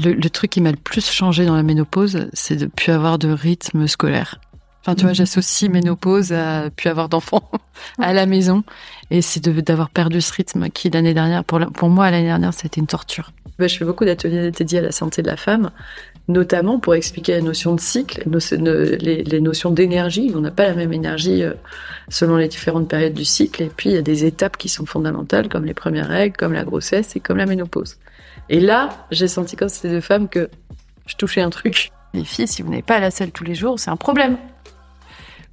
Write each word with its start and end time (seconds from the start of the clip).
Le, 0.00 0.28
truc 0.28 0.50
qui 0.50 0.60
m'a 0.60 0.70
le 0.70 0.76
plus 0.76 1.10
changé 1.10 1.44
dans 1.44 1.56
la 1.56 1.62
ménopause, 1.62 2.28
c'est 2.32 2.56
de 2.56 2.66
plus 2.66 2.92
avoir 2.92 3.18
de 3.18 3.30
rythme 3.30 3.86
scolaire. 3.88 4.40
Enfin, 4.80 4.94
tu 4.94 5.02
vois, 5.02 5.10
mhm. 5.10 5.16
j'associe 5.16 5.70
ménopause 5.70 6.32
à 6.32 6.70
plus 6.70 6.88
avoir 6.88 7.08
d'enfants 7.08 7.50
à 7.98 8.12
la 8.12 8.26
maison. 8.26 8.62
Et 9.10 9.22
c'est 9.22 9.46
d'avoir 9.48 9.90
perdu 9.90 10.20
ce 10.20 10.32
rythme 10.32 10.68
qui, 10.70 10.88
l'année 10.90 11.14
dernière, 11.14 11.44
pour, 11.44 11.60
pour 11.72 11.88
moi, 11.88 12.10
l'année 12.10 12.26
dernière, 12.26 12.54
c'était 12.54 12.80
une 12.80 12.86
torture. 12.86 13.32
Bah, 13.58 13.66
je 13.66 13.76
fais 13.76 13.84
beaucoup 13.84 14.04
d'ateliers 14.04 14.52
dédiés 14.52 14.78
à 14.78 14.82
la 14.82 14.92
santé 14.92 15.20
de 15.20 15.26
la 15.26 15.36
femme, 15.36 15.72
notamment 16.28 16.78
pour 16.78 16.94
expliquer 16.94 17.32
la 17.32 17.40
notion 17.40 17.74
de 17.74 17.80
cycle, 17.80 18.22
les, 18.26 19.40
notions 19.40 19.70
d'énergie. 19.70 20.30
On 20.34 20.40
n'a 20.40 20.50
pas 20.50 20.66
la 20.66 20.74
même 20.74 20.92
énergie 20.92 21.42
euh, 21.42 21.54
selon 22.08 22.36
les 22.36 22.48
différentes 22.48 22.88
périodes 22.88 23.14
du 23.14 23.24
cycle. 23.24 23.62
Et 23.62 23.70
puis, 23.74 23.90
il 23.90 23.94
y 23.94 23.98
a 23.98 24.02
des 24.02 24.26
étapes 24.26 24.58
qui 24.58 24.68
sont 24.68 24.84
fondamentales, 24.84 25.48
comme 25.48 25.64
les 25.64 25.74
premières 25.74 26.08
règles, 26.08 26.36
comme 26.36 26.52
la 26.52 26.64
grossesse 26.64 27.16
et 27.16 27.20
comme 27.20 27.38
la 27.38 27.46
ménopause. 27.46 27.96
Et 28.50 28.60
là, 28.60 29.06
j'ai 29.10 29.28
senti 29.28 29.56
comme 29.56 29.70
ces 29.70 29.88
deux 29.88 30.00
femmes 30.02 30.28
que 30.28 30.50
je 31.06 31.16
touchais 31.16 31.40
un 31.40 31.50
truc. 31.50 31.90
Les 32.12 32.24
filles, 32.24 32.48
si 32.48 32.62
vous 32.62 32.70
n'avez 32.70 32.82
pas 32.82 33.00
la 33.00 33.10
selle 33.10 33.30
tous 33.30 33.44
les 33.44 33.54
jours, 33.54 33.80
c'est 33.80 33.90
un 33.90 33.96
problème. 33.96 34.36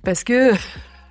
Parce 0.04 0.24
que 0.24 0.52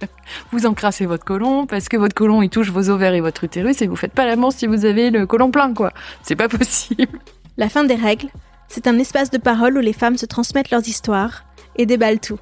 vous 0.52 0.66
encrassez 0.66 1.06
votre 1.06 1.24
côlon 1.24 1.66
parce 1.66 1.88
que 1.88 1.96
votre 1.96 2.14
côlon 2.14 2.42
il 2.42 2.50
touche 2.50 2.70
vos 2.70 2.88
ovaires 2.90 3.14
et 3.14 3.20
votre 3.20 3.44
utérus 3.44 3.82
et 3.82 3.86
vous 3.86 3.96
faites 3.96 4.12
pas 4.12 4.26
l'amour 4.26 4.52
si 4.52 4.66
vous 4.66 4.84
avez 4.84 5.10
le 5.10 5.26
côlon 5.26 5.50
plein 5.50 5.74
quoi. 5.74 5.92
C'est 6.22 6.36
pas 6.36 6.48
possible. 6.48 7.18
La 7.56 7.68
fin 7.68 7.84
des 7.84 7.94
règles, 7.94 8.28
c'est 8.74 8.88
un 8.88 8.98
espace 8.98 9.30
de 9.30 9.38
parole 9.38 9.78
où 9.78 9.80
les 9.80 9.92
femmes 9.92 10.18
se 10.18 10.26
transmettent 10.26 10.72
leurs 10.72 10.88
histoires 10.88 11.44
et 11.76 11.86
déballent 11.86 12.18
tout. 12.18 12.40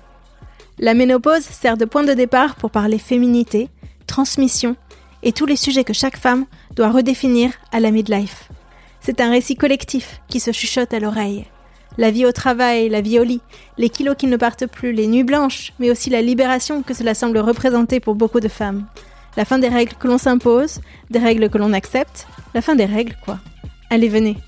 La 0.79 0.95
ménopause 0.95 1.43
sert 1.43 1.77
de 1.77 1.85
point 1.85 2.05
de 2.05 2.15
départ 2.15 2.55
pour 2.57 2.71
parler 2.71 2.97
féminité, 2.97 3.69
transmission 4.07 4.75
et 5.23 5.33
tous 5.33 5.45
les 5.45 5.57
sujets 5.57 5.85
que 5.85 5.93
chaque 5.93 6.17
femme 6.17 6.47
doit 6.75 6.91
redéfinir 6.91 7.53
à 7.71 7.81
la 7.81 7.91
midlife. 7.91 8.49
C'est 9.03 9.21
un 9.21 9.31
récit 9.31 9.57
collectif 9.57 10.23
qui 10.29 10.41
se 10.41 10.53
chuchote 10.53 10.95
à 10.95 11.01
l'oreille 11.01 11.45
la 11.99 12.11
vie 12.11 12.25
au 12.25 12.33
travail, 12.33 12.89
la 12.89 13.03
vie 13.03 13.21
au 13.21 13.23
lit, 13.23 13.43
les 13.77 13.91
kilos 13.91 14.17
qui 14.17 14.27
ne 14.27 14.39
partent 14.39 14.67
plus, 14.67 14.93
les 14.93 15.07
nuits 15.07 15.25
blanches, 15.25 15.75
mais 15.79 15.91
aussi 15.91 16.09
la 16.09 16.23
libération 16.23 16.83
que 16.83 16.95
cela 16.95 17.13
semble 17.13 17.37
représenter 17.37 18.01
pour 18.01 18.15
beaucoup 18.15 18.41
de 18.41 18.49
femmes. 18.49 18.87
La 19.37 19.45
fin 19.45 19.59
des 19.59 19.69
règles 19.69 19.93
que 20.01 20.09
l'on 20.09 20.17
s'impose, 20.17 20.81
des 21.11 21.19
règles 21.19 21.51
que 21.51 21.59
l'on 21.59 21.75
accepte, 21.75 22.27
la 22.55 22.63
fin 22.63 22.75
des 22.77 22.87
règles 22.87 23.15
quoi. 23.27 23.41
Allez, 23.91 24.09
venez. 24.09 24.39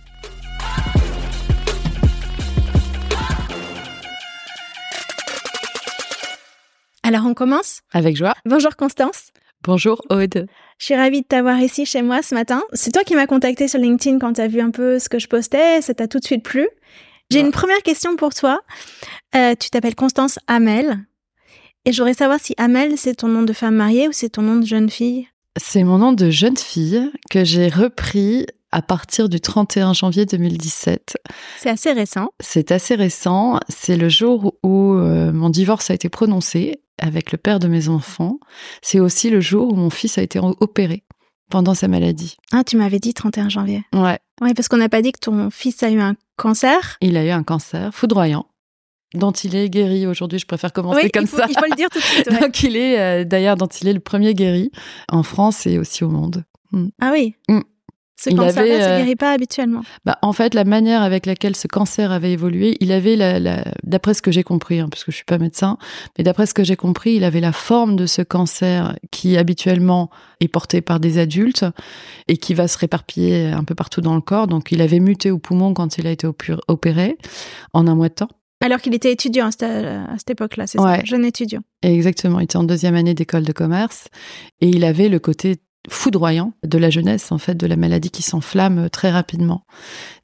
Alors 7.06 7.26
on 7.26 7.34
commence? 7.34 7.82
Avec 7.92 8.16
joie. 8.16 8.32
Bonjour 8.46 8.76
Constance. 8.76 9.30
Bonjour 9.62 10.00
Aude. 10.08 10.46
Je 10.78 10.84
suis 10.86 10.94
ravie 10.94 11.20
de 11.20 11.26
t'avoir 11.26 11.60
ici 11.60 11.84
chez 11.84 12.00
moi 12.00 12.22
ce 12.22 12.34
matin. 12.34 12.62
C'est 12.72 12.92
toi 12.92 13.04
qui 13.04 13.14
m'as 13.14 13.26
contacté 13.26 13.68
sur 13.68 13.78
LinkedIn 13.78 14.18
quand 14.18 14.32
tu 14.32 14.40
as 14.40 14.48
vu 14.48 14.62
un 14.62 14.70
peu 14.70 14.98
ce 14.98 15.10
que 15.10 15.18
je 15.18 15.28
postais, 15.28 15.82
ça 15.82 15.92
t'a 15.92 16.08
tout 16.08 16.18
de 16.18 16.24
suite 16.24 16.42
plu. 16.42 16.66
J'ai 17.30 17.40
une 17.40 17.50
première 17.50 17.82
question 17.82 18.16
pour 18.16 18.32
toi. 18.32 18.62
Euh, 19.36 19.54
tu 19.54 19.68
t'appelles 19.68 19.94
Constance 19.94 20.38
Hamel. 20.46 21.04
Et 21.84 21.92
j'aurais 21.92 22.14
savoir 22.14 22.40
si 22.40 22.54
Hamel, 22.56 22.96
c'est 22.96 23.16
ton 23.16 23.28
nom 23.28 23.42
de 23.42 23.52
femme 23.52 23.74
mariée 23.74 24.08
ou 24.08 24.12
c'est 24.12 24.30
ton 24.30 24.42
nom 24.42 24.56
de 24.56 24.64
jeune 24.64 24.88
fille? 24.88 25.28
C'est 25.58 25.84
mon 25.84 25.98
nom 25.98 26.14
de 26.14 26.30
jeune 26.30 26.56
fille 26.56 27.10
que 27.30 27.44
j'ai 27.44 27.68
repris 27.68 28.46
à 28.74 28.82
partir 28.82 29.28
du 29.28 29.40
31 29.40 29.92
janvier 29.92 30.26
2017. 30.26 31.16
C'est 31.58 31.70
assez 31.70 31.92
récent. 31.92 32.30
C'est 32.40 32.72
assez 32.72 32.96
récent. 32.96 33.60
C'est 33.68 33.96
le 33.96 34.08
jour 34.08 34.56
où 34.64 34.94
euh, 34.94 35.32
mon 35.32 35.48
divorce 35.48 35.90
a 35.90 35.94
été 35.94 36.08
prononcé 36.08 36.80
avec 36.98 37.30
le 37.30 37.38
père 37.38 37.60
de 37.60 37.68
mes 37.68 37.88
enfants. 37.88 38.40
C'est 38.82 38.98
aussi 38.98 39.30
le 39.30 39.40
jour 39.40 39.72
où 39.72 39.76
mon 39.76 39.90
fils 39.90 40.18
a 40.18 40.22
été 40.22 40.40
opéré 40.40 41.04
pendant 41.50 41.74
sa 41.74 41.86
maladie. 41.86 42.36
Ah, 42.52 42.64
tu 42.64 42.76
m'avais 42.76 42.98
dit 42.98 43.14
31 43.14 43.48
janvier. 43.48 43.84
Ouais. 43.92 44.18
Ouais, 44.40 44.54
parce 44.54 44.66
qu'on 44.66 44.78
n'a 44.78 44.88
pas 44.88 45.02
dit 45.02 45.12
que 45.12 45.20
ton 45.20 45.50
fils 45.50 45.80
a 45.84 45.90
eu 45.90 46.00
un 46.00 46.16
cancer. 46.36 46.96
Il 47.00 47.16
a 47.16 47.24
eu 47.24 47.30
un 47.30 47.44
cancer 47.44 47.94
foudroyant 47.94 48.46
dont 49.14 49.30
il 49.30 49.54
est 49.54 49.70
guéri 49.70 50.08
aujourd'hui. 50.08 50.40
Je 50.40 50.46
préfère 50.46 50.72
commencer 50.72 51.10
comme 51.10 51.26
ça. 51.26 51.46
Il 51.48 51.56
faut 51.56 51.66
le 51.70 51.76
dire 51.76 51.90
tout 51.90 52.00
de 52.00 52.04
suite. 52.04 52.28
Donc 52.40 52.60
il 52.64 52.76
est 52.76 52.98
euh, 52.98 53.24
d'ailleurs 53.24 53.56
dont 53.56 53.68
il 53.68 53.86
est 53.86 53.92
le 53.92 54.00
premier 54.00 54.34
guéri 54.34 54.72
en 55.08 55.22
France 55.22 55.64
et 55.68 55.78
aussi 55.78 56.02
au 56.02 56.08
monde. 56.08 56.42
Mm. 56.72 56.88
Ah 57.00 57.10
oui. 57.12 57.36
Mm. 57.48 57.60
Ce 58.16 58.30
cancer 58.30 58.62
ne 58.62 58.68
se 58.68 58.74
euh, 58.74 58.98
guérit 58.98 59.16
pas 59.16 59.32
habituellement. 59.32 59.82
Bah, 60.04 60.18
en 60.22 60.32
fait, 60.32 60.54
la 60.54 60.64
manière 60.64 61.02
avec 61.02 61.26
laquelle 61.26 61.56
ce 61.56 61.66
cancer 61.66 62.12
avait 62.12 62.32
évolué, 62.32 62.76
il 62.80 62.92
avait, 62.92 63.16
la, 63.16 63.64
d'après 63.82 64.14
ce 64.14 64.22
que 64.22 64.30
j'ai 64.30 64.44
compris, 64.44 64.78
hein, 64.78 64.88
parce 64.88 65.04
que 65.04 65.10
je 65.10 65.16
suis 65.16 65.24
pas 65.24 65.38
médecin, 65.38 65.78
mais 66.16 66.24
d'après 66.24 66.46
ce 66.46 66.54
que 66.54 66.62
j'ai 66.62 66.76
compris, 66.76 67.14
il 67.14 67.24
avait 67.24 67.40
la 67.40 67.52
forme 67.52 67.96
de 67.96 68.06
ce 68.06 68.22
cancer 68.22 68.96
qui 69.10 69.36
habituellement 69.36 70.10
est 70.40 70.48
porté 70.48 70.80
par 70.80 71.00
des 71.00 71.18
adultes 71.18 71.64
et 72.28 72.36
qui 72.36 72.54
va 72.54 72.68
se 72.68 72.78
réparpiller 72.78 73.48
un 73.48 73.64
peu 73.64 73.74
partout 73.74 74.00
dans 74.00 74.14
le 74.14 74.20
corps. 74.20 74.46
Donc, 74.46 74.70
il 74.70 74.80
avait 74.80 75.00
muté 75.00 75.30
au 75.30 75.38
poumon 75.38 75.74
quand 75.74 75.98
il 75.98 76.06
a 76.06 76.10
été 76.10 76.28
opéré 76.68 77.18
en 77.72 77.86
un 77.86 77.94
mois 77.94 78.08
de 78.08 78.14
temps. 78.14 78.28
Alors 78.64 78.80
qu'il 78.80 78.94
était 78.94 79.12
étudiant 79.12 79.48
à 79.48 79.50
cette, 79.50 80.30
époque-là, 80.30 80.66
c'est 80.66 80.78
ça? 80.78 81.04
Jeune 81.04 81.24
étudiant. 81.24 81.60
Exactement, 81.82 82.40
il 82.40 82.44
était 82.44 82.56
en 82.56 82.64
deuxième 82.64 82.94
année 82.94 83.12
d'école 83.12 83.42
de 83.42 83.52
commerce 83.52 84.08
et 84.62 84.68
il 84.68 84.84
avait 84.84 85.10
le 85.10 85.18
côté 85.18 85.56
foudroyant 85.88 86.52
de 86.64 86.78
la 86.78 86.90
jeunesse, 86.90 87.30
en 87.32 87.38
fait, 87.38 87.54
de 87.54 87.66
la 87.66 87.76
maladie 87.76 88.10
qui 88.10 88.22
s'enflamme 88.22 88.88
très 88.90 89.10
rapidement. 89.10 89.64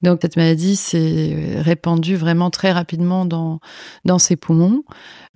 Donc 0.02 0.20
cette 0.22 0.36
maladie 0.36 0.76
s'est 0.76 1.60
répandue 1.60 2.16
vraiment 2.16 2.50
très 2.50 2.72
rapidement 2.72 3.24
dans, 3.24 3.60
dans 4.04 4.18
ses 4.18 4.36
poumons. 4.36 4.82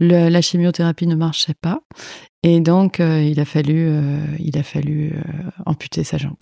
la 0.01 0.41
chimiothérapie 0.41 1.07
ne 1.07 1.15
marchait 1.15 1.55
pas. 1.55 1.81
Et 2.45 2.61
donc, 2.61 3.01
euh, 3.01 3.23
il 3.23 3.41
a 3.41 3.47
fallu, 3.47 3.87
euh, 3.89 4.27
il 4.39 4.59
a 4.59 4.63
fallu 4.63 5.15
euh, 5.15 5.51
amputer 5.65 6.05
sa 6.05 6.19
jambe. 6.19 6.37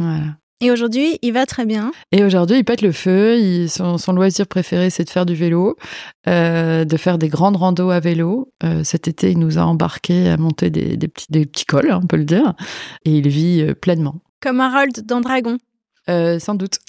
Voilà. 0.00 0.36
Et 0.62 0.70
aujourd'hui, 0.70 1.18
il 1.22 1.32
va 1.32 1.46
très 1.46 1.64
bien. 1.64 1.90
Et 2.12 2.22
aujourd'hui, 2.22 2.58
il 2.58 2.64
pète 2.64 2.82
le 2.82 2.92
feu. 2.92 3.66
son, 3.68 4.12
loisir 4.12 4.46
préféré, 4.46 4.90
c'est 4.90 5.04
de 5.04 5.10
faire 5.10 5.24
du 5.24 5.34
vélo, 5.34 5.76
euh, 6.28 6.84
de 6.84 6.96
faire 6.98 7.16
des 7.16 7.28
grandes 7.28 7.56
randos 7.56 7.88
à 7.88 7.98
vélo. 8.00 8.52
Euh, 8.62 8.84
cet 8.84 9.08
été, 9.08 9.30
il 9.30 9.38
nous 9.38 9.56
a 9.56 9.62
embarqués 9.62 10.28
à 10.28 10.36
monter 10.36 10.68
des, 10.68 10.96
petits, 11.08 11.26
des 11.30 11.46
petits 11.46 11.64
cols, 11.64 11.90
on 11.92 12.06
peut 12.06 12.18
le 12.18 12.24
dire. 12.24 12.52
Et 13.06 13.12
il 13.16 13.28
vit 13.28 13.62
euh, 13.62 13.74
pleinement. 13.74 14.20
Comme 14.42 14.60
Harold 14.60 15.06
dans 15.06 15.20
Dragon. 15.20 15.56
sans 16.06 16.54
doute. 16.54 16.78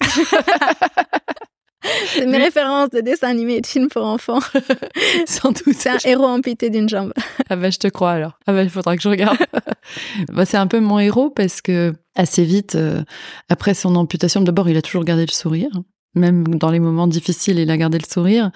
C'est 2.06 2.26
mes 2.26 2.38
références 2.38 2.90
de 2.90 3.00
dessins 3.00 3.28
animés 3.28 3.56
et 3.56 3.60
de 3.60 3.66
films 3.66 3.88
pour 3.88 4.04
enfants. 4.04 4.38
Sans 5.26 5.50
doute. 5.50 5.74
C'est 5.74 5.90
un 5.90 5.98
héros 6.04 6.26
amputé 6.26 6.70
d'une 6.70 6.88
jambe. 6.88 7.12
Ah 7.48 7.56
bah 7.56 7.70
je 7.70 7.78
te 7.78 7.88
crois 7.88 8.12
alors. 8.12 8.38
Ah 8.46 8.52
bah 8.52 8.62
il 8.62 8.70
faudra 8.70 8.96
que 8.96 9.02
je 9.02 9.08
regarde. 9.08 9.38
bah, 10.28 10.44
c'est 10.44 10.56
un 10.56 10.66
peu 10.66 10.80
mon 10.80 10.98
héros 10.98 11.30
parce 11.30 11.60
que 11.60 11.92
assez 12.14 12.44
vite, 12.44 12.74
euh, 12.74 13.02
après 13.48 13.74
son 13.74 13.96
amputation, 13.96 14.40
d'abord 14.40 14.68
il 14.68 14.76
a 14.76 14.82
toujours 14.82 15.04
gardé 15.04 15.26
le 15.26 15.32
sourire. 15.32 15.70
Même 16.14 16.46
dans 16.46 16.70
les 16.70 16.78
moments 16.78 17.06
difficiles, 17.06 17.58
il 17.58 17.70
a 17.70 17.76
gardé 17.78 17.98
le 17.98 18.04
sourire. 18.06 18.50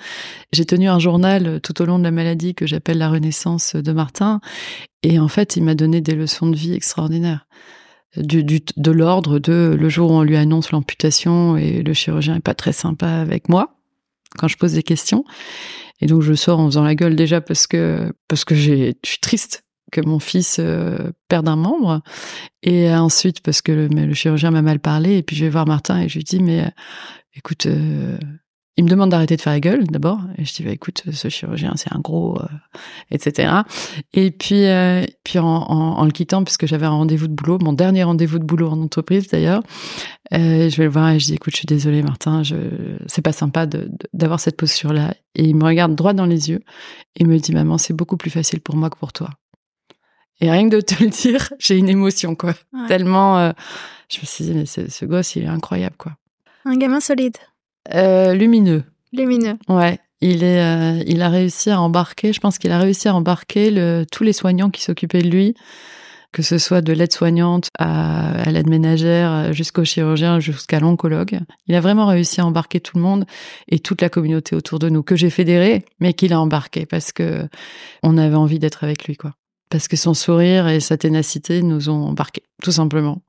J'ai 0.53 0.67
tenu 0.67 0.89
un 0.89 0.99
journal 0.99 1.59
tout 1.63 1.81
au 1.81 1.87
long 1.87 1.99
de 1.99 2.05
la 2.05 2.11
maladie 2.11 2.55
que 2.55 2.67
j'appelle 2.67 2.99
La 2.99 3.09
Renaissance 3.09 3.77
de 3.77 3.93
Martin. 3.93 4.43
Et 5.03 5.19
en 5.19 5.29
fait, 5.29 5.57
il 5.57 5.65
m'a 5.65 5.75
donné 5.75 6.03
des 6.03 6.15
leçons 6.15 6.51
de 6.51 6.57
vie 6.57 6.75
extraordinaires 6.75 7.47
du, 8.17 8.45
du, 8.45 8.61
de 8.77 8.91
l'ordre 8.91 9.39
de 9.39 9.77
le 9.79 9.89
jour 9.89 10.11
où 10.11 10.15
on 10.15 10.23
lui 10.23 10.37
annonce 10.37 10.71
l'amputation 10.71 11.57
et 11.57 11.83
le 11.83 11.95
chirurgien 11.95 12.37
est 12.37 12.41
pas 12.41 12.55
très 12.55 12.73
sympa 12.73 13.09
avec 13.09 13.49
moi 13.49 13.77
quand 14.39 14.49
je 14.49 14.57
pose 14.57 14.75
des 14.75 14.83
questions. 14.83 15.25
Et 16.01 16.07
donc 16.07 16.23
je 16.23 16.35
sors 16.35 16.61
en 16.61 16.67
faisant 16.67 16.85
la 16.85 16.95
gueule 16.95 17.17
déjà 17.17 17.41
parce 17.41 17.67
que 17.67 18.13
parce 18.29 18.45
que 18.45 18.55
j'ai 18.55 18.97
je 19.03 19.11
suis 19.11 19.19
triste 19.19 19.65
que 19.93 20.01
mon 20.01 20.19
fils 20.19 20.59
euh, 20.59 21.11
perde 21.29 21.49
un 21.49 21.57
membre. 21.57 22.03
Et 22.63 22.93
ensuite 22.93 23.41
parce 23.41 23.63
que 23.63 23.73
le, 23.73 24.15
chirurgien 24.15 24.51
m'a 24.51 24.63
mal 24.63 24.81
parlé 24.81 25.19
et 25.19 25.23
puis 25.23 25.37
je 25.37 25.45
vais 25.45 25.51
voir 25.51 25.67
Martin 25.67 26.01
et 26.01 26.09
je 26.09 26.19
lui 26.19 26.25
dis 26.25 26.41
mais 26.41 26.63
euh, 26.63 26.71
écoute 27.35 27.67
euh, 27.67 28.19
il 28.79 28.85
me 28.85 28.91
demande 28.91 29.11
d'arrêter 29.11 29.37
de 29.37 29.41
faire 29.41 29.55
la 29.55 29.61
gueule 29.61 29.87
d'abord. 29.87 30.21
Et 30.37 30.45
je 30.45 30.53
dis 30.53 30.63
bah 30.63 30.71
écoute 30.71 31.05
ce 31.11 31.29
chirurgien 31.29 31.73
c'est 31.77 31.93
un 31.95 32.01
gros 32.01 32.39
etc 33.11 33.61
et 34.13 34.31
puis 34.31 34.65
puis 35.25 35.39
en, 35.39 36.05
le 36.05 36.11
quittant 36.11 36.45
puisque 36.45 36.67
j'avais 36.67 36.87
un 36.87 36.91
rendez-vous 36.91 37.29
de 37.29 37.33
boulot 37.33 37.59
mon 37.63 37.73
dernier 37.73 38.03
rendez-vous 38.03 38.39
de 38.39 38.45
boulot 38.45 38.69
en 38.69 38.83
entreprise 38.83 39.29
d'ailleurs 39.29 39.63
je 40.31 40.77
vais 40.77 40.85
le 40.85 40.91
voir 40.91 41.11
et 41.11 41.21
je 41.21 41.27
dis 41.27 41.35
écoute 41.35 41.55
je 41.55 41.59
suis 41.59 41.67
désolée 41.67 42.03
Martin 42.03 42.43
je 42.43 42.57
c'est 43.07 43.23
pas 43.23 43.33
sympa 43.33 43.65
de, 43.65 43.91
d'avoir 44.13 44.41
cette 44.41 44.59
posture 44.59 44.93
là 44.93 45.15
et 45.35 45.45
il 45.45 45.57
me 45.57 45.65
regarde 45.65 45.95
droit 45.95 46.13
dans 46.13 46.27
les 46.27 46.51
yeux 46.51 46.61
et 47.15 47.25
me 47.25 47.39
dit 47.39 47.53
maman 47.53 47.79
c'est 47.79 47.95
beaucoup 47.95 48.19
plus 48.19 48.31
facile 48.31 48.61
pour 48.61 48.77
moi 48.77 48.91
que 48.91 48.99
pour 48.99 49.15
toi 49.15 49.31
et 50.41 50.51
rien 50.51 50.69
que 50.69 50.77
de 50.77 50.81
te 50.81 51.03
le 51.03 51.11
dire 51.11 51.53
j'ai 51.59 51.77
une 51.77 51.89
émotion 51.89 52.35
quoi 52.35 52.55
ouais. 52.73 52.87
tellement 52.89 53.39
euh, 53.39 53.53
je 54.09 54.21
me 54.21 54.27
suis 54.27 54.45
dit 54.45 54.55
mais 54.55 54.67
ce 54.67 55.05
gosse 55.05 55.37
il 55.37 55.45
est 55.45 55.49
incroyable 55.49 55.97
quoi 55.97 56.13
un 56.65 56.77
gamin 56.77 57.01
solide 57.01 57.37
euh, 57.95 58.35
lumineux. 58.35 58.85
Lumineux. 59.13 59.57
Ouais. 59.69 59.99
Il 60.21 60.43
est, 60.43 60.61
euh, 60.61 61.03
il 61.07 61.23
a 61.23 61.29
réussi 61.29 61.71
à 61.71 61.81
embarquer. 61.81 62.33
Je 62.33 62.41
pense 62.41 62.59
qu'il 62.59 62.73
a 62.73 62.79
réussi 62.79 63.09
à 63.09 63.15
embarquer 63.15 63.71
le, 63.71 64.05
tous 64.11 64.25
les 64.25 64.33
soignants 64.33 64.71
qui 64.71 64.83
s'occupaient 64.83 65.23
de 65.23 65.29
lui, 65.29 65.55
que 66.33 66.43
ce 66.43 66.57
soit 66.57 66.81
de 66.81 66.93
l'aide-soignante 66.93 67.69
à, 67.79 68.31
à 68.33 68.51
l'aide 68.51 68.69
ménagère 68.69 69.53
jusqu'au 69.53 69.85
chirurgien 69.85 70.41
jusqu'à 70.41 70.81
l'oncologue. 70.81 71.39
Il 71.67 71.75
a 71.75 71.81
vraiment 71.81 72.07
réussi 72.07 72.41
à 72.41 72.47
embarquer 72.47 72.81
tout 72.81 72.97
le 72.97 73.03
monde 73.03 73.27
et 73.69 73.79
toute 73.79 74.01
la 74.01 74.09
communauté 74.09 74.57
autour 74.57 74.79
de 74.79 74.89
nous 74.89 75.03
que 75.03 75.17
j'ai 75.17 75.31
fédéré, 75.31 75.85
mais 76.01 76.15
qu'il 76.15 76.33
a 76.33 76.41
embarqué 76.41 76.87
parce 76.87 77.13
que 77.13 77.47
on 78.03 78.17
avait 78.17 78.37
envie 78.37 78.59
d'être 78.59 78.85
avec 78.85 79.05
lui, 79.05 79.17
quoi. 79.17 79.35
Parce 79.71 79.89
que 79.89 79.97
son 79.97 80.15
sourire 80.15 80.69
et 80.69 80.81
sa 80.81 80.97
ténacité 80.97 81.63
nous 81.63 81.89
ont 81.89 82.09
embarqués, 82.09 82.45
tout 82.63 82.73
simplement. 82.73 83.23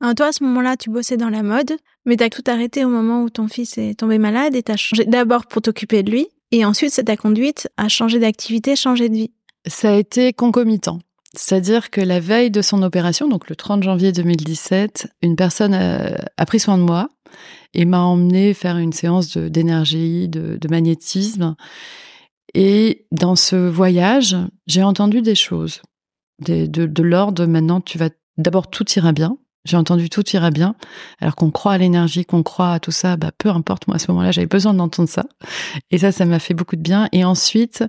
Alors 0.00 0.14
toi, 0.14 0.26
à 0.26 0.32
ce 0.32 0.42
moment-là, 0.44 0.76
tu 0.76 0.88
bossais 0.88 1.18
dans 1.18 1.28
la 1.28 1.42
mode, 1.42 1.72
mais 2.06 2.16
tu 2.16 2.24
as 2.24 2.30
tout 2.30 2.44
arrêté 2.46 2.84
au 2.84 2.88
moment 2.88 3.22
où 3.22 3.30
ton 3.30 3.48
fils 3.48 3.76
est 3.76 3.98
tombé 3.98 4.18
malade 4.18 4.54
et 4.54 4.62
tu 4.62 4.72
as 4.72 4.76
changé 4.76 5.04
d'abord 5.04 5.46
pour 5.46 5.60
t'occuper 5.60 6.02
de 6.02 6.10
lui, 6.10 6.28
et 6.52 6.64
ensuite 6.64 6.92
ça 6.92 7.02
t'a 7.02 7.16
conduite 7.16 7.68
à 7.76 7.88
changer 7.88 8.18
d'activité, 8.18 8.76
changer 8.76 9.08
de 9.10 9.14
vie. 9.14 9.30
Ça 9.66 9.92
a 9.92 9.96
été 9.96 10.32
concomitant. 10.32 11.00
C'est-à-dire 11.34 11.90
que 11.90 12.00
la 12.00 12.18
veille 12.18 12.50
de 12.50 12.62
son 12.62 12.82
opération, 12.82 13.28
donc 13.28 13.48
le 13.48 13.54
30 13.54 13.82
janvier 13.82 14.10
2017, 14.10 15.08
une 15.22 15.36
personne 15.36 15.74
a, 15.74 16.16
a 16.36 16.46
pris 16.46 16.58
soin 16.58 16.76
de 16.76 16.82
moi 16.82 17.08
et 17.74 17.84
m'a 17.84 18.00
emmené 18.00 18.54
faire 18.54 18.78
une 18.78 18.92
séance 18.92 19.36
d'énergie, 19.36 20.28
de, 20.28 20.40
de, 20.40 20.56
de 20.56 20.68
magnétisme. 20.68 21.54
Et 22.54 23.06
dans 23.12 23.36
ce 23.36 23.56
voyage, 23.56 24.36
j'ai 24.66 24.82
entendu 24.82 25.22
des 25.22 25.34
choses, 25.34 25.82
des, 26.40 26.68
de, 26.68 26.86
de 26.86 27.02
l'ordre 27.02 27.46
maintenant, 27.46 27.80
tu 27.80 27.98
vas 27.98 28.10
d'abord 28.38 28.68
tout 28.70 28.90
ira 28.96 29.12
bien, 29.12 29.36
j'ai 29.64 29.76
entendu 29.76 30.08
tout 30.08 30.28
ira 30.30 30.50
bien, 30.50 30.74
alors 31.20 31.36
qu'on 31.36 31.50
croit 31.50 31.72
à 31.72 31.78
l'énergie, 31.78 32.24
qu'on 32.24 32.42
croit 32.42 32.72
à 32.72 32.80
tout 32.80 32.90
ça, 32.90 33.16
bah 33.16 33.30
peu 33.36 33.50
importe. 33.50 33.86
Moi 33.86 33.96
à 33.96 33.98
ce 33.98 34.10
moment-là, 34.10 34.32
j'avais 34.32 34.46
besoin 34.46 34.74
d'entendre 34.74 35.08
ça, 35.08 35.24
et 35.90 35.98
ça, 35.98 36.12
ça 36.12 36.24
m'a 36.24 36.38
fait 36.38 36.54
beaucoup 36.54 36.76
de 36.76 36.82
bien. 36.82 37.08
Et 37.12 37.24
ensuite, 37.24 37.84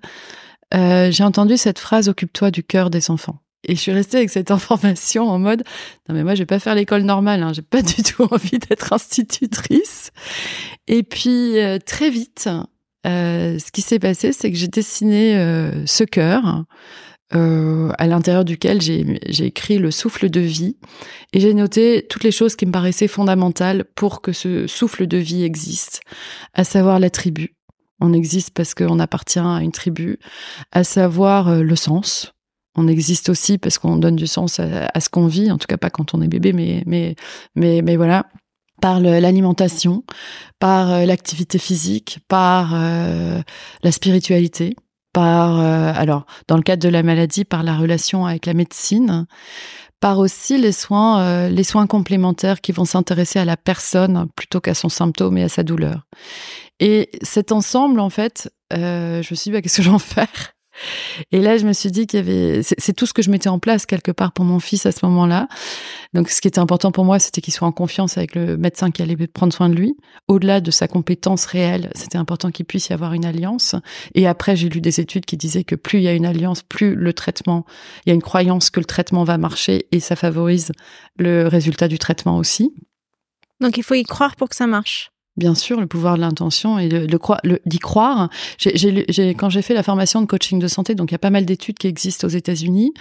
euh, 0.74 1.12
j'ai 1.12 1.24
entendu 1.24 1.58
cette 1.58 1.80
phrase 1.80 2.10
"Occupe-toi 2.10 2.52
du 2.52 2.64
cœur 2.64 2.90
des 2.90 3.10
enfants". 3.10 3.40
Et 3.64 3.76
je 3.76 3.80
suis 3.80 3.92
restée 3.92 4.18
avec 4.18 4.30
cette 4.30 4.52
information 4.52 5.30
en 5.30 5.40
mode 5.40 5.64
non 6.10 6.16
mais 6.16 6.24
moi 6.24 6.36
je 6.36 6.40
vais 6.40 6.48
pas 6.48 6.60
faire 6.60 6.76
l'école 6.76 7.04
normale, 7.04 7.44
hein, 7.44 7.54
j'ai 7.54 7.62
pas 7.62 7.82
du 7.82 8.04
tout 8.04 8.24
envie 8.32 8.60
d'être 8.60 8.92
institutrice. 8.94 10.12
Et 10.88 11.04
puis 11.04 11.60
euh, 11.60 11.78
très 11.80 12.10
vite, 12.10 12.50
euh, 13.08 13.58
ce 13.58 13.72
qui 13.72 13.82
s'est 13.82 14.00
passé, 14.00 14.32
c'est 14.32 14.52
que 14.52 14.58
j'ai 14.58 14.68
dessiné 14.68 15.36
euh, 15.36 15.86
ce 15.86 16.04
cœur 16.04 16.66
euh, 17.34 17.92
à 17.98 18.08
l'intérieur 18.08 18.46
duquel 18.46 18.82
j'ai 18.82 19.46
écrit 19.46 19.78
le 19.78 19.90
souffle 19.90 20.30
de 20.30 20.42
vie 20.42 20.78
et 21.34 21.40
j'ai 21.40 21.54
noté 21.54 22.06
toutes 22.10 22.24
les 22.24 22.32
choses 22.32 22.56
qui 22.56 22.66
me 22.66 22.72
paraissaient 22.72 23.08
fondamentales 23.08 23.86
pour 23.96 24.22
que 24.22 24.34
ce 24.34 24.68
souffle 24.68 25.08
de 25.08 25.18
vie 25.18 25.44
existe, 25.44 26.02
à 26.54 26.64
savoir 26.64 27.00
la 27.00 27.10
tribu. 27.10 27.56
On 28.00 28.14
existe 28.14 28.52
parce 28.52 28.74
qu'on 28.74 29.00
appartient 29.00 29.40
à 29.40 29.62
une 29.62 29.72
tribu, 29.72 30.20
à 30.72 30.84
savoir 30.84 31.64
le 31.64 31.76
sens. 31.76 32.34
On 32.76 32.88
existe 32.88 33.30
aussi 33.30 33.58
parce 33.58 33.78
qu'on 33.78 33.98
donne 33.98 34.16
du 34.16 34.28
sens 34.28 34.60
à, 34.60 35.00
ce 35.00 35.10
qu'on 35.10 35.28
vit, 35.28 35.52
en 35.52 35.58
tout 35.58 35.68
cas 35.68 35.78
pas 35.78 35.90
quand 35.90 36.14
on 36.14 36.22
est 36.22 36.28
bébé, 36.28 36.54
mais 36.54 36.84
mais 36.86 37.16
mais 37.56 37.96
voilà 37.96 38.26
par 38.82 39.00
l'alimentation, 39.00 40.04
par 40.60 40.92
euh, 40.92 41.06
l'activité 41.06 41.58
physique, 41.58 42.20
par 42.28 42.72
euh, 42.74 43.42
la 43.84 43.92
spiritualité 43.92 44.76
par, 45.14 45.60
euh, 45.60 45.92
alors, 45.94 46.26
dans 46.48 46.56
le 46.56 46.64
cadre 46.64 46.82
de 46.82 46.88
la 46.88 47.04
maladie, 47.04 47.44
par 47.44 47.64
la 47.64 47.76
relation 47.76 48.26
avec 48.26 48.46
la 48.46 48.54
médecine, 48.54 49.26
par 50.00 50.20
aussi 50.20 50.58
les 50.58 50.72
soins, 50.72 51.50
les 51.50 51.66
soins 51.66 51.86
complémentaires 51.86 52.62
qui 52.62 52.72
vont 52.72 52.86
s'intéresser 52.86 53.38
à 53.38 53.44
la 53.44 53.58
personne 53.58 54.30
plutôt 54.38 54.62
qu'à 54.62 54.74
son 54.74 54.88
symptôme 54.88 55.38
et 55.38 55.44
à 55.44 55.50
sa 55.50 55.64
douleur. 55.64 56.08
Et 56.80 57.10
cet 57.24 57.52
ensemble, 57.52 58.00
en 58.00 58.10
fait, 58.10 58.50
je 58.72 59.18
me 59.18 59.22
suis 59.22 59.36
dit, 59.36 59.52
bah, 59.52 59.62
qu'est-ce 59.62 59.78
que 59.78 59.84
j'en 59.84 60.00
fais 60.00 60.30
et 61.32 61.42
là, 61.42 61.58
je 61.58 61.66
me 61.66 61.74
suis 61.74 61.92
dit 61.92 62.08
qu'il 62.08 62.20
y 62.20 62.22
avait, 62.22 62.62
c'est 62.64 62.94
tout 62.94 63.06
ce 63.06 63.14
que 63.14 63.22
je 63.22 63.30
mettais 63.30 63.50
en 63.50 63.60
place 63.60 63.86
quelque 63.86 64.12
part 64.12 64.32
pour 64.32 64.46
mon 64.46 64.60
fils 64.60 64.86
à 64.86 64.92
ce 64.92 65.06
moment-là. 65.06 65.48
Donc, 66.14 66.30
ce 66.30 66.42
qui 66.42 66.48
était 66.48 66.60
important 66.60 66.92
pour 66.92 67.06
moi, 67.06 67.20
c'était 67.20 67.42
qu'il 67.42 67.54
soit 67.54 67.68
en 67.68 67.72
confiance 67.72 68.18
avec 68.18 68.36
le 68.36 68.58
médecin 68.58 68.92
qui 68.92 69.02
allait 69.02 69.16
prendre 69.28 69.54
soin 69.54 69.70
de 69.70 69.76
lui. 69.76 69.96
Au-delà 70.28 70.62
de 70.62 70.72
sa 70.72 70.88
compétence 70.88 71.46
réelle, 71.46 71.92
c'était 71.96 72.18
important 72.18 72.52
qu'il 72.52 72.66
puisse 72.66 72.90
y 72.90 72.94
avoir 72.94 73.14
une 73.14 73.26
alliance. 73.26 73.76
Et 74.16 74.28
après, 74.28 74.56
j'ai 74.56 74.70
lu 74.70 74.82
des 74.82 75.00
études 75.00 75.26
qui 75.26 75.38
disaient 75.38 75.64
que 75.64 75.76
plus 75.76 76.00
il 76.00 76.04
y 76.04 76.08
a 76.08 76.14
une 76.14 76.26
alliance, 76.26 76.64
plus 76.64 76.96
le 76.96 77.14
traitement, 77.14 77.66
il 78.06 78.10
y 78.10 78.12
a 78.12 78.16
une 78.16 78.22
croyance 78.22 78.70
que 78.70 78.80
le 78.80 78.86
traitement 78.86 79.24
va 79.24 79.38
marcher 79.38 79.88
et 79.92 80.00
ça 80.00 80.16
favorise 80.16 80.72
le 81.18 81.48
résultat 81.48 81.88
du 81.88 82.00
traitement 82.00 82.38
aussi. 82.38 82.74
Donc, 83.60 83.78
il 83.78 83.84
faut 83.84 83.94
y 83.94 84.04
croire 84.04 84.36
pour 84.36 84.50
que 84.50 84.56
ça 84.56 84.68
marche. 84.68 85.12
Bien 85.38 85.56
sûr, 85.56 85.80
le 85.80 85.88
pouvoir 85.88 86.18
de 86.18 86.22
l'intention 86.22 86.78
et 86.78 86.90
d'y 86.90 87.80
croire. 87.80 88.30
Quand 88.60 89.50
j'ai 89.50 89.62
fait 89.62 89.74
la 89.74 89.82
formation 89.82 90.20
de 90.20 90.26
coaching 90.26 90.60
de 90.60 90.68
santé, 90.68 90.94
donc 90.94 91.10
il 91.10 91.14
y 91.14 91.16
a 91.16 91.20
pas 91.20 91.30
mal 91.30 91.46
d'études 91.46 91.80
qui 91.80 91.88
existent 91.88 92.28
aux 92.28 92.32
États-Unis. 92.32 92.94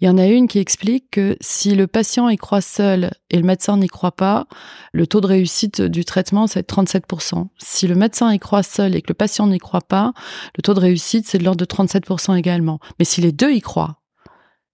Il 0.00 0.06
y 0.06 0.08
en 0.08 0.16
a 0.16 0.26
une 0.26 0.46
qui 0.46 0.60
explique 0.60 1.10
que 1.10 1.36
si 1.40 1.74
le 1.74 1.88
patient 1.88 2.28
y 2.28 2.36
croit 2.36 2.60
seul 2.60 3.10
et 3.30 3.36
le 3.36 3.42
médecin 3.42 3.76
n'y 3.78 3.88
croit 3.88 4.12
pas, 4.12 4.46
le 4.92 5.08
taux 5.08 5.20
de 5.20 5.26
réussite 5.26 5.82
du 5.82 6.04
traitement, 6.04 6.46
c'est 6.46 6.66
37%. 6.70 7.48
Si 7.58 7.88
le 7.88 7.96
médecin 7.96 8.32
y 8.32 8.38
croit 8.38 8.62
seul 8.62 8.94
et 8.94 9.02
que 9.02 9.08
le 9.08 9.14
patient 9.14 9.48
n'y 9.48 9.58
croit 9.58 9.80
pas, 9.80 10.12
le 10.56 10.62
taux 10.62 10.74
de 10.74 10.80
réussite, 10.80 11.26
c'est 11.26 11.38
de 11.38 11.44
l'ordre 11.44 11.58
de 11.60 11.64
37% 11.64 12.36
également. 12.36 12.78
Mais 13.00 13.04
si 13.04 13.20
les 13.20 13.32
deux 13.32 13.50
y 13.50 13.60
croient, 13.60 14.00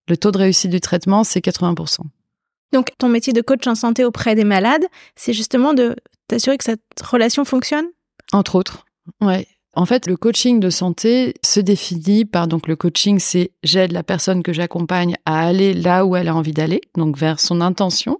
le 0.09 0.19
taux 0.19 0.31
de 0.31 0.39
réussite 0.39 0.71
du 0.71 0.81
traitement, 0.81 1.25
c'est 1.25 1.41
80%. 1.41 2.01
Donc, 2.75 2.89
ton 2.99 3.09
métier 3.09 3.33
de 3.33 3.41
coach 3.41 3.67
en 3.67 3.75
santé 3.75 4.05
auprès 4.05 4.35
des 4.35 4.45
malades, 4.45 4.85
c'est 5.17 5.33
justement 5.33 5.73
de 5.73 5.97
t'assurer 6.29 6.59
que 6.59 6.65
cette 6.65 6.83
relation 7.03 7.45
fonctionne? 7.45 7.87
Entre 8.33 8.55
autres, 8.55 8.85
ouais. 9.21 9.47
En 9.75 9.87
fait, 9.87 10.09
le 10.09 10.17
coaching 10.17 10.59
de 10.59 10.71
santé 10.71 11.35
se 11.47 11.61
définit 11.61 12.25
par 12.25 12.49
donc 12.49 12.67
le 12.67 12.75
coaching, 12.75 13.21
c'est 13.21 13.53
j'aide 13.63 13.93
la 13.93 14.03
personne 14.03 14.43
que 14.43 14.53
j'accompagne 14.53 15.15
à 15.25 15.47
aller 15.47 15.73
là 15.73 16.05
où 16.05 16.17
elle 16.17 16.27
a 16.27 16.35
envie 16.35 16.53
d'aller, 16.53 16.81
donc 16.97 17.17
vers 17.17 17.39
son 17.39 17.61
intention. 17.61 18.19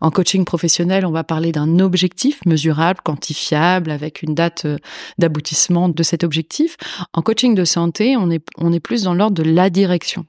En 0.00 0.12
coaching 0.12 0.44
professionnel, 0.44 1.04
on 1.04 1.10
va 1.10 1.24
parler 1.24 1.50
d'un 1.50 1.80
objectif 1.80 2.38
mesurable, 2.46 3.00
quantifiable, 3.02 3.90
avec 3.90 4.22
une 4.22 4.36
date 4.36 4.66
euh, 4.66 4.76
d'aboutissement 5.18 5.88
de 5.88 6.02
cet 6.04 6.22
objectif. 6.22 6.76
En 7.14 7.22
coaching 7.22 7.56
de 7.56 7.64
santé, 7.64 8.16
on 8.16 8.30
est 8.30 8.44
on 8.58 8.72
est 8.72 8.78
plus 8.78 9.02
dans 9.02 9.14
l'ordre 9.14 9.42
de 9.42 9.50
la 9.50 9.70
direction. 9.70 10.26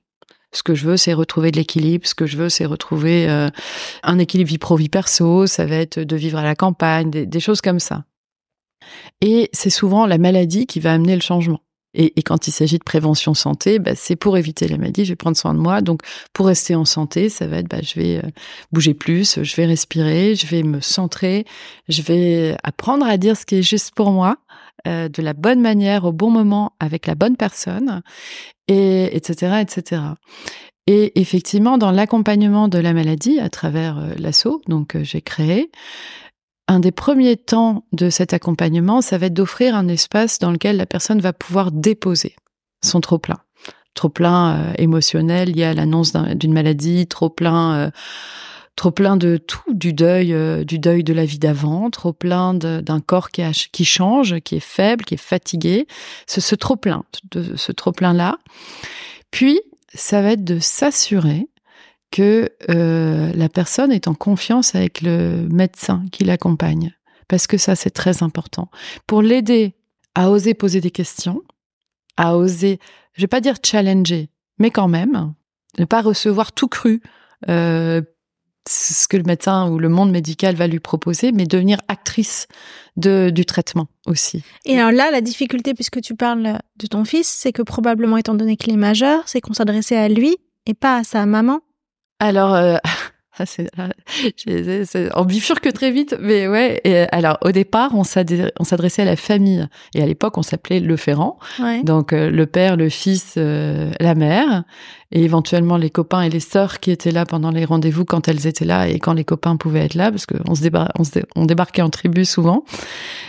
Ce 0.53 0.63
que 0.63 0.75
je 0.75 0.85
veux, 0.85 0.97
c'est 0.97 1.13
retrouver 1.13 1.51
de 1.51 1.57
l'équilibre. 1.57 2.07
Ce 2.07 2.15
que 2.15 2.25
je 2.25 2.37
veux, 2.37 2.49
c'est 2.49 2.65
retrouver 2.65 3.29
euh, 3.29 3.49
un 4.03 4.19
équilibre 4.19 4.49
vie 4.49 4.57
pro 4.57 4.75
vie 4.75 4.89
perso. 4.89 5.47
Ça 5.47 5.65
va 5.65 5.75
être 5.75 5.99
de 5.99 6.15
vivre 6.15 6.37
à 6.37 6.43
la 6.43 6.55
campagne, 6.55 7.09
des, 7.09 7.25
des 7.25 7.39
choses 7.39 7.61
comme 7.61 7.79
ça. 7.79 8.05
Et 9.21 9.49
c'est 9.53 9.69
souvent 9.69 10.05
la 10.05 10.17
maladie 10.17 10.65
qui 10.65 10.79
va 10.79 10.93
amener 10.93 11.15
le 11.15 11.21
changement. 11.21 11.61
Et, 11.93 12.13
et 12.19 12.23
quand 12.23 12.47
il 12.47 12.51
s'agit 12.51 12.79
de 12.79 12.83
prévention 12.83 13.33
santé, 13.33 13.79
bah, 13.79 13.91
c'est 13.95 14.15
pour 14.15 14.37
éviter 14.37 14.67
les 14.67 14.77
maladies, 14.77 15.05
je 15.05 15.11
vais 15.11 15.15
prendre 15.15 15.37
soin 15.37 15.53
de 15.53 15.59
moi. 15.59 15.81
Donc, 15.81 16.01
pour 16.33 16.47
rester 16.47 16.75
en 16.75 16.85
santé, 16.85 17.29
ça 17.29 17.45
va 17.47 17.57
être, 17.57 17.67
bah, 17.67 17.81
je 17.83 17.99
vais 17.99 18.17
euh, 18.17 18.29
bouger 18.71 18.93
plus, 18.93 19.39
je 19.41 19.55
vais 19.55 19.65
respirer, 19.65 20.35
je 20.35 20.47
vais 20.47 20.63
me 20.63 20.81
centrer, 20.81 21.45
je 21.89 22.01
vais 22.01 22.57
apprendre 22.63 23.05
à 23.05 23.17
dire 23.17 23.37
ce 23.37 23.45
qui 23.45 23.55
est 23.55 23.63
juste 23.63 23.93
pour 23.93 24.11
moi, 24.11 24.37
euh, 24.87 25.09
de 25.09 25.21
la 25.21 25.33
bonne 25.33 25.61
manière, 25.61 26.05
au 26.05 26.11
bon 26.11 26.29
moment, 26.29 26.73
avec 26.79 27.07
la 27.07 27.15
bonne 27.15 27.37
personne, 27.37 28.01
et 28.67 29.15
etc., 29.15 29.61
etc. 29.61 30.01
Et 30.85 31.19
effectivement, 31.19 31.77
dans 31.77 31.91
l'accompagnement 31.91 32.67
de 32.67 32.77
la 32.77 32.93
maladie 32.93 33.39
à 33.39 33.49
travers 33.49 33.97
euh, 33.97 34.13
l'assaut, 34.17 34.61
donc 34.67 34.95
euh, 34.95 35.03
j'ai 35.03 35.21
créé, 35.21 35.71
un 36.67 36.79
des 36.79 36.91
premiers 36.91 37.37
temps 37.37 37.85
de 37.93 38.09
cet 38.09 38.33
accompagnement, 38.33 39.01
ça 39.01 39.17
va 39.17 39.27
être 39.27 39.33
d'offrir 39.33 39.75
un 39.75 39.87
espace 39.87 40.39
dans 40.39 40.51
lequel 40.51 40.77
la 40.77 40.85
personne 40.85 41.21
va 41.21 41.31
pouvoir 41.31 41.71
déposer 41.71 42.35
son 42.83 42.99
trop-plein. 42.99 43.39
Trop-plein 43.93 44.55
euh, 44.55 44.73
émotionnel 44.77 45.51
lié 45.51 45.63
à 45.63 45.73
l'annonce 45.73 46.13
d'une 46.13 46.53
maladie, 46.53 47.07
trop-plein 47.07 47.91
trop 48.75 48.91
plein 48.91 49.17
de 49.17 49.37
tout, 49.37 49.73
du 49.73 49.93
deuil, 49.93 50.35
du 50.65 50.79
deuil 50.79 51.03
de 51.03 51.13
la 51.13 51.25
vie 51.25 51.39
d'avant, 51.39 51.89
trop 51.89 52.13
plein 52.13 52.53
d'un 52.53 52.99
corps 52.99 53.29
qui, 53.29 53.85
change, 53.85 54.39
qui 54.39 54.55
est 54.55 54.59
faible, 54.59 55.05
qui 55.05 55.13
est 55.13 55.17
fatigué. 55.17 55.87
Ce, 56.27 56.55
trop 56.55 56.75
plein, 56.75 57.03
ce 57.33 57.71
trop 57.71 57.91
plein 57.91 58.13
là. 58.13 58.37
Puis 59.31 59.61
ça 59.93 60.21
va 60.21 60.31
être 60.31 60.43
de 60.43 60.59
s'assurer 60.59 61.47
que 62.13 62.49
euh, 62.69 63.31
la 63.33 63.49
personne 63.49 63.91
est 63.91 64.07
en 64.07 64.13
confiance 64.13 64.75
avec 64.75 65.01
le 65.01 65.47
médecin 65.51 66.05
qui 66.11 66.23
l'accompagne. 66.23 66.93
Parce 67.27 67.47
que 67.47 67.57
ça, 67.57 67.75
c'est 67.75 67.89
très 67.89 68.21
important. 68.21 68.69
Pour 69.07 69.23
l'aider 69.23 69.73
à 70.13 70.29
oser 70.29 70.53
poser 70.53 70.79
des 70.79 70.91
questions, 70.91 71.41
à 72.15 72.37
oser, 72.37 72.79
je 73.13 73.21
vais 73.21 73.27
pas 73.27 73.41
dire 73.41 73.55
challenger, 73.65 74.29
mais 74.59 74.69
quand 74.69 74.87
même, 74.87 75.33
ne 75.79 75.85
pas 75.85 76.03
recevoir 76.03 76.51
tout 76.51 76.67
cru, 76.67 77.01
euh, 77.49 78.01
ce 78.67 79.07
que 79.07 79.17
le 79.17 79.23
médecin 79.23 79.69
ou 79.69 79.77
le 79.77 79.89
monde 79.89 80.11
médical 80.11 80.55
va 80.55 80.67
lui 80.67 80.79
proposer, 80.79 81.31
mais 81.31 81.45
devenir 81.45 81.79
actrice 81.87 82.47
de, 82.95 83.29
du 83.29 83.45
traitement 83.45 83.87
aussi. 84.05 84.43
Et 84.65 84.79
alors 84.79 84.91
là, 84.91 85.11
la 85.11 85.21
difficulté, 85.21 85.73
puisque 85.73 86.01
tu 86.01 86.15
parles 86.15 86.59
de 86.77 86.87
ton 86.87 87.03
fils, 87.05 87.27
c'est 87.27 87.51
que 87.51 87.61
probablement, 87.61 88.17
étant 88.17 88.35
donné 88.35 88.55
qu'il 88.55 88.73
est 88.73 88.77
majeur, 88.77 89.23
c'est 89.25 89.41
qu'on 89.41 89.53
s'adressait 89.53 89.97
à 89.97 90.07
lui 90.07 90.37
et 90.65 90.73
pas 90.73 90.97
à 90.97 91.03
sa 91.03 91.25
maman. 91.25 91.59
Alors, 92.19 92.53
euh, 92.53 92.77
Ah, 93.39 93.45
c'est, 93.47 93.67
on 95.15 95.25
bifurque 95.25 95.73
très 95.73 95.89
vite, 95.89 96.15
mais 96.19 96.47
ouais. 96.47 96.79
Et 96.83 96.99
alors, 97.11 97.39
au 97.41 97.51
départ, 97.51 97.91
on 97.95 98.03
s'adressait 98.03 99.01
à 99.01 99.05
la 99.05 99.15
famille. 99.15 99.67
Et 99.95 100.03
à 100.03 100.05
l'époque, 100.05 100.37
on 100.37 100.43
s'appelait 100.43 100.79
Le 100.79 100.95
Ferrand. 100.97 101.39
Donc, 101.83 102.13
euh, 102.13 102.29
le 102.29 102.45
père, 102.45 102.77
le 102.77 102.89
fils, 102.89 103.33
euh, 103.37 103.91
la 103.99 104.13
mère. 104.13 104.63
Et 105.11 105.23
éventuellement, 105.23 105.77
les 105.77 105.89
copains 105.89 106.21
et 106.21 106.29
les 106.29 106.39
sœurs 106.39 106.79
qui 106.79 106.91
étaient 106.91 107.11
là 107.11 107.25
pendant 107.25 107.49
les 107.49 107.65
rendez-vous 107.65 108.05
quand 108.05 108.27
elles 108.27 108.45
étaient 108.45 108.65
là 108.65 108.87
et 108.87 108.99
quand 108.99 109.13
les 109.13 109.25
copains 109.25 109.57
pouvaient 109.57 109.85
être 109.85 109.95
là, 109.95 110.11
parce 110.11 110.27
qu'on 110.27 110.53
se, 110.53 110.69
on, 111.35 111.45
débarquait 111.45 111.81
en 111.81 111.89
tribu 111.89 112.25
souvent. 112.25 112.63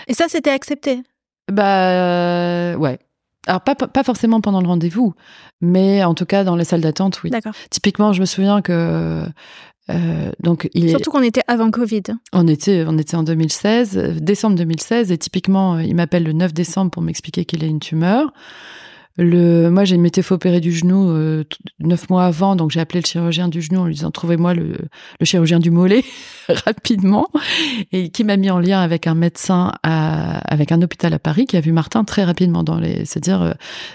Et 0.06 0.12
ça, 0.14 0.26
c'était 0.28 0.50
accepté? 0.50 1.02
Bah, 1.50 1.90
euh, 1.90 2.76
ouais. 2.76 2.98
Alors 3.46 3.60
pas, 3.60 3.74
pas 3.74 4.02
forcément 4.02 4.40
pendant 4.40 4.62
le 4.62 4.66
rendez-vous, 4.66 5.14
mais 5.60 6.02
en 6.02 6.14
tout 6.14 6.24
cas 6.24 6.44
dans 6.44 6.56
les 6.56 6.64
salles 6.64 6.80
d'attente, 6.80 7.22
oui. 7.22 7.30
D'accord. 7.30 7.52
Typiquement, 7.68 8.14
je 8.14 8.20
me 8.22 8.26
souviens 8.26 8.62
que 8.62 9.22
euh, 9.90 10.32
donc 10.40 10.68
il 10.74 10.88
Surtout 10.88 11.10
qu'on 11.10 11.22
était 11.22 11.42
avant 11.46 11.70
Covid. 11.70 12.02
On 12.32 12.48
était, 12.48 12.84
on 12.86 12.96
était 12.98 13.16
en 13.16 13.22
2016, 13.22 14.18
décembre 14.20 14.56
2016, 14.56 15.12
et 15.12 15.18
typiquement, 15.18 15.78
il 15.78 15.94
m'appelle 15.94 16.24
le 16.24 16.32
9 16.32 16.54
décembre 16.54 16.90
pour 16.90 17.02
m'expliquer 17.02 17.44
qu'il 17.44 17.62
a 17.64 17.66
une 17.66 17.80
tumeur. 17.80 18.32
Le, 19.16 19.68
moi, 19.70 19.84
j'ai 19.84 19.96
m'étais 19.96 20.22
fait 20.22 20.34
opérer 20.34 20.58
du 20.58 20.72
genou 20.72 21.10
euh, 21.10 21.44
neuf 21.78 22.10
mois 22.10 22.24
avant, 22.24 22.56
donc 22.56 22.72
j'ai 22.72 22.80
appelé 22.80 23.00
le 23.00 23.06
chirurgien 23.06 23.48
du 23.48 23.62
genou 23.62 23.80
en 23.80 23.84
lui 23.86 23.94
disant 23.94 24.10
trouvez-moi 24.10 24.54
le, 24.54 24.76
le, 25.20 25.24
chirurgien 25.24 25.60
du 25.60 25.70
mollet 25.70 26.02
rapidement, 26.48 27.28
et 27.92 28.08
qui 28.10 28.24
m'a 28.24 28.36
mis 28.36 28.50
en 28.50 28.58
lien 28.58 28.80
avec 28.80 29.06
un 29.06 29.14
médecin 29.14 29.72
à, 29.84 30.38
avec 30.52 30.72
un 30.72 30.82
hôpital 30.82 31.14
à 31.14 31.20
Paris 31.20 31.46
qui 31.46 31.56
a 31.56 31.60
vu 31.60 31.70
Martin 31.70 32.02
très 32.02 32.24
rapidement 32.24 32.64
dans 32.64 32.80
les, 32.80 33.04
c'est-à-dire, 33.04 33.42
euh, 33.42 33.52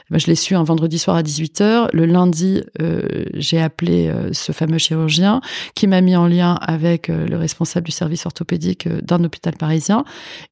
je 0.10 0.26
l'ai 0.28 0.36
su 0.36 0.56
un 0.56 0.64
vendredi 0.64 0.98
soir 0.98 1.18
à 1.18 1.24
18 1.24 1.62
h 1.62 1.90
Le 1.92 2.06
lundi, 2.06 2.64
euh, 2.82 3.26
j'ai 3.34 3.62
appelé 3.62 4.08
euh, 4.08 4.32
ce 4.32 4.54
fameux 4.54 4.78
chirurgien 4.78 5.42
qui 5.76 5.88
m'a 5.88 6.00
mis 6.00 6.16
en 6.16 6.28
lien 6.28 6.54
avec 6.62 7.10
le 7.10 7.36
responsable 7.36 7.88
du 7.88 7.92
service 7.92 8.26
orthopédique 8.26 8.88
d'un 8.88 9.22
hôpital 9.26 9.58
parisien, 9.58 10.06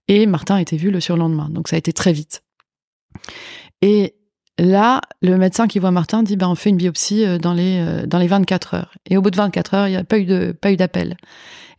et 0.09 0.25
Martin 0.25 0.55
a 0.55 0.61
été 0.61 0.75
vu 0.75 0.91
le 0.91 0.99
surlendemain. 0.99 1.47
Donc 1.49 1.69
ça 1.69 1.77
a 1.77 1.79
été 1.79 1.93
très 1.93 2.11
vite. 2.11 2.43
Et 3.81 4.16
Là, 4.59 5.01
le 5.21 5.37
médecin 5.37 5.67
qui 5.67 5.77
voit 5.77 5.91
Martin 5.91 6.23
dit 6.23 6.35
ben 6.35 6.47
on 6.49 6.55
fait 6.55 6.71
une 6.71 6.77
biopsie 6.77 7.23
euh, 7.23 7.37
dans 7.37 7.53
les 7.53 7.79
euh, 7.79 8.07
dans 8.07 8.17
les 8.17 8.27
24 8.27 8.73
heures. 8.73 8.93
Et 9.07 9.15
au 9.15 9.21
bout 9.21 9.29
de 9.29 9.35
24 9.35 9.73
heures, 9.75 9.87
il 9.87 9.91
n'y 9.91 9.97
a 9.97 10.03
pas 10.03 10.17
eu 10.17 10.53
pas 10.53 10.71
eu 10.71 10.77
d'appel. 10.77 11.17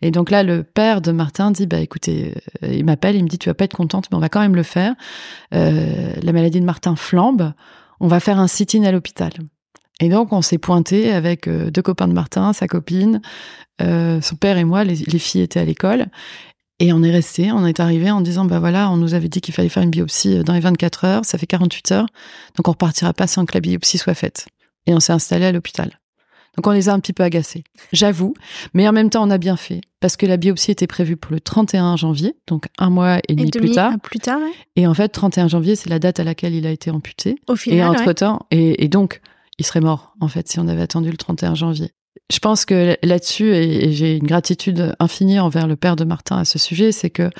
Et 0.00 0.12
donc 0.12 0.30
là, 0.30 0.44
le 0.44 0.62
père 0.62 1.00
de 1.00 1.10
Martin 1.10 1.50
dit 1.50 1.66
bah 1.66 1.80
écoutez, 1.80 2.34
euh, 2.62 2.72
il 2.72 2.84
m'appelle, 2.84 3.16
il 3.16 3.24
me 3.24 3.28
dit 3.28 3.38
tu 3.38 3.48
vas 3.48 3.54
pas 3.54 3.64
être 3.64 3.76
contente, 3.76 4.06
mais 4.10 4.16
on 4.16 4.20
va 4.20 4.28
quand 4.28 4.40
même 4.40 4.54
le 4.54 4.62
faire. 4.62 4.94
la 5.50 6.32
maladie 6.32 6.60
de 6.60 6.64
Martin 6.64 6.94
flambe, 6.94 7.52
on 7.98 8.06
va 8.06 8.20
faire 8.20 8.38
un 8.38 8.46
sit-in 8.46 8.84
à 8.84 8.92
l'hôpital. 8.92 9.32
Et 10.00 10.08
donc 10.08 10.32
on 10.32 10.42
s'est 10.42 10.58
pointé 10.58 11.10
avec 11.10 11.48
deux 11.48 11.82
copains 11.82 12.06
de 12.06 12.12
Martin, 12.12 12.52
sa 12.52 12.68
copine, 12.68 13.20
son 13.80 14.36
père 14.38 14.56
et 14.56 14.64
moi. 14.64 14.84
Les 14.84 15.18
filles 15.18 15.42
étaient 15.42 15.58
à 15.58 15.64
l'école 15.64 16.06
et 16.80 16.92
on 16.92 17.02
est 17.02 17.10
resté, 17.10 17.50
on 17.50 17.66
est 17.66 17.80
arrivé 17.80 18.10
en 18.10 18.20
disant, 18.20 18.44
bah 18.44 18.60
voilà, 18.60 18.90
on 18.90 18.96
nous 18.96 19.14
avait 19.14 19.28
dit 19.28 19.40
qu'il 19.40 19.54
fallait 19.54 19.68
faire 19.68 19.82
une 19.82 19.90
biopsie 19.90 20.38
euh, 20.38 20.42
dans 20.42 20.52
les 20.52 20.60
24 20.60 21.04
heures, 21.04 21.24
ça 21.24 21.38
fait 21.38 21.46
48 21.46 21.92
heures, 21.92 22.06
donc 22.56 22.68
on 22.68 22.72
repartira 22.72 23.12
pas 23.12 23.26
sans 23.26 23.46
que 23.46 23.54
la 23.54 23.60
biopsie 23.60 23.98
soit 23.98 24.14
faite. 24.14 24.46
Et 24.86 24.94
on 24.94 25.00
s'est 25.00 25.12
installé 25.12 25.44
à 25.44 25.52
l'hôpital. 25.52 25.98
Donc 26.56 26.66
on 26.66 26.70
les 26.70 26.88
a 26.88 26.92
un 26.92 26.98
petit 26.98 27.12
peu 27.12 27.22
agacés, 27.22 27.62
j'avoue, 27.92 28.34
mais 28.74 28.88
en 28.88 28.92
même 28.92 29.10
temps 29.10 29.24
on 29.24 29.30
a 29.30 29.38
bien 29.38 29.56
fait, 29.56 29.80
parce 30.00 30.16
que 30.16 30.26
la 30.26 30.36
biopsie 30.36 30.70
était 30.70 30.86
prévue 30.86 31.16
pour 31.16 31.32
le 31.32 31.40
31 31.40 31.96
janvier, 31.96 32.36
donc 32.46 32.66
un 32.78 32.90
mois 32.90 33.18
et 33.28 33.34
demi, 33.34 33.50
plus 33.50 33.70
tard. 33.70 33.92
Plus 34.02 34.18
tard 34.18 34.40
Et 34.74 34.86
en 34.86 34.94
fait, 34.94 35.08
31 35.08 35.48
janvier, 35.48 35.76
c'est 35.76 35.90
la 35.90 35.98
date 35.98 36.20
à 36.20 36.24
laquelle 36.24 36.54
il 36.54 36.66
a 36.66 36.70
été 36.70 36.90
amputé. 36.90 37.36
Au 37.48 37.54
final, 37.54 37.78
et 37.78 37.84
entre-temps, 37.84 38.46
et, 38.50 38.82
et 38.82 38.88
donc, 38.88 39.20
il 39.58 39.66
serait 39.66 39.80
mort, 39.80 40.14
en 40.20 40.28
fait, 40.28 40.48
si 40.48 40.58
on 40.58 40.66
avait 40.68 40.82
attendu 40.82 41.10
le 41.10 41.16
31 41.16 41.54
janvier 41.54 41.92
je 42.30 42.38
pense 42.40 42.64
que 42.64 42.96
là-dessus, 43.02 43.54
et, 43.54 43.92
j'ai 43.92 44.16
une 44.16 44.26
gratitude 44.26 44.94
infinie 44.98 45.40
envers 45.40 45.66
le 45.66 45.76
père 45.76 45.96
de 45.96 46.04
Martin 46.04 46.38
à 46.38 46.44
ce 46.44 46.58
sujet, 46.58 46.92
c'est 46.92 47.10
que 47.10 47.30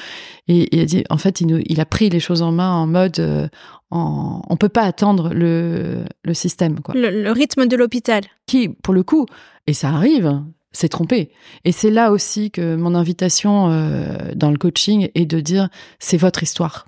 il, 0.47 0.81
a 0.81 0.85
dit, 0.87 1.05
en 1.11 1.19
fait, 1.19 1.41
il, 1.41 1.47
nous, 1.47 1.61
il, 1.67 1.81
a 1.81 1.85
pris 1.85 2.09
les 2.09 2.21
choses 2.21 2.41
en 2.41 2.53
main 2.53 2.73
en 2.73 2.87
mode, 2.87 3.19
euh, 3.19 3.49
en, 3.91 4.43
on 4.49 4.57
peut 4.57 4.71
pas 4.71 4.83
attendre 4.83 5.35
le, 5.35 6.05
le 6.25 6.35
système, 6.35 6.81
quoi. 6.81 6.95
Le, 6.95 7.31
rythme 7.33 7.67
de 7.67 7.77
l'hôpital. 7.77 8.25
Qui, 8.47 8.71
pour 8.71 8.95
le 8.95 9.03
coup, 9.03 9.27
et 9.67 9.75
ça 9.75 9.91
arrive, 9.91 10.43
s'est 10.73 10.89
trompé. 10.89 11.33
Et 11.65 11.73
c'est 11.73 11.91
là 11.91 12.11
aussi 12.11 12.51
que 12.51 12.77
mon 12.77 12.95
invitation 12.95 13.71
euh, 13.71 14.17
dans 14.35 14.51
le 14.51 14.57
coaching 14.57 15.11
est 15.15 15.27
de 15.27 15.41
dire, 15.41 15.69
c'est 15.99 16.17
votre 16.17 16.43
histoire. 16.43 16.87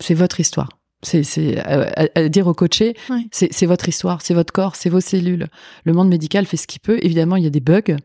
C'est 0.00 0.14
votre 0.14 0.40
histoire. 0.40 0.70
C'est 1.02 1.58
à, 1.58 2.28
dire 2.28 2.46
au 2.46 2.54
coaché, 2.54 2.94
c'est 3.30 3.66
votre 3.66 3.88
histoire, 3.88 4.22
c'est 4.22 4.34
votre 4.34 4.52
corps, 4.52 4.76
c'est 4.76 4.88
vos 4.88 5.00
cellules. 5.00 5.46
Le 5.84 5.92
monde 5.92 6.08
médical 6.08 6.46
fait 6.46 6.56
ce 6.56 6.66
qu'il 6.66 6.80
peut. 6.80 6.98
Évidemment, 7.02 7.36
il 7.36 7.44
y 7.44 7.46
a 7.46 7.50
des 7.50 7.60
bugs 7.60 7.96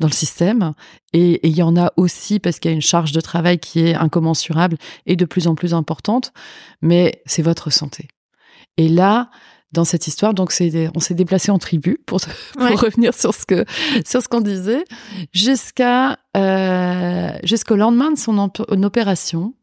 dans 0.00 0.08
le 0.08 0.12
système 0.12 0.72
et, 1.12 1.46
il 1.46 1.56
y 1.56 1.62
en 1.62 1.76
a 1.76 1.92
aussi 1.96 2.40
parce 2.40 2.58
qu'il 2.58 2.70
y 2.70 2.72
a 2.72 2.74
une 2.74 2.82
charge 2.82 3.12
de 3.12 3.20
travail 3.20 3.58
qui 3.58 3.80
est 3.80 3.94
incommensurable 3.94 4.76
et 5.06 5.16
de 5.16 5.24
plus 5.24 5.46
en 5.46 5.54
plus 5.54 5.74
importante. 5.74 6.32
Mais 6.82 7.22
c'est 7.24 7.42
votre 7.42 7.70
santé. 7.70 8.08
Et 8.76 8.88
là, 8.88 9.30
dans 9.72 9.84
cette 9.84 10.08
histoire, 10.08 10.34
donc 10.34 10.52
on 10.94 11.00
s'est 11.00 11.14
déplacé 11.14 11.52
en 11.52 11.58
tribu 11.58 11.98
pour, 12.04 12.20
revenir 12.58 13.14
sur 13.14 13.34
ce 13.34 13.46
que 13.46 13.64
sur 14.04 14.20
ce 14.20 14.28
qu'on 14.28 14.40
disait 14.40 14.84
jusqu'à 15.32 16.18
euh, 16.36 17.30
jusqu'au 17.44 17.76
lendemain 17.76 18.10
de 18.10 18.18
son 18.18 18.38
opération 18.82 19.54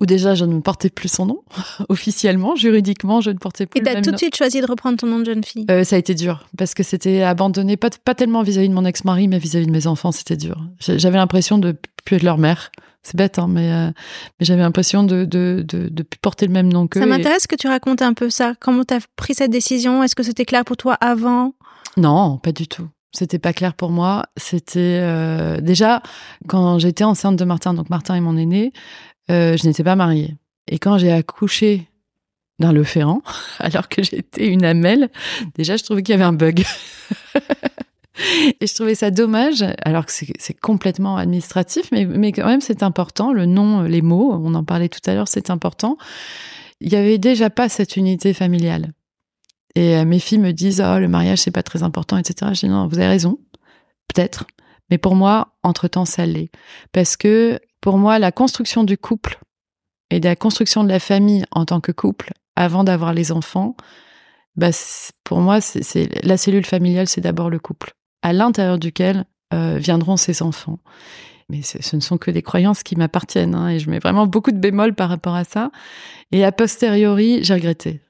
où 0.00 0.06
déjà 0.06 0.34
je 0.34 0.44
ne 0.44 0.60
portais 0.60 0.90
plus 0.90 1.08
son 1.08 1.26
nom 1.26 1.42
officiellement, 1.88 2.56
juridiquement, 2.56 3.20
je 3.20 3.30
ne 3.30 3.38
portais 3.38 3.66
plus. 3.66 3.80
Et 3.80 3.82
t'as 3.82 4.00
tout 4.00 4.10
de 4.10 4.16
suite 4.16 4.36
choisi 4.36 4.60
de 4.60 4.66
reprendre 4.66 4.98
ton 4.98 5.06
nom 5.06 5.18
de 5.18 5.24
jeune 5.24 5.44
fille. 5.44 5.66
Euh, 5.70 5.84
ça 5.84 5.96
a 5.96 5.98
été 5.98 6.14
dur 6.14 6.46
parce 6.56 6.74
que 6.74 6.82
c'était 6.82 7.22
abandonné, 7.22 7.76
pas, 7.76 7.90
pas 8.04 8.14
tellement 8.14 8.42
vis-à-vis 8.42 8.68
de 8.68 8.74
mon 8.74 8.84
ex-mari, 8.84 9.28
mais 9.28 9.38
vis-à-vis 9.38 9.66
de 9.66 9.72
mes 9.72 9.86
enfants, 9.86 10.12
c'était 10.12 10.36
dur. 10.36 10.60
J'avais 10.80 11.18
l'impression 11.18 11.58
de 11.58 11.76
plus 12.04 12.16
être 12.16 12.22
leur 12.22 12.38
mère. 12.38 12.70
C'est 13.02 13.16
bête, 13.16 13.38
hein, 13.38 13.46
mais, 13.48 13.70
euh, 13.70 13.86
mais 14.40 14.46
j'avais 14.46 14.62
l'impression 14.62 15.04
de, 15.04 15.24
de, 15.24 15.64
de, 15.66 15.88
de 15.88 16.04
porter 16.20 16.44
le 16.46 16.52
même 16.52 16.72
nom 16.72 16.88
qu'eux. 16.88 16.98
Ça 16.98 17.06
m'intéresse 17.06 17.46
que 17.46 17.54
tu 17.54 17.68
racontes 17.68 18.02
un 18.02 18.14
peu 18.14 18.30
ça. 18.30 18.54
Comment 18.58 18.82
t'as 18.82 18.98
pris 19.14 19.34
cette 19.34 19.52
décision? 19.52 20.02
Est-ce 20.02 20.16
que 20.16 20.24
c'était 20.24 20.44
clair 20.44 20.64
pour 20.64 20.76
toi 20.76 20.94
avant? 20.94 21.54
Non, 21.96 22.38
pas 22.38 22.50
du 22.50 22.66
tout. 22.66 22.88
C'était 23.16 23.38
pas 23.38 23.52
clair 23.52 23.72
pour 23.74 23.90
moi. 23.90 24.26
C'était 24.36 24.98
euh, 25.00 25.60
déjà 25.60 26.02
quand 26.48 26.78
j'étais 26.78 27.04
enceinte 27.04 27.36
de 27.36 27.44
Martin, 27.44 27.72
donc 27.72 27.88
Martin 27.88 28.14
est 28.14 28.20
mon 28.20 28.36
aîné, 28.36 28.72
euh, 29.30 29.56
je 29.56 29.66
n'étais 29.66 29.84
pas 29.84 29.96
mariée. 29.96 30.36
Et 30.68 30.78
quand 30.78 30.98
j'ai 30.98 31.12
accouché 31.12 31.88
d'un 32.58 32.72
Le 32.72 32.84
Ferrand, 32.84 33.22
alors 33.58 33.88
que 33.88 34.02
j'étais 34.02 34.46
une 34.46 34.64
amelle, 34.64 35.10
déjà 35.54 35.76
je 35.76 35.84
trouvais 35.84 36.02
qu'il 36.02 36.12
y 36.12 36.16
avait 36.16 36.24
un 36.24 36.32
bug. 36.32 36.64
Et 38.62 38.66
je 38.66 38.74
trouvais 38.74 38.94
ça 38.94 39.10
dommage, 39.10 39.62
alors 39.82 40.06
que 40.06 40.12
c'est 40.12 40.58
complètement 40.58 41.18
administratif, 41.18 41.90
mais, 41.92 42.32
quand 42.32 42.46
même 42.46 42.62
c'est 42.62 42.82
important. 42.82 43.30
Le 43.30 43.44
nom, 43.44 43.82
les 43.82 44.00
mots, 44.00 44.32
on 44.32 44.54
en 44.54 44.64
parlait 44.64 44.88
tout 44.88 45.02
à 45.04 45.12
l'heure, 45.12 45.28
c'est 45.28 45.50
important. 45.50 45.98
il 46.80 46.90
y 46.90 46.96
avait 46.96 47.18
déjà 47.18 47.50
pas 47.50 47.68
cette 47.68 47.98
unité 47.98 48.32
familiale. 48.32 48.92
Et 49.74 49.94
euh, 49.96 50.06
mes 50.06 50.18
filles 50.18 50.38
me 50.38 50.52
disent, 50.52 50.82
oh, 50.84 50.98
le 50.98 51.08
mariage, 51.08 51.40
c'est 51.40 51.50
pas 51.50 51.62
très 51.62 51.82
important, 51.82 52.16
etc. 52.16 52.52
Je 52.54 52.60
dis, 52.60 52.68
non, 52.68 52.88
vous 52.88 52.96
avez 52.96 53.08
raison. 53.08 53.38
Peut-être. 54.08 54.46
Mais 54.90 54.96
pour 54.96 55.14
moi, 55.14 55.54
entre-temps, 55.62 56.06
ça 56.06 56.24
l'est. 56.24 56.50
Parce 56.92 57.16
que 57.18 57.60
pour 57.86 57.98
moi, 57.98 58.18
la 58.18 58.32
construction 58.32 58.82
du 58.82 58.98
couple 58.98 59.38
et 60.10 60.18
la 60.18 60.34
construction 60.34 60.82
de 60.82 60.88
la 60.88 60.98
famille 60.98 61.44
en 61.52 61.64
tant 61.64 61.78
que 61.80 61.92
couple, 61.92 62.32
avant 62.56 62.82
d'avoir 62.82 63.14
les 63.14 63.30
enfants, 63.30 63.76
bah, 64.56 64.70
pour 65.22 65.38
moi, 65.38 65.60
c'est 65.60 66.08
la 66.24 66.36
cellule 66.36 66.66
familiale, 66.66 67.06
c'est 67.06 67.20
d'abord 67.20 67.48
le 67.48 67.60
couple, 67.60 67.92
à 68.22 68.32
l'intérieur 68.32 68.80
duquel 68.80 69.24
euh, 69.54 69.78
viendront 69.78 70.16
ces 70.16 70.42
enfants. 70.42 70.80
Mais 71.48 71.62
ce 71.62 71.94
ne 71.94 72.00
sont 72.00 72.18
que 72.18 72.32
des 72.32 72.42
croyances 72.42 72.82
qui 72.82 72.96
m'appartiennent, 72.96 73.54
hein, 73.54 73.68
et 73.68 73.78
je 73.78 73.88
mets 73.88 74.00
vraiment 74.00 74.26
beaucoup 74.26 74.50
de 74.50 74.58
bémols 74.58 74.96
par 74.96 75.08
rapport 75.08 75.36
à 75.36 75.44
ça. 75.44 75.70
Et 76.32 76.44
a 76.44 76.50
posteriori, 76.50 77.44
j'ai 77.44 77.54
regretté 77.54 78.02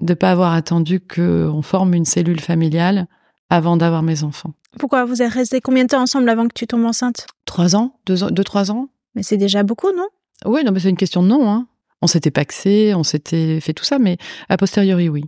de 0.00 0.12
ne 0.12 0.14
pas 0.14 0.30
avoir 0.30 0.52
attendu 0.52 1.00
qu'on 1.00 1.62
forme 1.62 1.94
une 1.94 2.04
cellule 2.04 2.38
familiale 2.38 3.08
avant 3.50 3.76
d'avoir 3.76 4.04
mes 4.04 4.22
enfants. 4.22 4.54
Pourquoi? 4.78 5.04
Vous 5.04 5.22
êtes 5.22 5.32
restés 5.32 5.60
combien 5.60 5.82
de 5.82 5.88
temps 5.88 6.02
ensemble 6.02 6.28
avant 6.28 6.46
que 6.46 6.54
tu 6.54 6.68
tombes 6.68 6.84
enceinte? 6.84 7.26
Trois 7.46 7.74
ans? 7.74 7.98
Deux, 8.06 8.30
deux, 8.30 8.44
trois 8.44 8.70
ans? 8.70 8.90
Mais 9.14 9.22
c'est 9.22 9.36
déjà 9.36 9.62
beaucoup, 9.62 9.92
non? 9.92 10.06
Oui, 10.44 10.64
non, 10.64 10.72
mais 10.72 10.80
c'est 10.80 10.90
une 10.90 10.96
question 10.96 11.22
de 11.22 11.28
non. 11.28 11.48
Hein. 11.48 11.68
On 12.02 12.06
s'était 12.06 12.30
paxé, 12.30 12.94
on 12.94 13.02
s'était 13.02 13.60
fait 13.60 13.72
tout 13.72 13.84
ça, 13.84 13.98
mais 13.98 14.18
a 14.48 14.56
posteriori, 14.56 15.08
oui. 15.08 15.24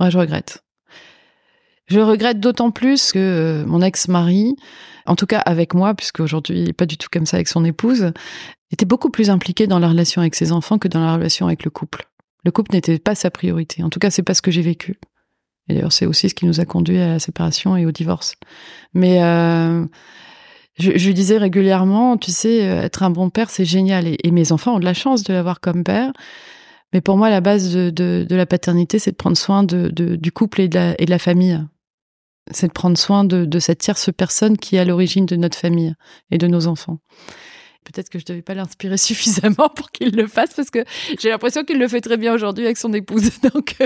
Ouais, 0.00 0.10
je 0.10 0.18
regrette. 0.18 0.62
Je 1.86 2.00
regrette 2.00 2.40
d'autant 2.40 2.70
plus 2.70 3.12
que 3.12 3.18
euh, 3.18 3.66
mon 3.66 3.80
ex-mari, 3.80 4.56
en 5.06 5.14
tout 5.14 5.26
cas 5.26 5.38
avec 5.38 5.72
moi, 5.72 5.94
puisque 5.94 6.20
aujourd'hui 6.20 6.58
il 6.58 6.64
n'est 6.66 6.72
pas 6.72 6.86
du 6.86 6.96
tout 6.96 7.08
comme 7.10 7.26
ça 7.26 7.36
avec 7.36 7.48
son 7.48 7.64
épouse, 7.64 8.12
était 8.72 8.86
beaucoup 8.86 9.10
plus 9.10 9.30
impliqué 9.30 9.68
dans 9.68 9.78
la 9.78 9.88
relation 9.88 10.20
avec 10.20 10.34
ses 10.34 10.50
enfants 10.50 10.78
que 10.78 10.88
dans 10.88 11.00
la 11.00 11.14
relation 11.14 11.46
avec 11.46 11.64
le 11.64 11.70
couple. 11.70 12.08
Le 12.44 12.50
couple 12.50 12.74
n'était 12.74 12.98
pas 12.98 13.14
sa 13.14 13.30
priorité. 13.30 13.82
En 13.84 13.90
tout 13.90 14.00
cas, 14.00 14.10
c'est 14.10 14.22
pas 14.22 14.34
ce 14.34 14.42
que 14.42 14.50
j'ai 14.50 14.62
vécu. 14.62 14.98
Et 15.68 15.74
d'ailleurs, 15.74 15.92
c'est 15.92 16.06
aussi 16.06 16.28
ce 16.28 16.34
qui 16.34 16.46
nous 16.46 16.60
a 16.60 16.64
conduit 16.64 16.98
à 16.98 17.08
la 17.08 17.18
séparation 17.18 17.76
et 17.76 17.86
au 17.86 17.92
divorce. 17.92 18.34
Mais 18.94 19.22
euh, 19.22 19.84
je, 20.78 21.10
disais 21.10 21.38
régulièrement, 21.38 22.16
tu 22.18 22.30
sais, 22.30 22.68
euh, 22.68 22.82
être 22.82 23.02
un 23.02 23.10
bon 23.10 23.30
père, 23.30 23.50
c'est 23.50 23.64
génial. 23.64 24.06
Et, 24.06 24.30
mes 24.30 24.52
enfants 24.52 24.76
ont 24.76 24.78
de 24.78 24.84
la 24.84 24.94
chance 24.94 25.22
de 25.22 25.32
l'avoir 25.32 25.60
comme 25.60 25.84
père. 25.84 26.12
Mais 26.92 27.00
pour 27.00 27.16
moi, 27.16 27.30
la 27.30 27.40
base 27.40 27.72
de, 27.74 28.26
la 28.28 28.46
paternité, 28.46 28.98
c'est 28.98 29.12
de 29.12 29.16
prendre 29.16 29.36
soin 29.36 29.64
du 29.64 30.32
couple 30.32 30.60
et 30.60 30.68
de 30.68 31.10
la 31.10 31.18
famille. 31.18 31.60
C'est 32.52 32.68
de 32.68 32.72
prendre 32.72 32.96
soin 32.96 33.24
de, 33.24 33.58
cette 33.58 33.78
tierce 33.78 34.10
personne 34.16 34.56
qui 34.56 34.76
est 34.76 34.78
à 34.78 34.84
l'origine 34.84 35.26
de 35.26 35.36
notre 35.36 35.58
famille 35.58 35.94
et 36.30 36.38
de 36.38 36.46
nos 36.46 36.66
enfants 36.66 36.98
peut-être 37.86 38.10
que 38.10 38.18
je 38.18 38.24
devais 38.24 38.42
pas 38.42 38.54
l'inspirer 38.54 38.96
suffisamment 38.98 39.68
pour 39.68 39.90
qu'il 39.90 40.14
le 40.14 40.26
fasse 40.26 40.52
parce 40.54 40.70
que 40.70 40.84
j'ai 41.18 41.30
l'impression 41.30 41.64
qu'il 41.64 41.78
le 41.78 41.88
fait 41.88 42.00
très 42.00 42.16
bien 42.16 42.34
aujourd'hui 42.34 42.64
avec 42.64 42.76
son 42.76 42.92
épouse. 42.92 43.30
Donc, 43.54 43.76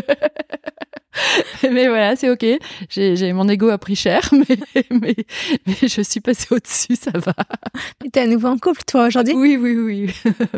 mais 1.62 1.88
voilà, 1.88 2.16
c'est 2.16 2.30
ok. 2.30 2.44
J'ai 2.88 3.32
mon 3.32 3.48
ego 3.48 3.68
a 3.68 3.78
pris 3.78 3.96
cher, 3.96 4.28
mais, 4.32 4.84
mais, 4.90 5.16
mais 5.66 5.76
je 5.82 6.02
suis 6.02 6.20
passée 6.20 6.48
au-dessus, 6.50 6.96
ça 6.96 7.12
va. 7.14 7.34
Mais 8.02 8.10
t'es 8.10 8.20
à 8.20 8.26
nouveau 8.26 8.48
en 8.48 8.58
couple, 8.58 8.82
toi, 8.86 9.06
aujourd'hui? 9.06 9.34
Oui, 9.34 9.56
oui, 9.56 9.76
oui. 9.76 10.14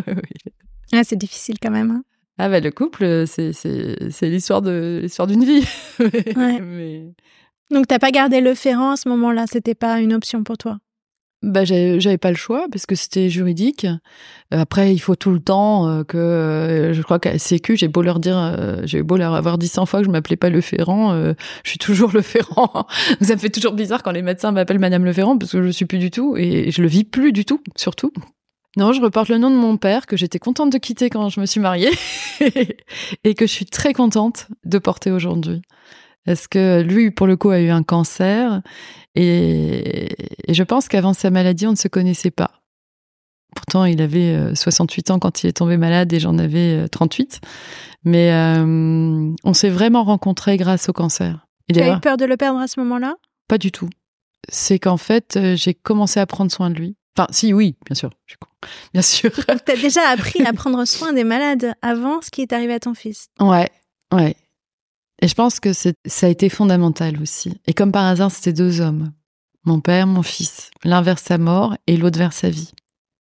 oui. 0.06 0.52
Ah, 0.92 1.04
c'est 1.04 1.16
difficile 1.16 1.56
quand 1.60 1.70
même. 1.70 1.90
Hein. 1.90 2.04
ah 2.38 2.48
bah 2.48 2.60
le 2.60 2.70
couple, 2.70 3.24
c'est 3.26 4.28
l'histoire 4.28 4.62
de 4.62 5.00
l'histoire 5.02 5.26
d'une 5.26 5.44
vie. 5.44 5.66
ouais. 6.00 6.60
mais... 6.60 7.12
Donc 7.70 7.86
t'as 7.86 7.98
pas 7.98 8.10
gardé 8.10 8.42
le 8.42 8.54
ferrant 8.54 8.90
à 8.90 8.96
ce 8.96 9.08
moment-là, 9.08 9.46
c'était 9.50 9.74
pas 9.74 10.00
une 10.00 10.12
option 10.12 10.44
pour 10.44 10.58
toi? 10.58 10.78
Bah, 11.42 11.64
j'avais 11.64 12.18
pas 12.18 12.30
le 12.30 12.36
choix 12.36 12.66
parce 12.70 12.86
que 12.86 12.94
c'était 12.94 13.28
juridique. 13.28 13.86
Après, 14.52 14.92
il 14.94 14.98
faut 14.98 15.16
tout 15.16 15.30
le 15.30 15.40
temps 15.40 15.88
euh, 15.88 16.04
que 16.04 16.18
euh, 16.18 16.92
je 16.92 17.02
crois 17.02 17.18
qu'à 17.18 17.38
Sécu, 17.38 17.76
j'ai 17.76 17.88
beau 17.88 18.02
leur 18.02 18.20
dire, 18.20 18.36
euh, 18.36 18.82
j'ai 18.84 19.02
beau 19.02 19.16
leur 19.16 19.34
avoir 19.34 19.58
dit 19.58 19.68
100 19.68 19.86
fois 19.86 20.00
que 20.00 20.06
je 20.06 20.10
m'appelais 20.10 20.36
pas 20.36 20.50
Le 20.50 20.60
Ferrand, 20.60 21.14
je 21.64 21.68
suis 21.68 21.78
toujours 21.78 22.12
Le 22.12 22.22
Ferrand. 22.22 22.86
Ça 23.20 23.34
me 23.34 23.38
fait 23.38 23.50
toujours 23.50 23.72
bizarre 23.72 24.02
quand 24.02 24.12
les 24.12 24.22
médecins 24.22 24.52
m'appellent 24.52 24.78
Madame 24.78 25.04
Le 25.04 25.12
Ferrand 25.12 25.36
parce 25.38 25.52
que 25.52 25.62
je 25.62 25.70
suis 25.70 25.86
plus 25.86 25.98
du 25.98 26.10
tout 26.10 26.36
et 26.36 26.70
je 26.70 26.82
le 26.82 26.88
vis 26.88 27.04
plus 27.04 27.32
du 27.32 27.44
tout, 27.44 27.60
surtout. 27.76 28.12
Non, 28.76 28.92
je 28.92 29.02
reporte 29.02 29.28
le 29.28 29.38
nom 29.38 29.50
de 29.50 29.56
mon 29.56 29.76
père 29.76 30.06
que 30.06 30.16
j'étais 30.16 30.38
contente 30.38 30.72
de 30.72 30.78
quitter 30.78 31.10
quand 31.10 31.28
je 31.28 31.40
me 31.40 31.46
suis 31.46 31.60
mariée 31.60 31.90
et 33.24 33.34
que 33.34 33.46
je 33.46 33.52
suis 33.52 33.66
très 33.66 33.92
contente 33.92 34.48
de 34.64 34.78
porter 34.78 35.10
aujourd'hui. 35.10 35.62
Parce 36.24 36.46
que 36.46 36.82
lui, 36.82 37.10
pour 37.10 37.26
le 37.26 37.36
coup, 37.36 37.50
a 37.50 37.60
eu 37.60 37.70
un 37.70 37.82
cancer 37.82 38.62
et, 39.14 40.08
je 40.48 40.62
pense 40.62 40.88
qu'avant 40.88 41.12
sa 41.12 41.30
maladie, 41.30 41.66
on 41.66 41.72
ne 41.72 41.76
se 41.76 41.88
connaissait 41.88 42.30
pas. 42.30 42.50
Pourtant, 43.54 43.84
il 43.84 44.00
avait 44.00 44.54
68 44.54 45.10
euh, 45.10 45.14
ans 45.14 45.18
quand 45.18 45.42
il 45.42 45.48
est 45.48 45.52
tombé 45.52 45.76
malade 45.76 46.12
et 46.12 46.20
j'en 46.20 46.38
avais 46.38 46.88
38. 46.88 47.40
Euh, 47.42 47.48
Mais 48.04 48.32
euh, 48.32 49.34
on 49.44 49.52
s'est 49.52 49.68
vraiment 49.68 50.04
rencontrés 50.04 50.56
grâce 50.56 50.88
au 50.88 50.92
cancer. 50.92 51.46
Tu 51.72 51.80
as 51.80 51.96
eu 51.96 52.00
peur 52.00 52.16
de 52.16 52.24
le 52.24 52.36
perdre 52.36 52.60
à 52.60 52.66
ce 52.66 52.80
moment-là? 52.80 53.14
Pas 53.48 53.58
du 53.58 53.70
tout. 53.70 53.88
C'est 54.48 54.78
qu'en 54.78 54.96
fait, 54.96 55.38
j'ai 55.54 55.74
commencé 55.74 56.18
à 56.18 56.26
prendre 56.26 56.50
soin 56.50 56.70
de 56.70 56.76
lui. 56.76 56.96
Enfin, 57.16 57.26
si, 57.30 57.52
oui, 57.52 57.76
bien 57.86 57.94
sûr. 57.94 58.10
Bien 58.92 59.02
sûr. 59.02 59.30
Donc, 59.48 59.64
tu 59.64 59.72
as 59.72 59.76
déjà 59.76 60.08
appris 60.08 60.40
à 60.44 60.52
prendre 60.54 60.84
soin 60.84 61.12
des 61.12 61.24
malades 61.24 61.74
avant 61.82 62.22
ce 62.22 62.30
qui 62.30 62.42
est 62.42 62.52
arrivé 62.52 62.74
à 62.74 62.78
ton 62.78 62.94
fils? 62.94 63.26
Ouais, 63.40 63.68
ouais. 64.12 64.36
Et 65.22 65.28
je 65.28 65.34
pense 65.34 65.60
que 65.60 65.72
ça 65.72 65.92
a 66.26 66.28
été 66.28 66.48
fondamental 66.48 67.22
aussi. 67.22 67.54
Et 67.68 67.74
comme 67.74 67.92
par 67.92 68.04
hasard, 68.04 68.32
c'était 68.32 68.52
deux 68.52 68.80
hommes. 68.80 69.12
Mon 69.64 69.80
père, 69.80 70.08
mon 70.08 70.24
fils. 70.24 70.72
L'un 70.82 71.00
vers 71.00 71.20
sa 71.20 71.38
mort 71.38 71.76
et 71.86 71.96
l'autre 71.96 72.18
vers 72.18 72.32
sa 72.32 72.50
vie. 72.50 72.72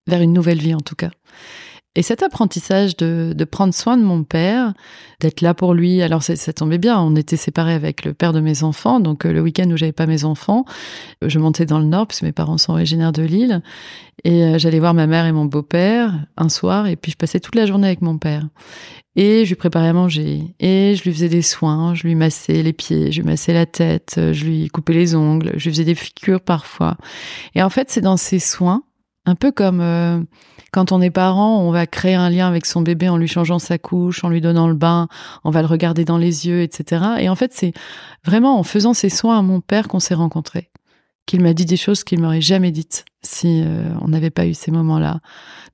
Vers 0.07 0.21
une 0.21 0.33
nouvelle 0.33 0.59
vie 0.59 0.73
en 0.73 0.79
tout 0.79 0.95
cas. 0.95 1.11
Et 1.97 2.03
cet 2.03 2.23
apprentissage 2.23 2.95
de, 2.95 3.43
prendre 3.43 3.73
soin 3.73 3.97
de 3.97 4.03
mon 4.03 4.23
père, 4.23 4.73
d'être 5.19 5.41
là 5.41 5.53
pour 5.53 5.73
lui, 5.73 6.01
alors 6.01 6.23
ça 6.23 6.53
tombait 6.53 6.77
bien, 6.77 6.97
on 7.01 7.17
était 7.17 7.35
séparés 7.35 7.73
avec 7.73 8.05
le 8.05 8.13
père 8.13 8.31
de 8.31 8.39
mes 8.39 8.63
enfants, 8.63 9.01
donc 9.01 9.25
euh, 9.25 9.33
le 9.33 9.41
week-end 9.41 9.69
où 9.69 9.75
j'avais 9.75 9.91
pas 9.91 10.05
mes 10.05 10.23
enfants, 10.23 10.63
je 11.21 11.37
montais 11.37 11.65
dans 11.65 11.79
le 11.79 11.85
nord, 11.85 12.07
puisque 12.07 12.23
mes 12.23 12.31
parents 12.31 12.57
sont 12.57 12.71
originaires 12.71 13.11
de 13.11 13.23
Lille, 13.23 13.61
et 14.23 14.41
euh, 14.43 14.57
j'allais 14.57 14.79
voir 14.79 14.93
ma 14.93 15.05
mère 15.05 15.25
et 15.25 15.33
mon 15.33 15.43
beau-père 15.43 16.13
un 16.37 16.47
soir, 16.47 16.87
et 16.87 16.95
puis 16.95 17.11
je 17.11 17.17
passais 17.17 17.41
toute 17.41 17.55
la 17.55 17.65
journée 17.65 17.87
avec 17.87 18.01
mon 18.01 18.17
père. 18.17 18.47
Et 19.17 19.43
je 19.43 19.49
lui 19.49 19.55
préparais 19.55 19.89
à 19.89 19.93
manger, 19.93 20.43
et 20.61 20.95
je 20.95 21.03
lui 21.03 21.11
faisais 21.11 21.27
des 21.27 21.41
soins, 21.41 21.93
je 21.93 22.03
lui 22.03 22.15
massais 22.15 22.63
les 22.63 22.71
pieds, 22.71 23.11
je 23.11 23.19
lui 23.19 23.27
massais 23.27 23.51
la 23.51 23.65
tête, 23.65 24.13
je 24.31 24.45
lui 24.45 24.69
coupais 24.69 24.93
les 24.93 25.13
ongles, 25.13 25.51
je 25.57 25.65
lui 25.65 25.71
faisais 25.71 25.83
des 25.83 25.95
figures 25.95 26.39
parfois. 26.39 26.95
Et 27.53 27.61
en 27.61 27.69
fait, 27.69 27.91
c'est 27.91 27.99
dans 27.99 28.15
ces 28.15 28.39
soins, 28.39 28.83
un 29.25 29.35
peu 29.35 29.51
comme... 29.51 29.81
Euh, 29.81 30.19
quand 30.71 30.93
on 30.93 31.01
est 31.01 31.11
parent, 31.11 31.59
on 31.59 31.71
va 31.71 31.85
créer 31.85 32.15
un 32.15 32.29
lien 32.29 32.47
avec 32.47 32.65
son 32.65 32.81
bébé 32.81 33.09
en 33.09 33.17
lui 33.17 33.27
changeant 33.27 33.59
sa 33.59 33.77
couche, 33.77 34.23
en 34.23 34.29
lui 34.29 34.39
donnant 34.39 34.69
le 34.69 34.73
bain, 34.73 35.09
on 35.43 35.49
va 35.49 35.61
le 35.61 35.67
regarder 35.67 36.05
dans 36.05 36.17
les 36.17 36.47
yeux, 36.47 36.61
etc. 36.61 37.03
Et 37.19 37.27
en 37.27 37.35
fait, 37.35 37.51
c'est 37.53 37.73
vraiment 38.23 38.57
en 38.57 38.63
faisant 38.63 38.93
ces 38.93 39.09
soins 39.09 39.37
à 39.37 39.41
mon 39.41 39.59
père 39.59 39.89
qu'on 39.89 39.99
s'est 39.99 40.13
rencontrés, 40.13 40.71
qu'il 41.25 41.41
m'a 41.41 41.53
dit 41.53 41.65
des 41.65 41.75
choses 41.75 42.05
qu'il 42.05 42.21
m'aurait 42.21 42.41
jamais 42.41 42.71
dites 42.71 43.03
si 43.21 43.63
euh, 43.65 43.93
on 43.99 44.07
n'avait 44.07 44.29
pas 44.29 44.45
eu 44.45 44.53
ces 44.53 44.71
moments-là. 44.71 45.19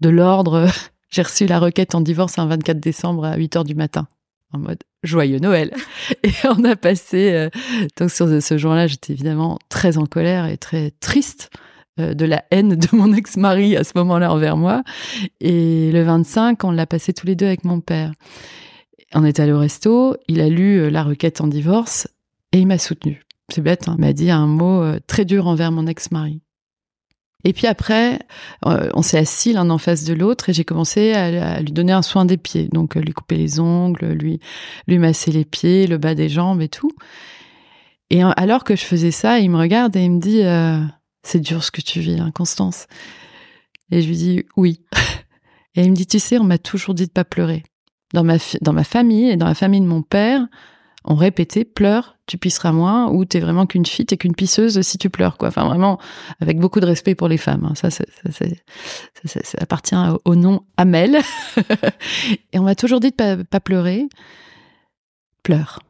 De 0.02 0.10
l'ordre, 0.10 0.68
j'ai 1.12 1.22
reçu 1.22 1.46
la 1.46 1.60
requête 1.60 1.94
en 1.94 2.02
divorce 2.02 2.40
un 2.40 2.48
24 2.48 2.80
décembre 2.80 3.26
à 3.26 3.38
8 3.38 3.58
heures 3.58 3.64
du 3.64 3.76
matin 3.76 4.08
en 4.52 4.58
mode 4.58 4.80
joyeux 5.04 5.38
Noël. 5.38 5.76
Et 6.24 6.32
on 6.46 6.64
a 6.64 6.76
passé, 6.76 7.34
euh, 7.34 7.50
donc 7.98 8.10
sur 8.10 8.28
ce 8.42 8.58
jour-là, 8.58 8.88
j'étais 8.88 9.14
évidemment 9.14 9.60
très 9.70 10.00
en 10.00 10.08
colère 10.08 10.48
et 10.48 10.58
très 10.58 10.92
triste 11.00 11.52
de 11.98 12.26
la 12.26 12.44
haine 12.52 12.76
de 12.76 12.88
mon 12.96 13.14
ex-mari 13.14 13.76
à 13.76 13.84
ce 13.84 13.94
moment-là 13.96 14.32
envers 14.32 14.58
moi. 14.58 14.84
Et 15.40 15.92
le 15.92 16.04
25, 16.04 16.64
on 16.64 16.72
l'a 16.72 16.86
passé 16.86 17.14
tous 17.14 17.28
les 17.28 17.36
deux 17.36 17.46
avec 17.46 17.64
mon 17.64 17.80
père. 17.80 18.12
On 19.14 19.24
est 19.24 19.40
allé 19.40 19.54
au 19.54 19.60
resto, 19.60 20.16
il 20.28 20.42
a 20.42 20.50
lu 20.50 20.80
euh, 20.80 20.90
la 20.90 21.04
requête 21.04 21.40
en 21.40 21.48
divorce 21.48 22.08
et 22.52 22.60
il 22.60 22.68
m'a 22.68 22.78
soutenu. 22.78 23.24
C'est 23.50 23.62
bête, 23.62 23.88
hein, 23.88 23.96
il 23.98 24.02
m'a 24.02 24.14
dit 24.14 24.30
un 24.30 24.48
mot 24.48 24.82
euh, 24.82 25.00
très 25.08 25.24
dur 25.24 25.48
envers 25.48 25.72
mon 25.72 25.88
ex-mari. 25.88 26.42
Et 27.44 27.54
puis 27.54 27.68
après, 27.68 28.20
on 28.64 29.02
s'est 29.02 29.20
assis 29.20 29.54
l'un 29.54 29.70
en 29.70 29.78
face 29.78 30.04
de 30.04 30.14
l'autre 30.14 30.50
et 30.50 30.54
j'ai 30.54 30.66
commencé 30.66 31.14
à, 31.14 31.62
lui 31.62 31.72
donner 31.72 31.94
un 31.94 32.02
soin 32.02 32.26
des 32.26 32.36
pieds. 32.36 32.68
Donc 32.74 32.96
lui 32.96 33.14
couper 33.14 33.38
les 33.38 33.60
ongles, 33.60 34.08
lui, 34.08 34.40
lui 34.88 34.98
masser 34.98 35.32
les 35.32 35.46
pieds, 35.46 35.88
le 35.88 35.98
bas 35.98 36.16
des 36.16 36.28
jambes 36.28 36.62
et 36.62 36.68
tout. 36.68 36.92
Et 38.10 38.22
alors 38.22 38.64
que 38.66 38.76
je 38.76 38.84
faisais 38.84 39.12
ça, 39.12 39.40
il 39.40 39.52
me 39.52 39.58
regarde 39.60 39.96
et 39.96 40.04
il 40.04 40.12
me 40.12 40.20
dit 40.20 40.42
c'est 41.28 41.40
dur 41.40 41.64
ce 41.64 41.72
que 41.72 41.82
tu 41.82 42.00
vis, 42.00 42.20
Constance. 42.34 42.88
Et 43.92 44.02
je 44.02 44.08
lui 44.08 44.16
dis 44.16 44.46
oui. 44.56 44.82
Et 45.76 45.84
il 45.84 45.92
me 45.92 45.96
dit, 45.96 46.08
tu 46.08 46.20
sais, 46.20 46.40
on 46.40 46.44
m'a 46.44 46.58
toujours 46.58 46.96
dit 46.96 47.06
de 47.06 47.12
pas 47.12 47.24
pleurer. 47.24 47.64
Dans 48.14 48.24
ma, 48.24 48.40
famille 48.84 49.30
et 49.30 49.38
dans 49.38 49.46
la 49.46 49.54
famille 49.54 49.82
de 49.82 49.86
mon 49.86 50.02
père, 50.02 50.48
on 51.04 51.14
répétait 51.14 51.66
pleure, 51.66 52.18
tu 52.26 52.38
pisseras 52.38 52.72
moins, 52.72 53.12
ou 53.12 53.26
t'es 53.26 53.40
vraiment 53.40 53.68
qu'une 53.68 53.86
fille, 53.86 54.06
t'es 54.06 54.18
qu'une 54.18 54.34
pisseuse 54.34 54.82
si 54.82 54.98
tu 54.98 55.10
pleures, 55.10 55.38
quoi. 55.38 55.50
Enfin, 55.50 55.66
vraiment, 55.66 56.00
avec 56.40 56.58
beaucoup 56.58 56.80
de 56.80 56.86
respect 56.86 57.14
pour 57.14 57.28
les 57.28 57.38
femmes. 57.38 57.66
Hein. 57.66 57.76
Ça, 57.76 57.92
ça, 57.92 58.06
ça, 58.32 58.46
ça, 59.44 59.58
appartient 59.62 59.96
au 60.26 60.36
nom 60.36 60.64
Amel. 60.78 61.20
et 62.54 62.58
on 62.58 62.64
m'a 62.64 62.76
toujours 62.76 63.02
dit 63.02 63.12
de 63.12 63.16
pas, 63.16 63.38
pas 63.38 63.60
pleurer. 63.60 64.08
Pleure. 65.44 65.82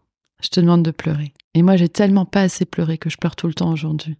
Je 0.43 0.49
te 0.49 0.59
demande 0.59 0.83
de 0.83 0.91
pleurer. 0.91 1.33
Et 1.53 1.61
moi, 1.61 1.77
j'ai 1.77 1.89
tellement 1.89 2.25
pas 2.25 2.41
assez 2.41 2.65
pleuré 2.65 2.97
que 2.97 3.09
je 3.09 3.17
pleure 3.17 3.35
tout 3.35 3.47
le 3.47 3.53
temps 3.53 3.71
aujourd'hui. 3.71 4.17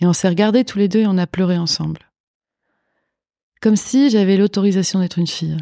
Et 0.00 0.06
on 0.06 0.12
s'est 0.12 0.28
regardés 0.28 0.64
tous 0.64 0.78
les 0.78 0.88
deux 0.88 1.00
et 1.00 1.06
on 1.06 1.18
a 1.18 1.26
pleuré 1.26 1.56
ensemble. 1.58 2.00
Comme 3.60 3.76
si 3.76 4.10
j'avais 4.10 4.36
l'autorisation 4.36 5.00
d'être 5.00 5.18
une 5.18 5.26
fille. 5.26 5.56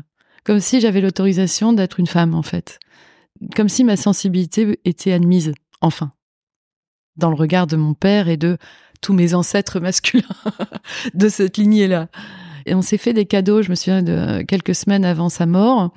comme 0.44 0.60
si 0.60 0.80
j'avais 0.80 1.00
l'autorisation 1.00 1.72
d'être 1.72 1.98
une 1.98 2.06
femme, 2.06 2.34
en 2.34 2.42
fait. 2.42 2.78
Comme 3.56 3.70
si 3.70 3.82
ma 3.82 3.96
sensibilité 3.96 4.78
était 4.84 5.12
admise, 5.12 5.52
enfin, 5.80 6.12
dans 7.16 7.30
le 7.30 7.36
regard 7.36 7.66
de 7.66 7.76
mon 7.76 7.94
père 7.94 8.28
et 8.28 8.36
de 8.36 8.58
tous 9.00 9.14
mes 9.14 9.34
ancêtres 9.34 9.80
masculins 9.80 10.26
de 11.14 11.28
cette 11.28 11.56
lignée-là. 11.56 12.08
Et 12.66 12.74
on 12.74 12.82
s'est 12.82 12.98
fait 12.98 13.12
des 13.12 13.26
cadeaux, 13.26 13.62
je 13.62 13.70
me 13.70 13.74
souviens 13.74 14.02
de 14.02 14.42
quelques 14.42 14.74
semaines 14.74 15.04
avant 15.04 15.28
sa 15.28 15.46
mort. 15.46 15.92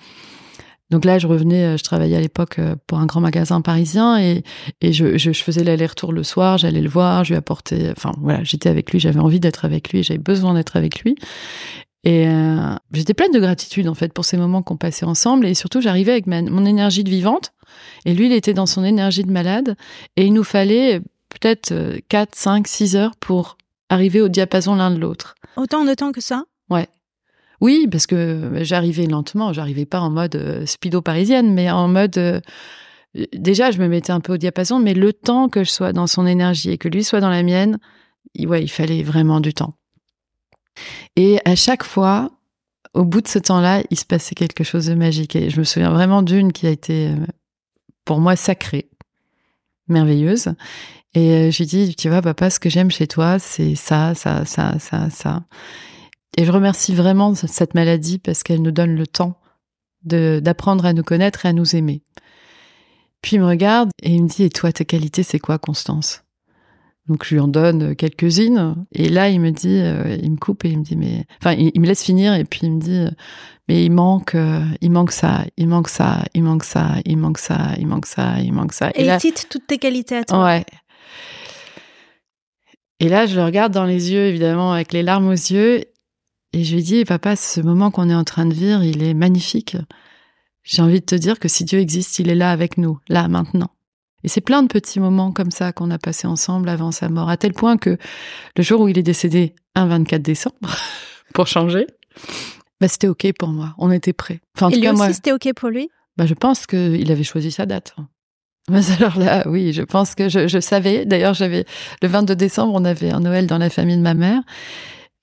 Donc 0.89 1.04
là, 1.04 1.19
je 1.19 1.28
revenais, 1.28 1.63
euh, 1.65 1.78
je 1.78 1.84
travaillais 1.84 2.15
à 2.15 2.21
l'époque 2.21 2.60
euh, 2.60 2.76
pour 2.88 3.00
un 3.00 3.06
grand 3.06 3.19
magasin 3.19 3.62
parisien 3.62 4.19
et, 4.19 4.43
et 4.82 4.93
je, 4.93 5.17
je, 5.17 5.32
faisais 5.32 5.63
l'aller-retour 5.63 6.13
le 6.13 6.23
soir, 6.23 6.58
j'allais 6.58 6.82
le 6.82 6.89
voir, 6.89 7.23
je 7.23 7.34
lui 7.34 7.38
apportais, 7.38 7.91
enfin 7.91 8.13
voilà, 8.21 8.43
j'étais 8.43 8.69
avec 8.69 8.91
lui, 8.91 9.00
j'avais 9.00 9.19
envie 9.19 9.39
d'être 9.39 9.65
avec 9.65 9.91
lui, 9.91 10.04
j'avais 10.04 10.17
besoin 10.19 10.54
d'être 10.54 10.78
avec 10.78 11.02
lui. 11.02 11.15
Et 12.04 12.28
euh, 12.28 12.73
j'étais 12.93 13.13
pleine 13.13 13.32
de 13.32 13.39
gratitude 13.39 13.88
en 13.89 13.95
fait 13.95 14.13
pour 14.13 14.23
ces 14.23 14.38
moments 14.38 14.62
qu'on 14.62 14.78
passait 14.78 15.06
ensemble 15.06 15.45
et 15.45 15.54
surtout 15.54 15.82
j'arrivais 15.82 16.13
avec 16.13 16.28
mon 16.28 16.65
énergie 16.65 17.04
de 17.04 17.10
vivante 17.10 17.52
et 18.06 18.13
lui 18.13 18.28
il 18.28 18.34
était 18.34 18.54
dans 18.54 18.67
son 18.67 18.84
énergie 18.86 19.23
de 19.23 19.32
malade 19.32 19.76
et 20.15 20.26
il 20.26 20.32
nous 20.32 20.45
fallait 20.45 21.02
peut-être 21.28 21.73
4, 22.08 22.34
5, 22.34 22.67
6 22.67 22.95
heures 22.95 23.15
pour 23.19 23.58
arriver 23.89 24.21
au 24.21 24.30
diapason 24.30 24.76
l'un 24.76 24.91
de 24.91 25.00
l'autre. 25.00 25.36
Autant 25.58 25.84
de 25.84 25.93
temps 25.95 26.12
que 26.12 26.21
ça? 26.21 26.45
Ouais. 26.69 26.88
Oui, 27.62 27.88
parce 27.91 28.06
que 28.08 28.52
j'arrivais 28.62 29.08
lentement, 29.08 29.52
j'arrivais 29.54 29.86
pas 29.86 30.00
en 30.00 30.10
mode 30.10 30.36
euh, 30.36 30.65
speedo 30.65 31.02
parisienne, 31.02 31.54
mais 31.54 31.72
en 31.72 31.88
mode 31.88 32.17
euh, 32.17 32.39
déjà 33.34 33.72
je 33.72 33.80
me 33.80 33.88
mettais 33.88 34.12
un 34.12 34.20
peu 34.20 34.34
au 34.34 34.38
diapason, 34.38 34.80
mais 34.80 34.93
le 34.93 35.12
temps 35.13 35.50
que 35.50 35.63
je 35.63 35.70
sois 35.70 35.93
dans 35.93 36.08
son 36.08 36.28
énergie 36.28 36.72
et 36.72 36.78
que 36.78 36.88
lui 36.88 37.04
soit 37.04 37.20
dans 37.20 37.30
la 37.30 37.43
mienne, 37.43 37.80
ouais, 38.38 38.63
il 38.63 38.70
fallait 38.70 39.04
vraiment 39.04 39.39
du 39.39 39.54
temps. 39.54 39.74
Et 41.15 41.39
à 41.46 41.56
chaque 41.56 41.84
fois, 41.84 42.30
au 42.93 43.04
bout 43.04 43.22
de 43.22 43.28
ce 43.28 43.39
temps-là, 43.39 43.84
il 43.89 43.98
se 43.98 44.06
passait 44.06 44.36
quelque 44.36 44.63
chose 44.63 44.86
de 44.88 44.93
magique. 44.93 45.36
Et 45.36 45.50
je 45.50 45.60
me 45.60 45.63
souviens 45.63 45.91
vraiment 45.91 46.22
d'une 46.22 46.54
qui 46.54 46.67
a 46.67 46.70
été 46.70 47.08
euh, 47.08 47.15
pour 48.06 48.20
moi 48.20 48.36
sacrée, 48.36 48.89
merveilleuse. 49.88 50.50
Et 51.15 51.52
je 51.52 51.58
lui 51.58 51.65
dis, 51.65 51.96
tu 51.96 52.10
vois, 52.10 52.22
papa, 52.22 52.50
ce 52.52 52.60
que 52.60 52.70
j'aime 52.70 52.91
chez 52.91 53.08
toi, 53.08 53.39
c'est 53.39 53.76
ça, 53.76 54.13
ça, 54.13 54.46
ça, 54.46 54.78
ça, 54.78 55.10
ça. 55.10 55.43
Et 56.36 56.46
je 56.46 56.52
remercie 56.52 56.94
vraiment 56.94 57.34
cette 57.36 57.74
maladie 57.74 58.20
parce 58.20 58.44
qu'elle 58.44 58.62
nous 58.62 58.72
donne 58.72 58.96
le 58.96 59.08
temps 59.08 59.40
d'apprendre 60.04 60.86
à 60.86 60.94
nous 60.94 61.04
connaître 61.04 61.46
et 61.46 61.50
à 61.50 61.54
nous 61.54 61.76
aimer. 61.76 62.02
Puis 63.22 63.38
il 63.38 63.40
me 63.40 63.48
regarde 63.48 63.90
et 64.02 64.12
il 64.12 64.24
me 64.24 64.28
dit, 64.28 64.44
et 64.44 64.50
toi, 64.50 64.72
tes 64.72 64.86
qualités, 64.86 65.24
c'est 65.24 65.40
quoi, 65.40 65.58
Constance? 65.58 66.24
Donc 67.08 67.24
je 67.24 67.36
lui 67.36 67.40
en 67.40 67.48
donne 67.48 67.96
quelques-unes 67.96 68.86
et 68.92 69.08
là 69.08 69.30
il 69.30 69.40
me 69.40 69.52
dit, 69.52 69.80
euh, 69.80 70.18
il 70.22 70.32
me 70.32 70.36
coupe 70.36 70.66
et 70.66 70.70
il 70.70 70.80
me 70.80 70.84
dit 70.84 70.98
mais, 70.98 71.26
enfin 71.42 71.54
il, 71.54 71.80
me 71.80 71.88
laisse 71.88 72.04
finir 72.04 72.34
et 72.34 72.44
puis 72.44 72.62
il 72.63 72.74
me 72.74 72.82
dit 72.82 73.08
mais 73.70 73.86
il 73.86 73.92
manque, 73.92 74.36
euh, 74.36 74.62
il 74.82 74.92
manque 74.92 75.12
ça, 75.12 75.46
il 75.56 75.70
manque 75.70 75.88
ça, 75.88 76.26
il 76.34 76.44
manque 76.44 76.63
ça, 76.63 76.96
il 77.06 77.18
manque 77.18 77.38
ça, 77.38 77.58
il 77.78 77.88
manque 77.88 78.06
ça, 78.06 78.40
il 78.42 78.52
manque 78.52 78.74
ça. 78.74 78.92
Et, 78.94 79.06
il 79.06 79.20
cite 79.22 79.48
toutes 79.50 79.68
tes 79.68 79.78
qualités 79.78 80.18
à 80.18 80.26
toi. 80.26 80.44
Ouais. 80.44 80.66
Et 83.00 83.08
là 83.08 83.26
je 83.26 83.38
le 83.38 83.46
regarde 83.46 83.72
dans 83.72 83.86
les 83.86 84.12
yeux 84.12 84.26
évidemment 84.26 84.74
avec 84.74 84.92
les 84.92 85.02
larmes 85.02 85.30
aux 85.30 85.32
yeux 85.32 85.86
et 86.53 86.63
je 86.63 86.75
lui 86.75 86.83
dis, 86.83 87.05
papa, 87.05 87.36
ce 87.36 87.62
moment 87.62 87.91
qu'on 87.91 88.10
est 88.10 88.15
en 88.15 88.23
train 88.23 88.45
de 88.45 88.53
vivre, 88.53 88.83
il 88.83 89.03
est 89.03 89.13
magnifique. 89.13 89.77
J'ai 90.63 90.81
envie 90.81 90.99
de 90.99 91.05
te 91.05 91.15
dire 91.15 91.39
que 91.39 91.47
si 91.47 91.65
Dieu 91.65 91.79
existe, 91.79 92.19
il 92.19 92.29
est 92.29 92.36
là 92.36 92.51
avec 92.51 92.77
nous, 92.77 92.99
là, 93.10 93.27
maintenant. 93.27 93.69
Et 94.23 94.27
c'est 94.27 94.41
plein 94.41 94.63
de 94.63 94.67
petits 94.67 94.99
moments 94.99 95.31
comme 95.31 95.51
ça 95.51 95.71
qu'on 95.71 95.91
a 95.91 95.97
passés 95.97 96.27
ensemble 96.27 96.69
avant 96.69 96.91
sa 96.91 97.10
mort, 97.10 97.29
à 97.29 97.38
tel 97.38 97.53
point 97.53 97.77
que 97.77 97.97
le 98.55 98.63
jour 98.63 98.81
où 98.81 98.88
il 98.88 98.97
est 98.97 99.03
décédé, 99.03 99.55
un 99.75 99.86
24 99.88 100.21
décembre, 100.21 100.55
pour 101.33 101.47
changer, 101.47 101.88
bah, 102.81 102.88
c'était 102.88 103.07
OK 103.07 103.27
pour 103.38 103.49
moi. 103.49 103.75
On 103.77 103.91
était 103.91 104.13
prêts. 104.13 104.39
Enfin, 104.55 104.67
en 104.67 104.69
Et 104.69 104.77
lui 104.77 104.89
aussi, 104.89 105.13
c'était 105.13 105.31
OK 105.31 105.53
pour 105.55 105.69
lui? 105.69 105.89
Bah, 106.17 106.25
Je 106.25 106.33
pense 106.33 106.65
qu'il 106.65 107.12
avait 107.12 107.23
choisi 107.23 107.51
sa 107.51 107.65
date. 107.65 107.95
Mais 108.69 108.81
alors 108.99 109.17
là, 109.17 109.47
oui, 109.47 109.73
je 109.73 109.83
pense 109.83 110.15
que 110.15 110.29
je, 110.29 110.47
je 110.47 110.60
savais. 110.60 111.05
D'ailleurs, 111.05 111.33
j'avais 111.33 111.65
le 112.01 112.07
22 112.07 112.36
décembre, 112.36 112.73
on 112.75 112.86
avait 112.86 113.12
un 113.12 113.19
Noël 113.19 113.47
dans 113.47 113.57
la 113.57 113.69
famille 113.69 113.97
de 113.97 114.01
ma 114.01 114.13
mère. 114.13 114.41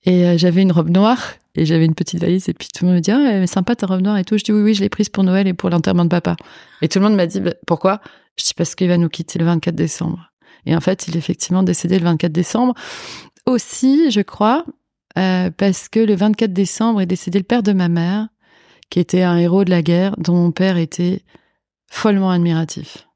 Et 0.05 0.25
euh, 0.25 0.37
j'avais 0.37 0.61
une 0.61 0.71
robe 0.71 0.89
noire 0.89 1.33
et 1.55 1.65
j'avais 1.65 1.85
une 1.85 1.95
petite 1.95 2.21
valise 2.21 2.47
et 2.47 2.53
puis 2.53 2.67
tout 2.73 2.83
le 2.83 2.89
monde 2.89 2.97
me 2.97 3.01
dit 3.01 3.11
ah 3.11 3.17
mais 3.17 3.47
sympa 3.47 3.75
ta 3.75 3.87
robe 3.87 4.01
noire 4.01 4.17
et 4.17 4.23
tout. 4.23 4.37
Je 4.37 4.43
dis 4.43 4.51
oui 4.51 4.61
oui 4.61 4.73
je 4.75 4.81
l'ai 4.81 4.89
prise 4.89 5.09
pour 5.09 5.23
Noël 5.23 5.47
et 5.47 5.53
pour 5.53 5.69
l'enterrement 5.69 6.03
de 6.03 6.09
papa. 6.09 6.35
Et 6.81 6.87
tout 6.87 6.99
le 6.99 7.05
monde 7.05 7.15
m'a 7.15 7.25
dit 7.25 7.39
bah, 7.39 7.53
pourquoi? 7.65 8.01
Je 8.37 8.43
dis 8.43 8.53
parce 8.53 8.75
qu'il 8.75 8.87
va 8.87 8.97
nous 8.97 9.09
quitter 9.09 9.39
le 9.39 9.45
24 9.45 9.73
décembre. 9.73 10.31
Et 10.65 10.75
en 10.75 10.81
fait 10.81 11.07
il 11.07 11.15
est 11.15 11.19
effectivement 11.19 11.63
décédé 11.63 11.97
le 11.97 12.05
24 12.05 12.31
décembre. 12.31 12.73
Aussi 13.47 14.11
je 14.11 14.21
crois 14.21 14.65
euh, 15.17 15.49
parce 15.49 15.89
que 15.89 15.99
le 15.99 16.15
24 16.15 16.53
décembre 16.53 17.01
est 17.01 17.05
décédé 17.05 17.39
le 17.39 17.45
père 17.45 17.63
de 17.63 17.73
ma 17.73 17.89
mère 17.89 18.27
qui 18.91 18.99
était 18.99 19.23
un 19.23 19.37
héros 19.37 19.65
de 19.65 19.71
la 19.71 19.81
guerre 19.81 20.15
dont 20.17 20.35
mon 20.35 20.51
père 20.51 20.77
était 20.77 21.23
follement 21.87 22.29
admiratif. 22.29 23.07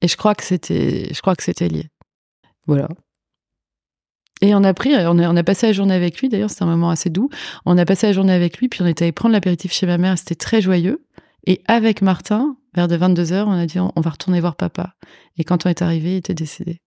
Et 0.00 0.08
je 0.08 0.16
crois 0.16 0.34
que 0.34 0.44
c'était 0.44 1.12
je 1.12 1.20
crois 1.20 1.36
que 1.36 1.42
c'était 1.42 1.68
lié. 1.68 1.88
Voilà. 2.66 2.88
Et 4.40 4.54
on 4.54 4.62
a 4.62 4.72
pris, 4.74 4.94
on 4.94 5.18
a, 5.18 5.28
on 5.28 5.36
a 5.36 5.42
passé 5.42 5.66
la 5.66 5.72
journée 5.72 5.94
avec 5.94 6.20
lui. 6.20 6.28
D'ailleurs, 6.28 6.50
c'était 6.50 6.62
un 6.62 6.66
moment 6.66 6.90
assez 6.90 7.10
doux. 7.10 7.28
On 7.66 7.76
a 7.76 7.84
passé 7.84 8.06
la 8.06 8.12
journée 8.12 8.32
avec 8.32 8.58
lui, 8.58 8.68
puis 8.68 8.82
on 8.82 8.86
était 8.86 9.04
allé 9.04 9.12
prendre 9.12 9.32
l'apéritif 9.32 9.72
chez 9.72 9.86
ma 9.86 9.98
mère. 9.98 10.16
C'était 10.18 10.36
très 10.36 10.60
joyeux. 10.60 11.04
Et 11.46 11.62
avec 11.66 12.02
Martin, 12.02 12.56
vers 12.74 12.88
de 12.88 12.96
22 12.96 13.32
heures, 13.32 13.48
on 13.48 13.52
a 13.52 13.66
dit 13.66 13.78
on, 13.80 13.92
va 13.96 14.10
retourner 14.10 14.40
voir 14.40 14.56
papa. 14.56 14.94
Et 15.38 15.44
quand 15.44 15.66
on 15.66 15.68
est 15.68 15.82
arrivé, 15.82 16.12
il 16.12 16.16
était 16.18 16.34
décédé. 16.34 16.80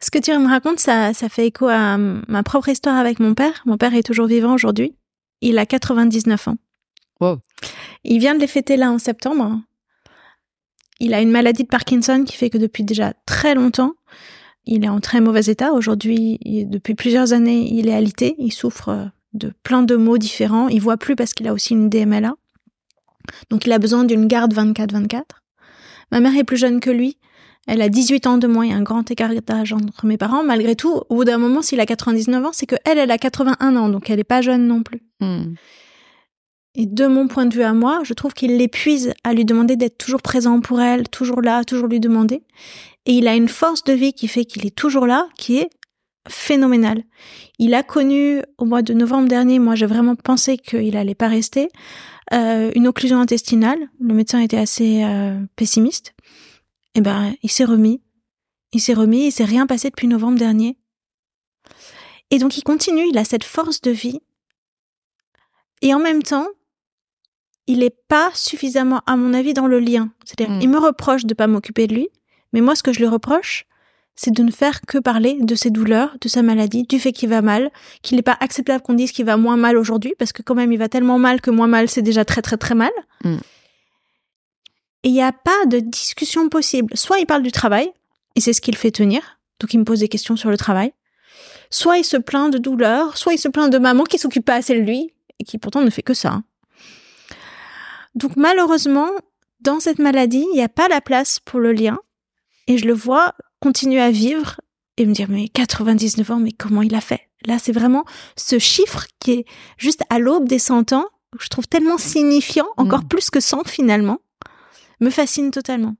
Ce 0.00 0.10
que 0.10 0.18
tu 0.18 0.30
me 0.36 0.48
racontes, 0.48 0.78
ça, 0.78 1.12
ça 1.14 1.28
fait 1.28 1.46
écho 1.46 1.66
à 1.68 1.96
ma 1.96 2.42
propre 2.42 2.68
histoire 2.68 2.96
avec 2.96 3.18
mon 3.18 3.34
père. 3.34 3.62
Mon 3.66 3.76
père 3.76 3.94
est 3.94 4.02
toujours 4.02 4.26
vivant 4.26 4.54
aujourd'hui. 4.54 4.96
Il 5.40 5.58
a 5.58 5.66
99 5.66 6.48
ans. 6.48 6.56
Wow. 7.20 7.38
Il 8.04 8.20
vient 8.20 8.34
de 8.34 8.40
les 8.40 8.46
fêter 8.46 8.76
là 8.76 8.90
en 8.90 8.98
septembre. 8.98 9.60
Il 11.00 11.14
a 11.14 11.20
une 11.20 11.30
maladie 11.30 11.62
de 11.62 11.68
Parkinson 11.68 12.24
qui 12.24 12.36
fait 12.36 12.50
que 12.50 12.58
depuis 12.58 12.84
déjà 12.84 13.12
très 13.26 13.54
longtemps, 13.54 13.94
il 14.68 14.84
est 14.84 14.88
en 14.88 15.00
très 15.00 15.20
mauvais 15.20 15.44
état. 15.46 15.72
Aujourd'hui, 15.72 16.38
depuis 16.66 16.94
plusieurs 16.94 17.32
années, 17.32 17.72
il 17.72 17.88
est 17.88 17.94
alité. 17.94 18.34
Il 18.38 18.52
souffre 18.52 19.10
de 19.32 19.52
plein 19.62 19.82
de 19.82 19.96
maux 19.96 20.18
différents. 20.18 20.68
Il 20.68 20.80
voit 20.80 20.98
plus 20.98 21.16
parce 21.16 21.32
qu'il 21.32 21.48
a 21.48 21.54
aussi 21.54 21.72
une 21.72 21.88
DMLA. 21.88 22.34
Donc 23.50 23.66
il 23.66 23.72
a 23.72 23.78
besoin 23.78 24.04
d'une 24.04 24.26
garde 24.26 24.54
24-24. 24.54 25.22
Ma 26.12 26.20
mère 26.20 26.36
est 26.36 26.44
plus 26.44 26.58
jeune 26.58 26.80
que 26.80 26.90
lui. 26.90 27.16
Elle 27.66 27.82
a 27.82 27.88
18 27.88 28.26
ans 28.26 28.38
de 28.38 28.46
moins. 28.46 28.64
Il 28.64 28.70
y 28.70 28.74
a 28.74 28.76
un 28.76 28.82
grand 28.82 29.10
écart 29.10 29.30
d'âge 29.46 29.72
entre 29.72 30.06
mes 30.06 30.18
parents. 30.18 30.44
Malgré 30.44 30.76
tout, 30.76 31.02
au 31.08 31.16
bout 31.16 31.24
d'un 31.24 31.38
moment, 31.38 31.62
s'il 31.62 31.80
a 31.80 31.86
99 31.86 32.44
ans, 32.44 32.50
c'est 32.52 32.66
que 32.66 32.76
elle, 32.84 32.98
elle 32.98 33.10
a 33.10 33.18
81 33.18 33.76
ans. 33.76 33.88
Donc 33.88 34.10
elle 34.10 34.16
n'est 34.16 34.24
pas 34.24 34.42
jeune 34.42 34.66
non 34.66 34.82
plus. 34.82 35.02
Hmm. 35.20 35.54
Et 36.78 36.86
de 36.86 37.08
mon 37.08 37.26
point 37.26 37.44
de 37.44 37.52
vue 37.52 37.64
à 37.64 37.74
moi, 37.74 38.02
je 38.04 38.14
trouve 38.14 38.34
qu'il 38.34 38.56
l'épuise 38.56 39.12
à 39.24 39.34
lui 39.34 39.44
demander 39.44 39.74
d'être 39.74 39.98
toujours 39.98 40.22
présent 40.22 40.60
pour 40.60 40.80
elle, 40.80 41.08
toujours 41.08 41.42
là, 41.42 41.64
toujours 41.64 41.88
lui 41.88 41.98
demander. 41.98 42.44
Et 43.04 43.14
il 43.14 43.26
a 43.26 43.34
une 43.34 43.48
force 43.48 43.82
de 43.82 43.92
vie 43.92 44.12
qui 44.12 44.28
fait 44.28 44.44
qu'il 44.44 44.64
est 44.64 44.74
toujours 44.74 45.04
là, 45.04 45.28
qui 45.36 45.58
est 45.58 45.70
phénoménale. 46.28 47.02
Il 47.58 47.74
a 47.74 47.82
connu 47.82 48.42
au 48.58 48.64
mois 48.64 48.82
de 48.82 48.94
novembre 48.94 49.28
dernier, 49.28 49.58
moi 49.58 49.74
j'ai 49.74 49.86
vraiment 49.86 50.14
pensé 50.14 50.56
qu'il 50.56 50.96
allait 50.96 51.16
pas 51.16 51.26
rester, 51.26 51.68
euh, 52.32 52.70
une 52.76 52.86
occlusion 52.86 53.18
intestinale. 53.18 53.88
Le 54.00 54.14
médecin 54.14 54.38
était 54.38 54.58
assez 54.58 55.02
euh, 55.02 55.36
pessimiste. 55.56 56.14
Et 56.94 56.98
eh 56.98 57.00
ben 57.00 57.34
il 57.42 57.50
s'est 57.50 57.64
remis, 57.64 58.02
il 58.72 58.80
s'est 58.80 58.94
remis, 58.94 59.26
il 59.26 59.32
s'est 59.32 59.44
rien 59.44 59.66
passé 59.66 59.90
depuis 59.90 60.06
novembre 60.06 60.38
dernier. 60.38 60.76
Et 62.30 62.38
donc 62.38 62.56
il 62.56 62.62
continue, 62.62 63.08
il 63.10 63.18
a 63.18 63.24
cette 63.24 63.44
force 63.44 63.80
de 63.80 63.90
vie. 63.90 64.20
Et 65.82 65.92
en 65.92 65.98
même 65.98 66.22
temps, 66.22 66.46
il 67.68 67.82
est 67.82 67.96
pas 68.08 68.30
suffisamment, 68.34 69.02
à 69.06 69.16
mon 69.16 69.34
avis, 69.34 69.52
dans 69.54 69.66
le 69.66 69.78
lien. 69.78 70.10
C'est-à-dire, 70.24 70.56
hmm. 70.56 70.60
il 70.62 70.70
me 70.70 70.78
reproche 70.78 71.26
de 71.26 71.34
pas 71.34 71.46
m'occuper 71.46 71.86
de 71.86 71.94
lui, 71.94 72.08
mais 72.52 72.62
moi, 72.62 72.74
ce 72.74 72.82
que 72.82 72.92
je 72.92 72.98
lui 72.98 73.06
reproche, 73.06 73.66
c'est 74.16 74.32
de 74.32 74.42
ne 74.42 74.50
faire 74.50 74.80
que 74.80 74.98
parler 74.98 75.38
de 75.40 75.54
ses 75.54 75.70
douleurs, 75.70 76.16
de 76.20 76.28
sa 76.28 76.42
maladie, 76.42 76.82
du 76.82 76.98
fait 76.98 77.12
qu'il 77.12 77.28
va 77.28 77.42
mal, 77.42 77.70
qu'il 78.02 78.16
n'est 78.16 78.22
pas 78.22 78.36
acceptable 78.40 78.82
qu'on 78.82 78.94
dise 78.94 79.12
qu'il 79.12 79.26
va 79.26 79.36
moins 79.36 79.56
mal 79.56 79.76
aujourd'hui, 79.76 80.14
parce 80.18 80.32
que 80.32 80.42
quand 80.42 80.56
même, 80.56 80.72
il 80.72 80.78
va 80.78 80.88
tellement 80.88 81.18
mal 81.18 81.40
que 81.40 81.50
moins 81.50 81.68
mal, 81.68 81.88
c'est 81.88 82.02
déjà 82.02 82.24
très 82.24 82.42
très 82.42 82.56
très 82.56 82.74
mal. 82.74 82.90
Mm. 83.22 83.36
Et 85.04 85.08
il 85.10 85.12
n'y 85.12 85.22
a 85.22 85.32
pas 85.32 85.66
de 85.66 85.78
discussion 85.78 86.48
possible. 86.48 86.96
Soit 86.96 87.20
il 87.20 87.26
parle 87.26 87.42
du 87.42 87.52
travail, 87.52 87.92
et 88.34 88.40
c'est 88.40 88.54
ce 88.54 88.60
qu'il 88.60 88.76
fait 88.76 88.90
tenir, 88.90 89.38
donc 89.60 89.74
il 89.74 89.78
me 89.78 89.84
pose 89.84 90.00
des 90.00 90.08
questions 90.08 90.36
sur 90.36 90.50
le 90.50 90.56
travail. 90.56 90.92
Soit 91.70 91.98
il 91.98 92.04
se 92.04 92.16
plaint 92.16 92.50
de 92.52 92.58
douleur, 92.58 93.16
soit 93.18 93.34
il 93.34 93.38
se 93.38 93.48
plaint 93.48 93.70
de 93.70 93.78
maman 93.78 94.04
qui 94.04 94.18
s'occupe 94.18 94.46
pas 94.46 94.54
assez 94.54 94.74
de 94.74 94.80
lui, 94.80 95.12
et 95.38 95.44
qui 95.44 95.58
pourtant 95.58 95.82
ne 95.82 95.90
fait 95.90 96.02
que 96.02 96.14
ça. 96.14 96.42
Donc 98.18 98.36
malheureusement, 98.36 99.08
dans 99.60 99.80
cette 99.80 100.00
maladie, 100.00 100.44
il 100.52 100.56
n'y 100.56 100.62
a 100.62 100.68
pas 100.68 100.88
la 100.88 101.00
place 101.00 101.38
pour 101.38 101.60
le 101.60 101.72
lien, 101.72 101.98
et 102.66 102.78
je 102.78 102.86
le 102.86 102.92
vois 102.92 103.34
continuer 103.60 104.00
à 104.00 104.10
vivre 104.10 104.60
et 104.96 105.06
me 105.06 105.12
dire, 105.12 105.28
mais 105.30 105.48
99 105.48 106.30
ans, 106.30 106.40
mais 106.40 106.50
comment 106.52 106.82
il 106.82 106.94
a 106.96 107.00
fait? 107.00 107.28
Là, 107.46 107.58
c'est 107.60 107.72
vraiment 107.72 108.04
ce 108.36 108.58
chiffre 108.58 109.06
qui 109.20 109.32
est 109.32 109.44
juste 109.76 110.02
à 110.10 110.18
l'aube 110.18 110.48
des 110.48 110.58
100 110.58 110.92
ans, 110.92 111.06
que 111.36 111.44
je 111.44 111.48
trouve 111.48 111.68
tellement 111.68 111.96
signifiant, 111.96 112.66
encore 112.76 113.04
mm. 113.04 113.08
plus 113.08 113.30
que 113.30 113.38
100 113.38 113.68
finalement, 113.68 114.18
me 115.00 115.10
fascine 115.10 115.52
totalement. 115.52 115.94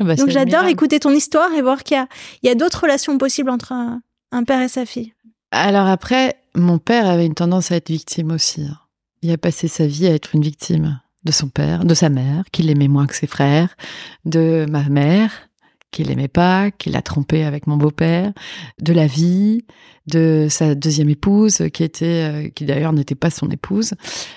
Ah 0.00 0.04
bah, 0.04 0.14
Donc 0.14 0.30
j'adore 0.30 0.66
écouter 0.66 1.00
ton 1.00 1.10
histoire 1.10 1.52
et 1.52 1.62
voir 1.62 1.82
qu'il 1.82 2.04
y 2.44 2.48
a, 2.48 2.54
d'autres 2.54 2.82
relations 2.82 3.18
possibles 3.18 3.50
entre 3.50 3.72
un, 3.72 4.44
père 4.44 4.60
et 4.60 4.68
sa 4.68 4.86
fille. 4.86 5.12
Alors 5.50 5.88
après, 5.88 6.36
mon 6.54 6.78
père 6.78 7.08
avait 7.08 7.26
une 7.26 7.34
tendance 7.34 7.72
à 7.72 7.76
être 7.76 7.90
victime 7.90 8.30
aussi. 8.30 8.62
Hein. 8.62 8.78
Il 9.22 9.32
a 9.32 9.38
passé 9.38 9.66
sa 9.66 9.86
vie 9.86 10.06
à 10.06 10.14
être 10.14 10.34
une 10.34 10.42
victime 10.42 11.00
de 11.24 11.32
son 11.32 11.48
père, 11.48 11.84
de 11.84 11.94
sa 11.94 12.08
mère, 12.08 12.44
qu'il 12.52 12.70
aimait 12.70 12.88
moins 12.88 13.06
que 13.06 13.14
ses 13.14 13.26
frères, 13.26 13.76
de 14.24 14.66
ma 14.68 14.88
mère, 14.88 15.48
qu'il 15.94 16.10
aimait 16.10 16.28
pas, 16.28 16.70
qu'il 16.72 16.96
a 16.96 17.02
trompé 17.02 17.44
avec 17.44 17.66
mon 17.66 17.76
beau-père, 17.76 18.32
de 18.80 18.92
la 18.92 19.06
vie, 19.06 19.64
de 20.06 20.48
sa 20.50 20.74
deuxième 20.74 21.08
épouse, 21.08 21.62
qui 21.72 21.84
était, 21.84 22.04
euh, 22.46 22.48
qui 22.48 22.64
d'ailleurs 22.64 22.92
n'était 22.92 23.14
pas 23.14 23.30
son 23.30 23.48
épouse, 23.48 23.94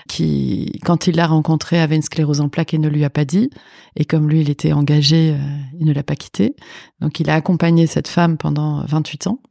qui, 0.08 0.80
quand 0.86 1.08
il 1.08 1.15
l'a 1.15 1.26
rencontrée, 1.26 1.80
avait 1.80 1.95
une 1.95 2.04
sclérose 2.04 2.41
en 2.41 2.47
plaques 2.47 2.76
et 2.76 2.78
ne 2.78 2.88
lui 2.88 3.04
a 3.04 3.10
pas 3.10 3.26
dit. 3.26 3.50
Et 3.95 4.06
comme 4.06 4.30
lui, 4.30 4.41
il 4.41 4.50
était 4.52 4.71
engagé, 4.71 5.32
euh, 5.32 5.58
il 5.80 5.88
ne 5.88 5.93
l'a 5.93 6.04
pas 6.04 6.15
quitté. 6.15 6.56
Donc, 7.02 7.19
il 7.19 7.30
a 7.30 7.34
accompagné 7.34 7.88
cette 7.88 8.08
femme 8.08 8.38
pendant 8.38 8.86
28 8.86 9.28
ans 9.28 9.41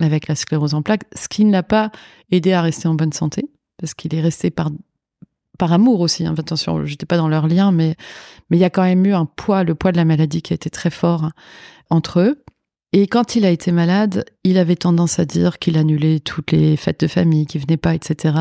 avec 0.00 0.26
la 0.26 0.34
sclérose 0.34 0.74
en 0.74 0.82
plaques, 0.82 1.04
ce 1.14 1.28
qui 1.28 1.44
ne 1.44 1.52
l'a 1.52 1.62
pas 1.62 1.92
aidé 2.30 2.52
à 2.52 2.60
rester 2.62 2.88
en 2.88 2.94
bonne 2.94 3.12
santé, 3.12 3.44
parce 3.78 3.94
qu'il 3.94 4.14
est 4.14 4.20
resté 4.20 4.50
par 4.50 4.70
par 5.62 5.72
amour 5.72 6.00
aussi. 6.00 6.26
Hein. 6.26 6.34
Attention, 6.36 6.84
j'étais 6.86 7.06
pas 7.06 7.16
dans 7.16 7.28
leur 7.28 7.46
lien, 7.46 7.70
mais 7.70 7.94
mais 8.50 8.56
il 8.56 8.60
y 8.60 8.64
a 8.64 8.70
quand 8.70 8.82
même 8.82 9.06
eu 9.06 9.14
un 9.14 9.26
poids, 9.26 9.62
le 9.62 9.76
poids 9.76 9.92
de 9.92 9.96
la 9.96 10.04
maladie 10.04 10.42
qui 10.42 10.52
a 10.52 10.56
été 10.56 10.70
très 10.70 10.90
fort 10.90 11.30
entre 11.88 12.18
eux. 12.18 12.42
Et 12.92 13.06
quand 13.06 13.36
il 13.36 13.44
a 13.44 13.50
été 13.50 13.70
malade, 13.70 14.24
il 14.42 14.58
avait 14.58 14.74
tendance 14.74 15.20
à 15.20 15.24
dire 15.24 15.60
qu'il 15.60 15.78
annulait 15.78 16.18
toutes 16.18 16.50
les 16.50 16.76
fêtes 16.76 16.98
de 16.98 17.06
famille, 17.06 17.46
qu'il 17.46 17.60
venait 17.60 17.76
pas, 17.76 17.94
etc. 17.94 18.38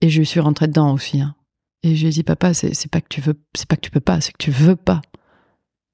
Et 0.00 0.08
je 0.08 0.22
suis 0.22 0.38
rentrée 0.38 0.68
dedans 0.68 0.94
aussi. 0.94 1.20
Hein. 1.20 1.34
Et 1.82 1.96
je 1.96 2.02
lui 2.02 2.10
ai 2.10 2.12
dit, 2.12 2.22
papa, 2.22 2.54
c'est 2.54 2.90
pas 2.92 3.00
que 3.00 3.08
tu 3.10 3.20
veux, 3.20 3.34
c'est 3.56 3.66
pas 3.66 3.74
que 3.74 3.80
tu 3.80 3.90
peux 3.90 3.98
pas, 3.98 4.20
c'est 4.20 4.30
que 4.30 4.38
tu 4.38 4.52
veux 4.52 4.76
pas. 4.76 5.00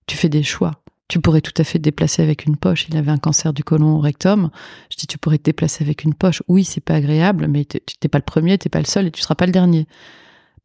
Tu 0.06 0.18
fais 0.18 0.28
des 0.28 0.42
choix. 0.42 0.83
Tu 1.08 1.20
pourrais 1.20 1.42
tout 1.42 1.52
à 1.58 1.64
fait 1.64 1.78
te 1.78 1.84
déplacer 1.84 2.22
avec 2.22 2.46
une 2.46 2.56
poche. 2.56 2.86
Il 2.88 2.96
avait 2.96 3.10
un 3.10 3.18
cancer 3.18 3.52
du 3.52 3.62
côlon 3.62 3.96
au 3.96 4.00
rectum. 4.00 4.50
Je 4.90 4.96
dis, 4.96 5.06
tu 5.06 5.18
pourrais 5.18 5.38
te 5.38 5.42
déplacer 5.42 5.84
avec 5.84 6.04
une 6.04 6.14
poche. 6.14 6.42
Oui, 6.48 6.64
c'est 6.64 6.80
pas 6.80 6.94
agréable, 6.94 7.46
mais 7.46 7.64
tu 7.64 7.78
n'es 8.02 8.08
pas 8.08 8.18
le 8.18 8.24
premier, 8.24 8.56
tu 8.56 8.66
n'es 8.66 8.70
pas 8.70 8.78
le 8.78 8.86
seul 8.86 9.06
et 9.06 9.10
tu 9.10 9.20
seras 9.20 9.34
pas 9.34 9.46
le 9.46 9.52
dernier. 9.52 9.86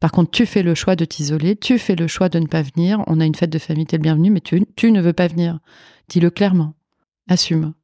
Par 0.00 0.12
contre, 0.12 0.30
tu 0.30 0.46
fais 0.46 0.62
le 0.62 0.74
choix 0.74 0.96
de 0.96 1.04
t'isoler, 1.04 1.56
tu 1.56 1.78
fais 1.78 1.94
le 1.94 2.06
choix 2.06 2.30
de 2.30 2.38
ne 2.38 2.46
pas 2.46 2.62
venir. 2.62 3.04
On 3.06 3.20
a 3.20 3.26
une 3.26 3.34
fête 3.34 3.50
de 3.50 3.58
famille, 3.58 3.84
t'es 3.84 3.98
le 3.98 4.02
bienvenu, 4.02 4.30
mais 4.30 4.40
tu, 4.40 4.64
tu 4.76 4.92
ne 4.92 5.02
veux 5.02 5.12
pas 5.12 5.26
venir. 5.26 5.58
Dis-le 6.08 6.30
clairement. 6.30 6.74
Assume. 7.28 7.74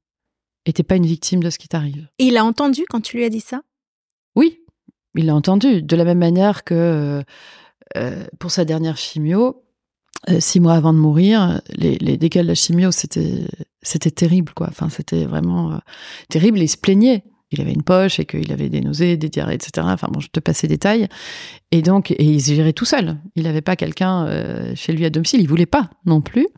Et 0.65 0.73
t'es 0.73 0.83
pas 0.83 0.97
une 0.97 1.07
victime 1.07 1.43
de 1.43 1.51
ce 1.51 1.59
qui 1.59 1.69
t'arrive. 1.69 2.09
Et 2.19 2.25
il 2.25 2.39
a 2.39 2.45
entendu 2.45 2.85
quand 2.89 3.03
tu 3.03 3.19
lui 3.19 3.25
as 3.25 3.29
dit 3.29 3.41
ça? 3.41 3.61
Oui, 4.35 4.61
il 5.15 5.27
l'a 5.27 5.35
entendu. 5.35 5.83
De 5.83 5.95
la 5.95 6.05
même 6.05 6.19
manière 6.19 6.65
que 6.65 7.23
euh, 7.97 8.25
pour 8.39 8.51
sa 8.51 8.65
dernière 8.65 8.97
chimio, 8.97 9.63
six 10.39 10.61
mois 10.61 10.75
avant 10.75 10.93
de 10.93 10.99
mourir, 10.99 11.61
les, 11.71 11.97
les 11.99 12.17
dégâts 12.17 12.43
de 12.43 12.49
la 12.49 12.55
chimio, 12.55 12.91
c'était 12.91 13.45
c'était 13.87 14.11
terrible, 14.11 14.53
quoi. 14.53 14.67
Enfin, 14.69 14.89
c'était 14.89 15.25
vraiment 15.25 15.73
euh, 15.73 15.79
terrible. 16.29 16.59
Il 16.59 16.69
se 16.69 16.77
plaignait. 16.77 17.25
Il 17.53 17.61
avait 17.61 17.73
une 17.73 17.85
poche 17.85 18.19
et 18.19 18.25
qu'il 18.25 18.51
avait 18.53 18.69
des 18.69 18.81
nausées, 18.81 19.17
des 19.17 19.29
diarrhées, 19.29 19.55
etc. 19.55 19.87
Enfin 19.89 20.09
bon, 20.11 20.19
je 20.19 20.29
te 20.29 20.41
passe 20.41 20.63
les 20.63 20.69
détails. 20.69 21.07
Et 21.71 21.81
donc, 21.81 22.11
et 22.11 22.25
il 22.25 22.43
se 22.43 22.53
gérait 22.53 22.73
tout 22.73 22.85
seul. 22.85 23.19
Il 23.37 23.45
n'avait 23.45 23.63
pas 23.63 23.77
quelqu'un 23.77 24.27
euh, 24.27 24.75
chez 24.75 24.93
lui 24.93 25.05
à 25.05 25.11
domicile. 25.11 25.41
Il 25.41 25.49
voulait 25.49 25.65
pas 25.65 25.89
non 26.05 26.21
plus. 26.21 26.49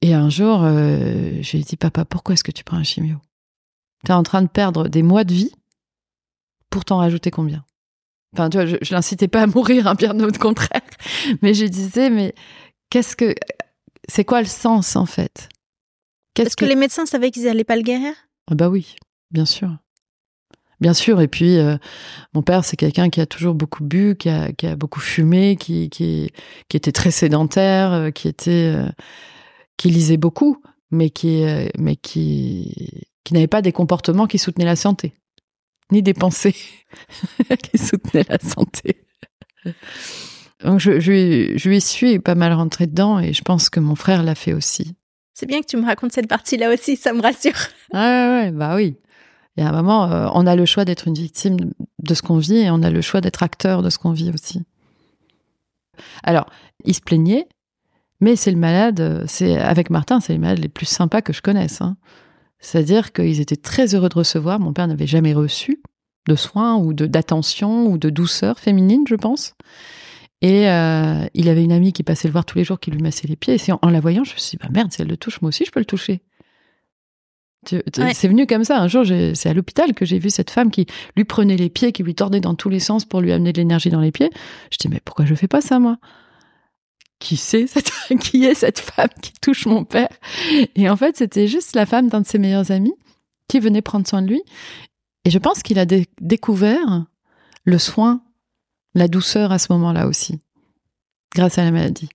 Et 0.00 0.14
un 0.14 0.30
jour, 0.30 0.60
euh, 0.62 1.42
je 1.42 1.52
lui 1.52 1.58
ai 1.58 1.64
dit, 1.64 1.76
papa, 1.76 2.04
pourquoi 2.04 2.34
est-ce 2.34 2.44
que 2.44 2.52
tu 2.52 2.62
prends 2.62 2.76
un 2.76 2.84
chimio? 2.84 3.16
Tu 4.04 4.12
es 4.12 4.14
en 4.14 4.22
train 4.22 4.42
de 4.42 4.48
perdre 4.48 4.86
des 4.86 5.02
mois 5.02 5.24
de 5.24 5.34
vie 5.34 5.50
pour 6.70 6.84
t'en 6.84 6.98
rajouter 6.98 7.32
combien? 7.32 7.64
Enfin, 8.34 8.50
tu 8.50 8.58
vois, 8.58 8.66
je, 8.66 8.76
je 8.82 8.94
l'incitais 8.94 9.28
pas 9.28 9.42
à 9.42 9.46
mourir, 9.46 9.86
hein, 9.86 9.94
bien 9.94 10.18
au 10.20 10.30
contraire. 10.32 10.82
Mais 11.42 11.54
je 11.54 11.64
disais, 11.64 12.10
mais 12.10 12.34
qu'est-ce 12.90 13.16
que, 13.16 13.34
c'est 14.08 14.24
quoi 14.24 14.40
le 14.40 14.46
sens 14.46 14.96
en 14.96 15.06
fait? 15.06 15.48
Est-ce 16.38 16.56
que... 16.56 16.64
que... 16.64 16.68
les 16.68 16.76
médecins 16.76 17.06
savaient 17.06 17.30
qu'ils 17.30 17.48
allaient 17.48 17.64
pas 17.64 17.76
le 17.76 17.82
guérir? 17.82 18.12
Ah 18.50 18.54
Bah 18.54 18.68
oui, 18.68 18.96
bien 19.30 19.44
sûr. 19.44 19.76
Bien 20.80 20.94
sûr. 20.94 21.20
Et 21.20 21.28
puis, 21.28 21.58
euh, 21.58 21.76
mon 22.34 22.42
père, 22.42 22.64
c'est 22.64 22.76
quelqu'un 22.76 23.10
qui 23.10 23.20
a 23.20 23.26
toujours 23.26 23.54
beaucoup 23.54 23.82
bu, 23.82 24.14
qui 24.16 24.28
a, 24.28 24.52
qui 24.52 24.66
a 24.66 24.76
beaucoup 24.76 25.00
fumé, 25.00 25.56
qui, 25.56 25.90
qui, 25.90 26.30
qui 26.68 26.76
était 26.76 26.92
très 26.92 27.10
sédentaire, 27.10 27.92
euh, 27.92 28.10
qui 28.10 28.28
était, 28.28 28.72
euh, 28.74 28.88
qui 29.76 29.90
lisait 29.90 30.16
beaucoup, 30.16 30.62
mais 30.90 31.10
qui, 31.10 31.44
mais 31.78 31.96
qui, 31.96 33.04
qui 33.24 33.34
n'avait 33.34 33.48
pas 33.48 33.62
des 33.62 33.72
comportements 33.72 34.26
qui 34.26 34.38
soutenaient 34.38 34.64
la 34.64 34.76
santé 34.76 35.14
ni 35.90 36.02
des 36.02 36.14
pensées 36.14 36.56
qui 37.62 37.78
soutenaient 37.78 38.26
la 38.28 38.38
santé. 38.38 39.04
Donc 40.64 40.80
je, 40.80 41.00
je, 41.00 41.54
je 41.56 41.68
lui 41.68 41.80
suis 41.80 42.18
pas 42.18 42.34
mal 42.34 42.52
rentré 42.52 42.86
dedans 42.86 43.18
et 43.18 43.32
je 43.32 43.42
pense 43.42 43.70
que 43.70 43.80
mon 43.80 43.94
frère 43.94 44.22
l'a 44.22 44.34
fait 44.34 44.52
aussi. 44.52 44.96
C'est 45.34 45.46
bien 45.46 45.60
que 45.60 45.66
tu 45.66 45.76
me 45.76 45.86
racontes 45.86 46.12
cette 46.12 46.26
partie-là 46.26 46.72
aussi, 46.72 46.96
ça 46.96 47.12
me 47.12 47.22
rassure. 47.22 47.52
Ah 47.94 48.40
ouais, 48.42 48.50
bah 48.50 48.74
oui. 48.74 48.96
Et 49.56 49.62
à 49.62 49.68
un 49.68 49.72
moment, 49.72 50.10
euh, 50.10 50.28
on 50.34 50.46
a 50.46 50.56
le 50.56 50.66
choix 50.66 50.84
d'être 50.84 51.06
une 51.06 51.14
victime 51.14 51.56
de 52.00 52.14
ce 52.14 52.22
qu'on 52.22 52.38
vit 52.38 52.58
et 52.58 52.70
on 52.70 52.82
a 52.82 52.90
le 52.90 53.00
choix 53.00 53.20
d'être 53.20 53.42
acteur 53.42 53.82
de 53.82 53.90
ce 53.90 53.98
qu'on 53.98 54.12
vit 54.12 54.30
aussi. 54.32 54.62
Alors, 56.22 56.46
il 56.84 56.94
se 56.94 57.00
plaignait, 57.00 57.48
mais 58.20 58.36
c'est 58.36 58.50
le 58.50 58.56
malade, 58.56 59.24
c'est 59.28 59.58
avec 59.58 59.90
Martin, 59.90 60.20
c'est 60.20 60.32
les 60.32 60.38
malades 60.38 60.58
les 60.58 60.68
plus 60.68 60.86
sympas 60.86 61.22
que 61.22 61.32
je 61.32 61.42
connaisse. 61.42 61.80
Hein. 61.80 61.96
C'est-à-dire 62.60 63.12
qu'ils 63.12 63.40
étaient 63.40 63.56
très 63.56 63.94
heureux 63.94 64.08
de 64.08 64.14
recevoir. 64.14 64.58
Mon 64.58 64.72
père 64.72 64.88
n'avait 64.88 65.06
jamais 65.06 65.32
reçu 65.32 65.80
de 66.28 66.36
soins 66.36 66.76
ou 66.76 66.92
de 66.92 67.06
d'attention 67.06 67.86
ou 67.86 67.98
de 67.98 68.10
douceur 68.10 68.58
féminine, 68.58 69.04
je 69.08 69.14
pense. 69.14 69.54
Et 70.40 70.68
euh, 70.68 71.26
il 71.34 71.48
avait 71.48 71.64
une 71.64 71.72
amie 71.72 71.92
qui 71.92 72.02
passait 72.02 72.28
le 72.28 72.32
voir 72.32 72.44
tous 72.44 72.58
les 72.58 72.64
jours, 72.64 72.78
qui 72.78 72.90
lui 72.90 73.02
massait 73.02 73.26
les 73.26 73.36
pieds. 73.36 73.56
Et 73.56 73.72
en, 73.72 73.78
en 73.82 73.90
la 73.90 74.00
voyant, 74.00 74.24
je 74.24 74.34
me 74.34 74.38
suis 74.38 74.56
dit, 74.56 74.58
bah 74.62 74.68
merde, 74.72 74.92
si 74.92 75.02
elle 75.02 75.08
le 75.08 75.16
touche, 75.16 75.40
moi 75.40 75.48
aussi, 75.48 75.64
je 75.64 75.70
peux 75.70 75.80
le 75.80 75.86
toucher. 75.86 76.20
Ouais. 77.72 78.14
C'est 78.14 78.28
venu 78.28 78.46
comme 78.46 78.64
ça. 78.64 78.80
Un 78.80 78.88
jour, 78.88 79.04
c'est 79.06 79.48
à 79.48 79.52
l'hôpital 79.52 79.94
que 79.94 80.04
j'ai 80.04 80.18
vu 80.18 80.30
cette 80.30 80.50
femme 80.50 80.70
qui 80.70 80.86
lui 81.16 81.24
prenait 81.24 81.56
les 81.56 81.68
pieds, 81.68 81.92
qui 81.92 82.02
lui 82.02 82.14
tordait 82.14 82.40
dans 82.40 82.54
tous 82.54 82.68
les 82.68 82.78
sens 82.78 83.04
pour 83.04 83.20
lui 83.20 83.32
amener 83.32 83.52
de 83.52 83.58
l'énergie 83.58 83.90
dans 83.90 84.00
les 84.00 84.12
pieds. 84.12 84.30
Je 84.70 84.78
dis, 84.78 84.88
mais 84.88 85.00
pourquoi 85.04 85.24
je 85.24 85.34
fais 85.34 85.48
pas 85.48 85.60
ça, 85.60 85.78
moi? 85.78 85.98
Qui 87.18 87.36
c'est 87.36 87.66
cette 87.66 87.92
qui 88.20 88.44
est 88.44 88.54
cette 88.54 88.80
femme 88.80 89.08
qui 89.20 89.32
touche 89.40 89.66
mon 89.66 89.84
père 89.84 90.08
et 90.74 90.88
en 90.88 90.96
fait 90.96 91.16
c'était 91.16 91.46
juste 91.46 91.74
la 91.74 91.86
femme 91.86 92.08
d'un 92.08 92.20
de 92.20 92.26
ses 92.26 92.38
meilleurs 92.38 92.70
amis 92.70 92.94
qui 93.48 93.60
venait 93.60 93.82
prendre 93.82 94.06
soin 94.06 94.22
de 94.22 94.28
lui 94.28 94.42
et 95.24 95.30
je 95.30 95.38
pense 95.38 95.62
qu'il 95.62 95.78
a 95.78 95.86
dé 95.86 96.06
découvert 96.20 97.04
le 97.64 97.78
soin 97.78 98.22
la 98.94 99.08
douceur 99.08 99.52
à 99.52 99.58
ce 99.58 99.72
moment-là 99.72 100.06
aussi 100.06 100.38
grâce 101.34 101.58
à 101.58 101.64
la 101.64 101.70
maladie 101.70 102.08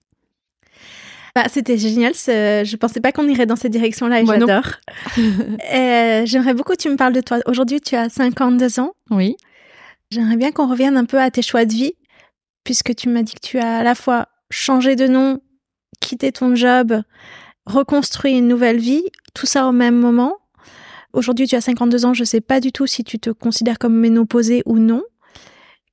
bah, 1.36 1.46
c'était 1.50 1.80
génial. 1.80 2.14
Je 2.14 2.76
pensais 2.76 3.02
pas 3.02 3.12
qu'on 3.12 3.28
irait 3.28 3.48
dans 3.48 3.56
cette 3.56 3.72
direction-là 3.72 4.22
et 4.22 4.26
j'adore. 4.26 4.68
euh, 5.18 6.26
J'aimerais 6.26 6.54
beaucoup 6.54 6.74
que 6.74 6.78
tu 6.78 6.90
me 6.90 6.96
parles 6.96 7.14
de 7.14 7.22
toi. 7.22 7.40
Aujourd'hui, 7.48 7.82
tu 7.82 7.96
as 7.96 8.10
52 8.10 8.80
ans. 8.80 8.92
Oui. 9.10 9.36
J'aimerais 10.12 10.38
bien 10.38 10.52
qu'on 10.52 10.70
revienne 10.70 10.96
un 10.96 11.06
peu 11.06 11.20
à 11.20 11.32
tes 11.32 11.42
choix 11.42 11.66
de 11.66 11.74
vie, 11.74 11.94
puisque 12.64 12.94
tu 12.94 13.10
m'as 13.10 13.24
dit 13.24 13.34
que 13.34 13.40
tu 13.40 13.58
as 13.58 13.78
à 13.78 13.84
la 13.84 13.96
fois 13.96 14.28
changer 14.54 14.96
de 14.96 15.08
nom, 15.08 15.42
quitter 16.00 16.32
ton 16.32 16.56
job, 16.56 17.02
reconstruire 17.66 18.38
une 18.38 18.48
nouvelle 18.48 18.80
vie, 18.80 19.04
tout 19.34 19.46
ça 19.46 19.68
au 19.68 19.72
même 19.72 19.98
moment. 19.98 20.36
Aujourd'hui, 21.14 21.48
tu 21.48 21.56
as 21.56 21.62
52 21.62 22.06
ans, 22.06 22.14
je 22.14 22.22
ne 22.22 22.26
sais 22.26 22.42
pas 22.42 22.60
du 22.60 22.72
tout 22.72 22.88
si 22.88 23.04
tu 23.04 23.20
te 23.20 23.30
considères 23.30 23.80
comme 23.80 23.96
ménopausée 23.96 24.64
ou 24.66 24.80
non. 24.80 25.04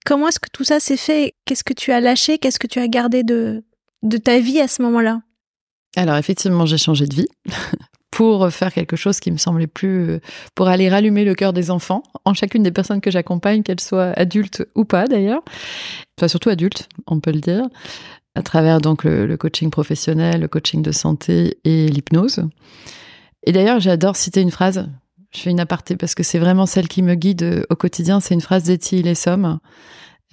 Comment 0.07 0.29
est-ce 0.29 0.41
que 0.41 0.49
tout 0.53 0.65
ça 0.65 0.81
s'est 0.81 0.97
fait? 0.97 1.35
Qu'est-ce 1.45 1.65
que 1.65 1.75
tu 1.75 1.93
as 1.93 2.01
lâché? 2.01 2.39
Qu'est-ce 2.39 2.59
que 2.59 2.67
tu 2.67 2.79
as 2.79 2.89
gardé 2.89 3.23
de, 3.23 3.65
de 4.03 4.17
ta 4.17 4.41
vie 4.41 4.61
à 4.61 4.69
ce 4.69 4.83
moment-là? 4.83 5.21
Alors, 5.97 6.17
effectivement, 6.17 6.65
j'ai 6.65 6.79
changé 6.79 7.07
de 7.07 7.15
vie 7.15 7.29
pour 8.11 8.51
faire 8.51 8.73
quelque 8.73 8.97
chose 8.97 9.21
qui 9.21 9.31
me 9.31 9.37
semblait 9.37 9.67
plus. 9.67 10.21
pour 10.55 10.69
aller 10.69 10.89
rallumer 10.89 11.25
le 11.25 11.35
cœur 11.35 11.53
des 11.53 11.71
enfants 11.71 12.03
en 12.25 12.33
chacune 12.33 12.63
des 12.63 12.71
personnes 12.71 13.03
que 13.03 13.11
j'accompagne, 13.11 13.63
qu'elles 13.63 13.81
soient 13.81 14.13
adultes 14.17 14.67
ou 14.75 14.85
pas 14.85 15.07
d'ailleurs. 15.07 15.43
Enfin, 16.19 16.29
surtout 16.29 16.49
adultes, 16.49 16.89
on 17.07 17.21
peut 17.21 17.33
le 17.33 17.41
dire 17.41 17.69
à 18.35 18.43
travers 18.43 18.81
donc 18.81 19.05
le, 19.05 19.37
coaching 19.37 19.71
professionnel, 19.71 20.41
le 20.41 20.49
coaching 20.49 20.83
de 20.83 20.93
santé 20.93 21.59
et 21.65 21.89
l'hypnose. 21.89 22.45
Et 23.45 23.53
d'ailleurs, 23.53 23.81
j'adore 23.81 24.17
citer 24.17 24.41
une 24.41 24.51
phrase. 24.51 24.89
Je 25.35 25.41
fais 25.41 25.51
une 25.51 25.61
aparté 25.61 25.97
parce 25.97 26.15
que 26.15 26.23
c'est 26.23 26.39
vraiment 26.39 26.67
celle 26.67 26.89
qui 26.89 27.03
me 27.03 27.15
guide 27.15 27.65
au 27.71 27.77
quotidien. 27.77 28.21
C'est 28.21 28.35
une 28.35 28.41
phrase 28.41 28.65
d'Etty 28.65 29.03
Lessom 29.03 29.59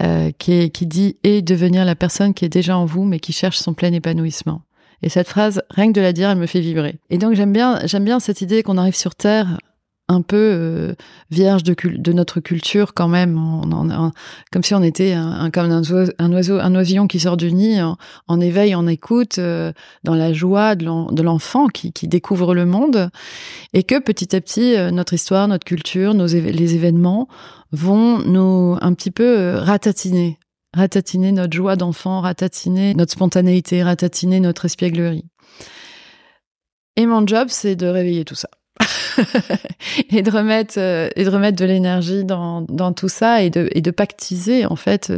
euh, 0.01 0.31
qui, 0.37 0.69
qui 0.71 0.87
dit 0.87 1.17
et 1.23 1.41
devenir 1.41 1.85
la 1.85 1.95
personne 1.95 2.33
qui 2.33 2.45
est 2.45 2.49
déjà 2.49 2.77
en 2.77 2.85
vous 2.85 3.03
mais 3.03 3.19
qui 3.19 3.33
cherche 3.33 3.57
son 3.57 3.73
plein 3.73 3.93
épanouissement. 3.93 4.61
Et 5.03 5.09
cette 5.09 5.27
phrase, 5.27 5.61
rien 5.69 5.87
que 5.87 5.93
de 5.93 6.01
la 6.01 6.13
dire, 6.13 6.29
elle 6.29 6.37
me 6.37 6.47
fait 6.47 6.59
vibrer. 6.59 6.99
Et 7.09 7.17
donc 7.17 7.33
j'aime 7.33 7.53
bien, 7.53 7.79
j'aime 7.85 8.03
bien 8.03 8.19
cette 8.19 8.41
idée 8.41 8.63
qu'on 8.63 8.77
arrive 8.77 8.95
sur 8.95 9.15
Terre 9.15 9.57
un 10.09 10.21
peu 10.21 10.37
euh, 10.37 10.93
vierge 11.31 11.63
de, 11.63 11.75
de, 11.83 12.13
notre 12.13 12.39
culture 12.39 12.93
quand 12.93 13.09
même, 13.09 13.37
on, 13.37 14.11
comme 14.51 14.63
si 14.63 14.73
on 14.73 14.81
était 14.81 15.13
un, 15.13 15.51
comme 15.51 15.69
un 15.69 15.79
oiseau, 15.79 16.11
un 16.17 16.31
oiseau, 16.31 16.59
un 16.59 16.75
oisillon 16.75 17.07
qui 17.07 17.19
sort 17.19 17.35
du 17.35 17.51
nid, 17.51 17.81
en, 17.81 17.97
en 18.27 18.39
éveil, 18.39 18.73
en 18.73 18.87
écoute, 18.87 19.37
euh, 19.37 19.73
dans 20.03 20.15
la 20.15 20.31
joie 20.31 20.75
de 20.75 21.21
l'enfant 21.21 21.67
qui, 21.67 21.91
qui, 21.91 22.07
découvre 22.07 22.55
le 22.55 22.65
monde, 22.65 23.09
et 23.73 23.83
que 23.83 23.99
petit 23.99 24.35
à 24.35 24.41
petit 24.41 24.75
euh, 24.75 24.91
notre 24.91 25.13
histoire, 25.13 25.47
notre 25.47 25.65
culture, 25.65 26.13
nos 26.13 26.27
les 26.27 26.75
événements 26.75 27.27
vont 27.71 28.19
nous 28.19 28.77
un 28.81 28.93
petit 28.93 29.11
peu 29.11 29.37
euh, 29.37 29.59
ratatiner, 29.59 30.39
ratatiner 30.73 31.33
notre 31.33 31.53
joie 31.53 31.75
d'enfant, 31.75 32.21
ratatiner 32.21 32.93
notre 32.93 33.11
spontanéité, 33.11 33.83
ratatiner 33.83 34.39
notre 34.39 34.65
espièglerie. 34.65 35.25
Et 36.95 37.05
mon 37.05 37.27
job, 37.27 37.47
c'est 37.49 37.75
de 37.75 37.87
réveiller 37.87 38.25
tout 38.25 38.35
ça. 38.35 38.49
et 40.09 40.21
de 40.21 40.31
remettre 40.31 40.77
et 40.77 41.23
de 41.23 41.29
remettre 41.29 41.57
de 41.57 41.65
l'énergie 41.65 42.23
dans, 42.23 42.65
tout 42.93 43.09
ça 43.09 43.43
et 43.43 43.49
de 43.49 43.69
et 43.71 43.81
de 43.81 43.91
pactiser 43.91 44.65
en 44.65 44.75
fait 44.75 45.11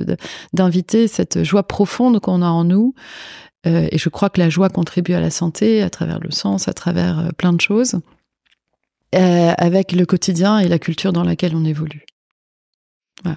d'inviter 0.54 1.08
cette 1.08 1.44
joie 1.44 1.64
profonde 1.64 2.20
qu'on 2.20 2.42
a 2.42 2.48
en 2.48 2.64
nous. 2.64 2.94
Et 3.66 3.98
je 3.98 4.10
crois 4.10 4.30
que 4.30 4.40
la 4.40 4.50
joie 4.50 4.70
contribue 4.70 5.14
à 5.14 5.20
la 5.20 5.30
santé 5.30 5.82
à 5.82 5.90
travers 5.90 6.20
le 6.20 6.32
sens 6.32 6.68
à 6.68 6.74
travers 6.74 7.32
plein 7.38 7.52
de 7.54 7.62
choses 7.62 8.00
avec 9.12 9.92
le 9.92 10.06
quotidien 10.06 10.60
et 10.60 10.68
la 10.68 10.80
culture 10.80 11.12
dans 11.12 11.24
laquelle 11.24 11.56
on 11.56 11.66
évolue 11.66 12.06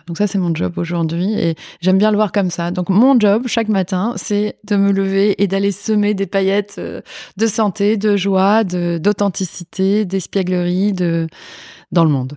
donc 0.07 0.19
ça 0.19 0.27
c'est 0.27 0.39
mon 0.39 0.55
job 0.55 0.75
aujourd'hui 0.77 1.35
et 1.35 1.57
j'aime 1.81 1.99
bien 1.99 2.11
le 2.11 2.17
voir 2.17 2.33
comme 2.33 2.51
ça. 2.51 2.71
Donc 2.71 2.89
mon 2.89 3.19
job 3.19 3.45
chaque 3.47 3.69
matin 3.69 4.15
c'est 4.17 4.59
de 4.65 4.77
me 4.77 4.93
lever 4.93 5.43
et 5.43 5.47
d'aller 5.47 5.73
semer 5.73 6.15
des 6.15 6.27
paillettes 6.27 6.77
euh, 6.79 7.01
de 7.37 7.47
santé, 7.47 7.97
de 7.97 8.17
joie, 8.17 8.65
de 8.65 8.99
d'authenticité, 8.99 10.05
d'espièglerie, 10.05 10.93
de 10.93 11.27
dans 11.91 12.05
le 12.05 12.11
monde. 12.11 12.37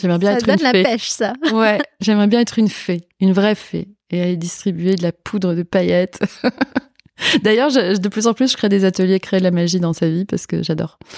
J'aimerais 0.00 0.18
bien 0.18 0.32
être 0.32 0.48
une 0.48 0.58
fée. 0.58 0.64
Ça 0.64 0.72
donne 0.72 0.82
la 0.82 0.90
pêche 0.90 1.08
ça. 1.08 1.32
ouais, 1.52 1.78
j'aimerais 2.00 2.26
bien 2.26 2.40
être 2.40 2.58
une 2.58 2.68
fée, 2.68 3.08
une 3.20 3.32
vraie 3.32 3.54
fée 3.54 3.88
et 4.10 4.22
aller 4.22 4.36
distribuer 4.36 4.96
de 4.96 5.02
la 5.02 5.12
poudre 5.12 5.54
de 5.54 5.62
paillettes. 5.62 6.20
D'ailleurs, 7.42 7.70
de 7.72 8.08
plus 8.08 8.26
en 8.26 8.34
plus, 8.34 8.52
je 8.52 8.56
crée 8.56 8.68
des 8.68 8.84
ateliers 8.84 9.20
créer 9.20 9.40
de 9.40 9.44
la 9.44 9.50
magie 9.50 9.80
dans 9.80 9.92
sa 9.92 10.08
vie 10.08 10.24
parce 10.24 10.46
que 10.46 10.62
j'adore. 10.62 10.98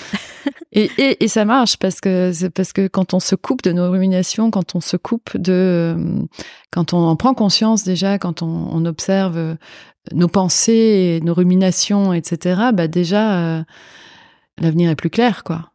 Et, 0.75 0.91
et, 0.97 1.23
et, 1.23 1.29
ça 1.29 1.45
marche 1.45 1.77
parce 1.77 2.01
que 2.01 2.33
parce 2.49 2.73
que 2.73 2.89
quand 2.89 3.13
on 3.13 3.21
se 3.21 3.35
coupe 3.35 3.61
de 3.61 3.73
nos 3.73 3.91
ruminations, 3.91 4.51
quand 4.51 4.75
on 4.75 4.81
se 4.81 4.97
coupe 4.97 5.37
de, 5.37 5.95
quand 6.71 6.95
on 6.95 7.01
en 7.01 7.15
prend 7.15 7.35
conscience 7.35 7.85
déjà, 7.85 8.19
quand 8.19 8.41
on, 8.41 8.71
on 8.73 8.87
observe 8.87 9.59
nos 10.11 10.29
pensées, 10.29 11.21
nos 11.23 11.35
ruminations, 11.35 12.13
etc. 12.13 12.71
Bah 12.73 12.89
déjà, 12.89 13.39
euh, 13.39 13.63
l'avenir 14.59 14.91
est 14.91 14.97
plus 14.97 15.11
clair, 15.11 15.45
quoi. 15.45 15.71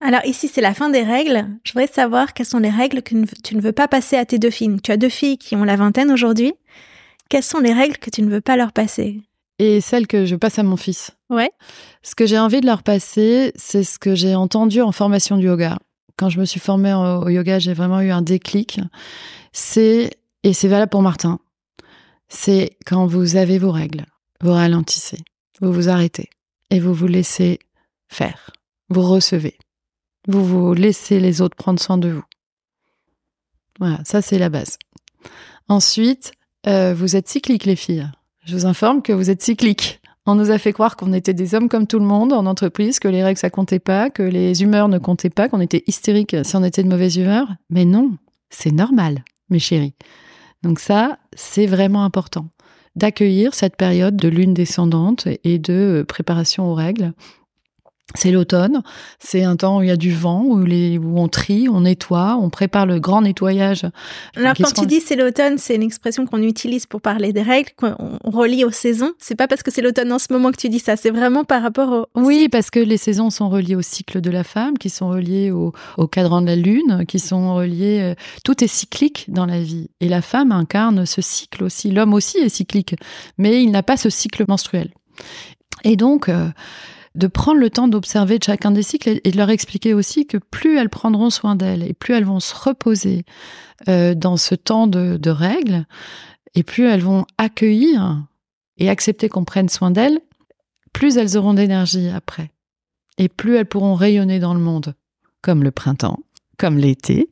Alors 0.00 0.24
ici, 0.26 0.48
c'est 0.48 0.60
la 0.60 0.74
fin 0.74 0.90
des 0.90 1.02
règles. 1.02 1.46
Je 1.64 1.72
voudrais 1.72 1.86
savoir 1.86 2.34
quelles 2.34 2.46
sont 2.46 2.58
les 2.58 2.70
règles 2.70 3.02
que 3.02 3.14
tu 3.42 3.56
ne 3.56 3.60
veux 3.60 3.72
pas 3.72 3.88
passer 3.88 4.16
à 4.16 4.26
tes 4.26 4.38
deux 4.38 4.50
filles. 4.50 4.76
Tu 4.82 4.92
as 4.92 4.98
deux 4.98 5.08
filles 5.08 5.38
qui 5.38 5.56
ont 5.56 5.64
la 5.64 5.76
vingtaine 5.76 6.10
aujourd'hui. 6.10 6.52
Quelles 7.30 7.42
sont 7.42 7.60
les 7.60 7.72
règles 7.72 7.96
que 7.96 8.10
tu 8.10 8.20
ne 8.20 8.30
veux 8.30 8.42
pas 8.42 8.56
leur 8.56 8.72
passer? 8.72 9.22
Et 9.58 9.80
celle 9.80 10.06
que 10.06 10.26
je 10.26 10.36
passe 10.36 10.58
à 10.58 10.62
mon 10.62 10.76
fils. 10.76 11.12
Ouais. 11.30 11.50
Ce 12.02 12.14
que 12.14 12.26
j'ai 12.26 12.38
envie 12.38 12.60
de 12.60 12.66
leur 12.66 12.82
passer, 12.82 13.52
c'est 13.56 13.84
ce 13.84 13.98
que 13.98 14.14
j'ai 14.14 14.34
entendu 14.34 14.82
en 14.82 14.92
formation 14.92 15.36
du 15.36 15.46
yoga. 15.46 15.78
Quand 16.16 16.28
je 16.28 16.38
me 16.38 16.44
suis 16.44 16.60
formée 16.60 16.94
au 16.94 17.28
yoga, 17.28 17.58
j'ai 17.58 17.74
vraiment 17.74 18.00
eu 18.00 18.10
un 18.10 18.22
déclic. 18.22 18.80
C'est, 19.52 20.10
et 20.42 20.52
c'est 20.52 20.68
valable 20.68 20.90
pour 20.90 21.02
Martin, 21.02 21.38
c'est 22.28 22.76
quand 22.86 23.06
vous 23.06 23.36
avez 23.36 23.58
vos 23.58 23.70
règles, 23.70 24.04
vous 24.40 24.52
ralentissez, 24.52 25.18
vous 25.60 25.72
vous 25.72 25.88
arrêtez 25.88 26.30
et 26.70 26.80
vous 26.80 26.94
vous 26.94 27.06
laissez 27.06 27.58
faire. 28.08 28.50
Vous 28.88 29.02
recevez. 29.02 29.56
Vous 30.26 30.44
vous 30.44 30.74
laissez 30.74 31.20
les 31.20 31.40
autres 31.40 31.56
prendre 31.56 31.80
soin 31.80 31.98
de 31.98 32.08
vous. 32.08 32.24
Voilà, 33.78 34.00
ça 34.04 34.22
c'est 34.22 34.38
la 34.38 34.48
base. 34.48 34.78
Ensuite, 35.68 36.32
euh, 36.66 36.94
vous 36.94 37.16
êtes 37.16 37.28
cycliques 37.28 37.64
les 37.64 37.76
filles. 37.76 38.10
Je 38.44 38.54
vous 38.54 38.66
informe 38.66 39.00
que 39.00 39.12
vous 39.14 39.30
êtes 39.30 39.42
cyclique. 39.42 40.00
On 40.26 40.34
nous 40.34 40.50
a 40.50 40.58
fait 40.58 40.74
croire 40.74 40.96
qu'on 40.96 41.14
était 41.14 41.32
des 41.32 41.54
hommes 41.54 41.70
comme 41.70 41.86
tout 41.86 41.98
le 41.98 42.04
monde 42.04 42.34
en 42.34 42.44
entreprise, 42.44 42.98
que 42.98 43.08
les 43.08 43.24
règles 43.24 43.38
ça 43.38 43.48
comptait 43.48 43.78
pas, 43.78 44.10
que 44.10 44.22
les 44.22 44.62
humeurs 44.62 44.88
ne 44.88 44.98
comptaient 44.98 45.30
pas, 45.30 45.48
qu'on 45.48 45.60
était 45.60 45.82
hystérique 45.86 46.36
si 46.44 46.54
on 46.54 46.62
était 46.62 46.82
de 46.82 46.88
mauvaise 46.88 47.16
humeur. 47.16 47.48
Mais 47.70 47.86
non, 47.86 48.12
c'est 48.50 48.70
normal, 48.70 49.24
mes 49.48 49.58
chéris. 49.58 49.94
Donc 50.62 50.78
ça, 50.78 51.18
c'est 51.34 51.66
vraiment 51.66 52.04
important 52.04 52.48
d'accueillir 52.96 53.54
cette 53.54 53.76
période 53.76 54.16
de 54.16 54.28
lune 54.28 54.54
descendante 54.54 55.26
et 55.42 55.58
de 55.58 56.04
préparation 56.06 56.70
aux 56.70 56.74
règles 56.74 57.12
c'est 58.14 58.30
l'automne, 58.30 58.82
c'est 59.18 59.42
un 59.42 59.56
temps 59.56 59.78
où 59.78 59.82
il 59.82 59.88
y 59.88 59.90
a 59.90 59.96
du 59.96 60.12
vent, 60.12 60.44
où, 60.44 60.62
les, 60.64 60.98
où 60.98 61.18
on 61.18 61.26
trie, 61.26 61.68
on 61.68 61.80
nettoie, 61.80 62.38
on 62.40 62.48
prépare 62.48 62.86
le 62.86 63.00
grand 63.00 63.22
nettoyage. 63.22 63.86
Alors 64.36 64.54
quand 64.54 64.72
tu 64.72 64.86
dis 64.86 65.00
c'est 65.00 65.16
l'automne, 65.16 65.58
c'est 65.58 65.74
une 65.74 65.82
expression 65.82 66.24
qu'on 66.24 66.42
utilise 66.42 66.86
pour 66.86 67.00
parler 67.00 67.32
des 67.32 67.42
règles, 67.42 67.70
qu'on 67.76 68.18
relie 68.22 68.64
aux 68.64 68.70
saisons. 68.70 69.12
C'est 69.18 69.34
pas 69.34 69.48
parce 69.48 69.62
que 69.62 69.72
c'est 69.72 69.82
l'automne 69.82 70.12
en 70.12 70.20
ce 70.20 70.32
moment 70.32 70.52
que 70.52 70.58
tu 70.58 70.68
dis 70.68 70.78
ça, 70.78 70.96
c'est 70.96 71.10
vraiment 71.10 71.44
par 71.44 71.62
rapport 71.62 72.06
au... 72.14 72.20
oui, 72.20 72.48
parce 72.48 72.70
que 72.70 72.78
les 72.78 72.98
saisons 72.98 73.30
sont 73.30 73.48
reliées 73.48 73.74
au 73.74 73.82
cycle 73.82 74.20
de 74.20 74.30
la 74.30 74.44
femme, 74.44 74.78
qui 74.78 74.90
sont 74.90 75.08
reliées 75.08 75.50
au, 75.50 75.72
au 75.96 76.06
cadran 76.06 76.40
de 76.40 76.46
la 76.46 76.56
lune, 76.56 77.04
qui 77.08 77.18
sont 77.18 77.54
reliées... 77.54 78.00
Euh, 78.02 78.14
tout 78.44 78.62
est 78.62 78.68
cyclique 78.68 79.24
dans 79.28 79.46
la 79.46 79.60
vie. 79.60 79.88
Et 80.00 80.08
la 80.08 80.22
femme 80.22 80.52
incarne 80.52 81.06
ce 81.06 81.22
cycle 81.22 81.64
aussi. 81.64 81.90
L'homme 81.90 82.12
aussi 82.12 82.38
est 82.38 82.48
cyclique, 82.48 82.94
mais 83.38 83.62
il 83.62 83.70
n'a 83.70 83.82
pas 83.82 83.96
ce 83.96 84.10
cycle 84.10 84.44
menstruel. 84.46 84.92
Et 85.82 85.96
donc... 85.96 86.28
Euh, 86.28 86.50
de 87.14 87.26
prendre 87.26 87.60
le 87.60 87.70
temps 87.70 87.88
d'observer 87.88 88.38
chacun 88.44 88.70
des 88.70 88.82
cycles 88.82 89.20
et 89.22 89.30
de 89.30 89.36
leur 89.36 89.50
expliquer 89.50 89.94
aussi 89.94 90.26
que 90.26 90.36
plus 90.36 90.78
elles 90.78 90.88
prendront 90.88 91.30
soin 91.30 91.54
d'elles 91.54 91.82
et 91.82 91.92
plus 91.92 92.14
elles 92.14 92.24
vont 92.24 92.40
se 92.40 92.54
reposer 92.54 93.24
euh, 93.88 94.14
dans 94.14 94.36
ce 94.36 94.54
temps 94.54 94.86
de, 94.86 95.16
de 95.16 95.30
règles, 95.30 95.86
et 96.54 96.62
plus 96.62 96.86
elles 96.86 97.02
vont 97.02 97.26
accueillir 97.38 98.24
et 98.78 98.88
accepter 98.88 99.28
qu'on 99.28 99.44
prenne 99.44 99.68
soin 99.68 99.90
d'elles, 99.90 100.20
plus 100.92 101.16
elles 101.16 101.36
auront 101.36 101.54
d'énergie 101.54 102.08
après. 102.08 102.50
Et 103.18 103.28
plus 103.28 103.56
elles 103.56 103.66
pourront 103.66 103.94
rayonner 103.94 104.40
dans 104.40 104.54
le 104.54 104.60
monde, 104.60 104.94
comme 105.40 105.62
le 105.62 105.70
printemps, 105.70 106.20
comme 106.58 106.78
l'été. 106.78 107.28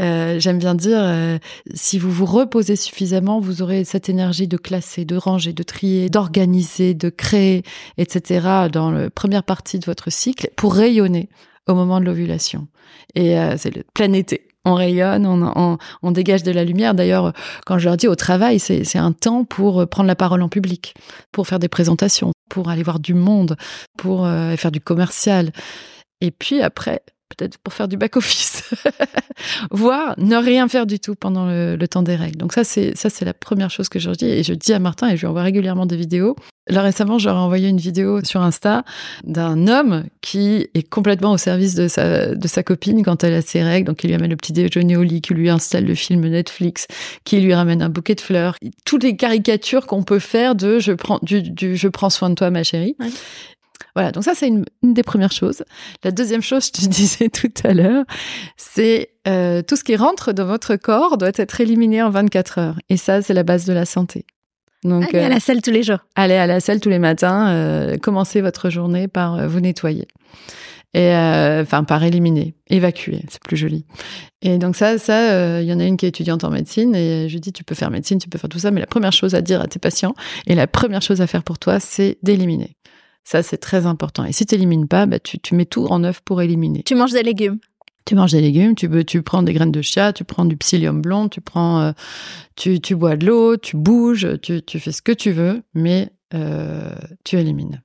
Euh, 0.00 0.38
j'aime 0.38 0.58
bien 0.58 0.74
dire, 0.74 0.98
euh, 1.00 1.38
si 1.74 1.98
vous 1.98 2.10
vous 2.10 2.26
reposez 2.26 2.76
suffisamment, 2.76 3.40
vous 3.40 3.62
aurez 3.62 3.84
cette 3.84 4.08
énergie 4.08 4.48
de 4.48 4.56
classer, 4.56 5.04
de 5.04 5.16
ranger, 5.16 5.52
de 5.52 5.62
trier, 5.62 6.08
d'organiser, 6.10 6.94
de 6.94 7.08
créer, 7.08 7.62
etc. 7.98 8.68
dans 8.72 8.90
la 8.90 9.10
première 9.10 9.44
partie 9.44 9.78
de 9.78 9.84
votre 9.84 10.10
cycle 10.10 10.50
pour 10.56 10.74
rayonner 10.74 11.28
au 11.66 11.74
moment 11.74 12.00
de 12.00 12.06
l'ovulation. 12.06 12.68
Et 13.14 13.38
euh, 13.38 13.56
c'est 13.56 13.74
le 13.74 13.84
plein 13.94 14.12
été. 14.12 14.46
On 14.66 14.74
rayonne, 14.74 15.24
on, 15.24 15.78
on, 16.02 16.10
dégage 16.10 16.42
de 16.42 16.52
la 16.52 16.64
lumière. 16.64 16.94
D'ailleurs, 16.94 17.32
quand 17.64 17.78
je 17.78 17.86
leur 17.86 17.96
dis 17.96 18.08
au 18.08 18.14
travail, 18.14 18.58
c'est 18.58 18.98
un 18.98 19.12
temps 19.12 19.44
pour 19.44 19.88
prendre 19.88 20.06
la 20.06 20.14
parole 20.14 20.42
en 20.42 20.50
public, 20.50 20.94
pour 21.32 21.46
faire 21.46 21.58
des 21.58 21.68
présentations, 21.68 22.32
pour 22.50 22.68
aller 22.68 22.82
voir 22.82 23.00
du 23.00 23.14
monde, 23.14 23.56
pour 23.96 24.26
faire 24.26 24.70
du 24.70 24.82
commercial. 24.82 25.50
Et 26.20 26.30
puis 26.30 26.60
après, 26.60 27.00
peut-être 27.30 27.58
pour 27.58 27.72
faire 27.72 27.88
du 27.88 27.96
back-office, 27.96 28.74
voire 29.70 30.14
ne 30.18 30.36
rien 30.36 30.68
faire 30.68 30.86
du 30.86 31.00
tout 31.00 31.14
pendant 31.14 31.46
le, 31.46 31.78
temps 31.88 32.02
des 32.02 32.16
règles. 32.16 32.36
Donc 32.36 32.52
ça, 32.52 32.64
c'est 32.64 33.22
la 33.22 33.34
première 33.34 33.70
chose 33.70 33.88
que 33.88 33.98
je 33.98 34.10
dis. 34.10 34.26
Et 34.26 34.42
je 34.42 34.52
dis 34.52 34.72
à 34.72 34.78
Martin, 34.78 35.08
et 35.08 35.16
je 35.16 35.22
lui 35.22 35.26
envoie 35.26 35.42
régulièrement 35.42 35.86
des 35.86 35.96
vidéos. 35.96 36.36
Là, 36.68 36.82
récemment, 36.82 37.18
j'aurais 37.18 37.40
envoyé 37.40 37.68
une 37.68 37.78
vidéo 37.78 38.22
sur 38.22 38.42
Insta 38.42 38.84
d'un 39.24 39.66
homme 39.66 40.04
qui 40.20 40.68
est 40.74 40.88
complètement 40.88 41.32
au 41.32 41.38
service 41.38 41.74
de 41.74 41.88
sa, 41.88 42.34
de 42.34 42.48
sa 42.48 42.62
copine 42.62 43.02
quand 43.02 43.24
elle 43.24 43.34
a 43.34 43.42
ses 43.42 43.62
règles. 43.62 43.86
Donc, 43.86 44.04
il 44.04 44.08
lui 44.08 44.14
amène 44.14 44.30
le 44.30 44.36
petit 44.36 44.52
déjeuner 44.52 44.96
au 44.96 45.02
lit, 45.02 45.20
qui 45.20 45.34
lui 45.34 45.50
installe 45.50 45.84
le 45.84 45.94
film 45.94 46.28
Netflix, 46.28 46.86
qui 47.24 47.40
lui 47.40 47.54
ramène 47.54 47.82
un 47.82 47.88
bouquet 47.88 48.14
de 48.14 48.20
fleurs. 48.20 48.56
Toutes 48.84 49.02
les 49.02 49.16
caricatures 49.16 49.86
qu'on 49.86 50.02
peut 50.04 50.18
faire 50.18 50.54
de 50.54 50.78
je 50.78 50.92
prends, 50.92 51.18
du 51.22 51.76
je 51.76 51.88
prends 51.88 52.10
soin 52.10 52.30
de 52.30 52.34
toi, 52.34 52.50
ma 52.50 52.62
chérie. 52.62 52.96
Voilà, 53.94 54.12
donc 54.12 54.24
ça 54.24 54.34
c'est 54.34 54.48
une, 54.48 54.64
des 54.82 55.02
premières 55.02 55.32
choses. 55.32 55.64
La 56.04 56.10
deuxième 56.10 56.42
chose, 56.42 56.66
je 56.66 56.72
te 56.72 56.86
disais 56.86 57.28
tout 57.28 57.52
à 57.64 57.74
l'heure, 57.74 58.04
c'est 58.56 59.10
euh, 59.28 59.62
tout 59.62 59.76
ce 59.76 59.84
qui 59.84 59.96
rentre 59.96 60.32
dans 60.32 60.46
votre 60.46 60.76
corps 60.76 61.18
doit 61.18 61.32
être 61.34 61.60
éliminé 61.60 62.02
en 62.02 62.10
24 62.10 62.58
heures. 62.58 62.78
Et 62.88 62.96
ça, 62.96 63.22
c'est 63.22 63.34
la 63.34 63.42
base 63.42 63.64
de 63.64 63.72
la 63.72 63.84
santé. 63.84 64.24
Donc, 64.82 65.12
allez 65.12 65.24
à 65.24 65.28
la 65.28 65.36
euh, 65.36 65.40
salle 65.40 65.60
tous 65.60 65.70
les 65.70 65.82
jours. 65.82 65.98
Allez 66.14 66.36
à 66.36 66.46
la 66.46 66.60
salle 66.60 66.80
tous 66.80 66.88
les 66.88 66.98
matins. 66.98 67.50
Euh, 67.50 67.98
commencez 67.98 68.40
votre 68.40 68.70
journée 68.70 69.08
par 69.08 69.48
vous 69.48 69.60
nettoyer 69.60 70.08
et 70.92 71.14
enfin 71.14 71.84
par 71.84 72.02
éliminer, 72.02 72.56
évacuer, 72.68 73.20
c'est 73.28 73.40
plus 73.40 73.56
joli. 73.56 73.84
Et 74.42 74.58
donc 74.58 74.74
ça, 74.74 74.98
ça, 74.98 75.60
il 75.60 75.68
y 75.68 75.72
en 75.72 75.78
a 75.78 75.84
une 75.84 75.96
qui 75.96 76.04
est 76.04 76.08
étudiante 76.08 76.42
en 76.42 76.50
médecine 76.50 76.96
et 76.96 77.28
je 77.28 77.34
lui 77.34 77.40
dis 77.40 77.52
tu 77.52 77.62
peux 77.62 77.76
faire 77.76 77.92
médecine, 77.92 78.18
tu 78.18 78.28
peux 78.28 78.38
faire 78.38 78.50
tout 78.50 78.58
ça, 78.58 78.72
mais 78.72 78.80
la 78.80 78.88
première 78.88 79.12
chose 79.12 79.36
à 79.36 79.40
dire 79.40 79.60
à 79.60 79.68
tes 79.68 79.78
patients 79.78 80.14
et 80.48 80.56
la 80.56 80.66
première 80.66 81.00
chose 81.00 81.20
à 81.20 81.28
faire 81.28 81.44
pour 81.44 81.60
toi, 81.60 81.78
c'est 81.78 82.18
d'éliminer. 82.24 82.76
Ça, 83.24 83.42
c'est 83.42 83.58
très 83.58 83.86
important. 83.86 84.24
Et 84.24 84.32
si 84.32 84.46
tu 84.46 84.54
n'élimines 84.54 84.88
pas, 84.88 85.06
bah, 85.06 85.18
tu, 85.20 85.54
mets 85.54 85.66
tout 85.66 85.86
en 85.86 86.02
œuvre 86.04 86.20
pour 86.22 86.42
éliminer. 86.42 86.82
Tu 86.84 86.94
manges 86.94 87.12
des 87.12 87.22
légumes. 87.22 87.58
Tu 88.06 88.14
manges 88.14 88.32
des 88.32 88.40
légumes, 88.40 88.74
tu, 88.74 88.88
tu 89.04 89.22
prends 89.22 89.42
des 89.42 89.52
graines 89.52 89.70
de 89.70 89.82
chia, 89.82 90.12
tu 90.12 90.24
prends 90.24 90.44
du 90.44 90.56
psyllium 90.56 91.00
blond, 91.00 91.28
tu 91.28 91.40
prends, 91.40 91.80
euh, 91.80 91.92
tu, 92.56 92.80
tu, 92.80 92.96
bois 92.96 93.16
de 93.16 93.26
l'eau, 93.26 93.56
tu 93.56 93.76
bouges, 93.76 94.26
tu, 94.42 94.62
tu, 94.62 94.80
fais 94.80 94.90
ce 94.90 95.02
que 95.02 95.12
tu 95.12 95.30
veux, 95.30 95.62
mais 95.74 96.10
euh, 96.34 96.92
tu 97.24 97.36
élimines. 97.36 97.82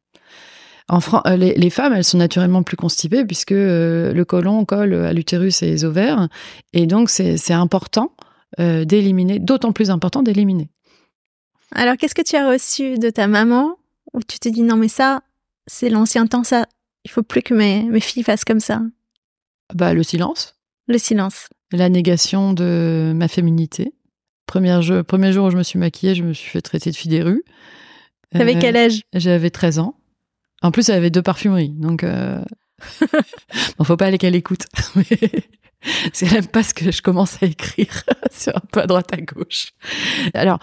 En 0.87 0.99
euh, 1.27 1.35
les, 1.35 1.53
les, 1.53 1.69
femmes, 1.69 1.93
elles 1.93 2.03
sont 2.03 2.17
naturellement 2.17 2.63
plus 2.63 2.77
constipées 2.77 3.25
puisque 3.25 3.51
le 3.51 4.23
côlon 4.23 4.65
colle 4.65 4.93
à 4.93 5.13
l'utérus 5.13 5.61
et 5.61 5.67
les 5.67 5.85
ovaires, 5.85 6.27
et 6.73 6.87
donc 6.87 7.09
c'est 7.09 7.53
important 7.53 8.11
d'éliminer, 8.57 9.39
d'autant 9.39 9.73
plus 9.73 9.89
important 9.89 10.23
d'éliminer. 10.23 10.69
Alors, 11.73 11.97
qu'est-ce 11.97 12.15
que 12.15 12.21
tu 12.21 12.35
as 12.35 12.49
reçu 12.49 12.97
de 12.97 13.09
ta 13.09 13.27
maman 13.27 13.77
où 14.15 14.19
tu 14.27 14.39
te 14.39 14.49
dis 14.49 14.61
non 14.61 14.77
mais 14.77 14.87
ça, 14.87 15.21
c'est 15.67 15.89
l'ancien 15.89 16.25
temps, 16.27 16.43
ça, 16.43 16.65
il 17.03 17.11
faut 17.11 17.23
plus 17.23 17.41
que 17.41 17.53
mes, 17.53 17.83
mes 17.83 17.99
filles 17.99 18.23
fassent 18.23 18.45
comme 18.45 18.59
ça 18.59 18.81
Bah 19.73 19.93
le 19.93 20.03
silence. 20.03 20.55
Le 20.87 20.97
silence. 20.97 21.49
La 21.71 21.89
négation 21.89 22.53
de 22.53 23.13
ma 23.15 23.27
féminité. 23.27 23.93
Premier 24.45 24.81
jour, 24.81 25.03
premier 25.03 25.31
jour 25.31 25.47
où 25.47 25.51
je 25.51 25.57
me 25.57 25.63
suis 25.63 25.79
maquillée, 25.79 26.15
je 26.15 26.23
me 26.23 26.33
suis 26.33 26.49
fait 26.49 26.61
traiter 26.61 26.91
de 26.91 26.95
fille 26.95 27.09
des 27.09 27.23
rues. 27.23 27.43
T'avais 28.31 28.55
euh, 28.55 28.59
quel 28.59 28.77
âge? 28.77 29.01
J'avais 29.13 29.49
13 29.49 29.79
ans. 29.79 29.95
En 30.61 30.71
plus, 30.71 30.89
elle 30.89 30.95
avait 30.95 31.09
deux 31.09 31.21
parfumeries, 31.21 31.69
donc. 31.69 32.03
Euh, 32.03 32.43
bon, 33.77 33.83
faut 33.83 33.97
pas 33.97 34.07
aller 34.07 34.17
qu'elle 34.17 34.35
écoute. 34.35 34.65
c'est 36.13 36.31
même 36.31 36.47
pas 36.47 36.63
ce 36.63 36.73
que 36.73 36.91
je 36.91 37.01
commence 37.01 37.41
à 37.41 37.47
écrire 37.47 38.03
sur 38.31 38.55
un 38.55 38.61
peu 38.71 38.81
à 38.81 38.87
droite 38.87 39.11
à 39.13 39.17
gauche. 39.17 39.73
Alors, 40.33 40.59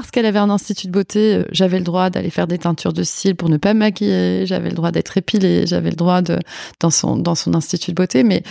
parce 0.00 0.10
qu'elle 0.10 0.26
avait 0.26 0.40
un 0.40 0.50
institut 0.50 0.88
de 0.88 0.92
beauté, 0.92 1.36
euh, 1.36 1.44
j'avais 1.52 1.78
le 1.78 1.84
droit 1.84 2.10
d'aller 2.10 2.30
faire 2.30 2.48
des 2.48 2.58
teintures 2.58 2.92
de 2.92 3.04
cils 3.04 3.36
pour 3.36 3.48
ne 3.48 3.58
pas 3.58 3.74
me 3.74 3.78
maquiller, 3.78 4.44
j'avais 4.44 4.70
le 4.70 4.74
droit 4.74 4.90
d'être 4.90 5.16
épilée, 5.16 5.68
j'avais 5.68 5.90
le 5.90 5.94
droit 5.94 6.20
de 6.20 6.40
dans 6.80 6.90
son 6.90 7.16
dans 7.16 7.36
son 7.36 7.54
institut 7.54 7.92
de 7.92 7.94
beauté, 7.94 8.24
mais 8.24 8.42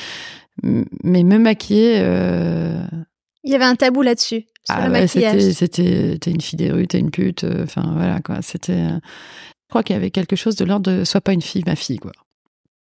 mais 0.62 1.24
me 1.24 1.38
maquiller. 1.38 1.98
Euh... 1.98 2.82
Il 3.44 3.52
y 3.52 3.56
avait 3.56 3.66
un 3.66 3.76
tabou 3.76 4.04
là-dessus. 4.04 4.46
Ah 4.70 4.90
ouais, 4.90 5.06
c'était 5.08 5.52
c'était 5.52 6.18
t'es 6.18 6.32
une 6.32 6.40
fille 6.40 6.56
des 6.56 6.72
rues, 6.72 6.88
t'es 6.88 7.00
une 7.00 7.12
pute. 7.12 7.44
Euh, 7.44 7.66
enfin 7.66 7.92
voilà 7.94 8.22
quoi. 8.22 8.42
C'était. 8.42 8.72
Euh, 8.72 9.00
je 9.02 9.70
crois 9.70 9.84
qu'il 9.84 9.96
y 9.96 9.98
avait 9.98 10.12
quelque 10.12 10.38
chose 10.38 10.56
de 10.56 10.64
l'ordre 10.64 10.90
de 10.90 11.04
sois 11.04 11.20
pas 11.20 11.34
une 11.34 11.42
fille, 11.42 11.64
ma 11.66 11.76
fille 11.76 11.98
quoi. 11.98 12.14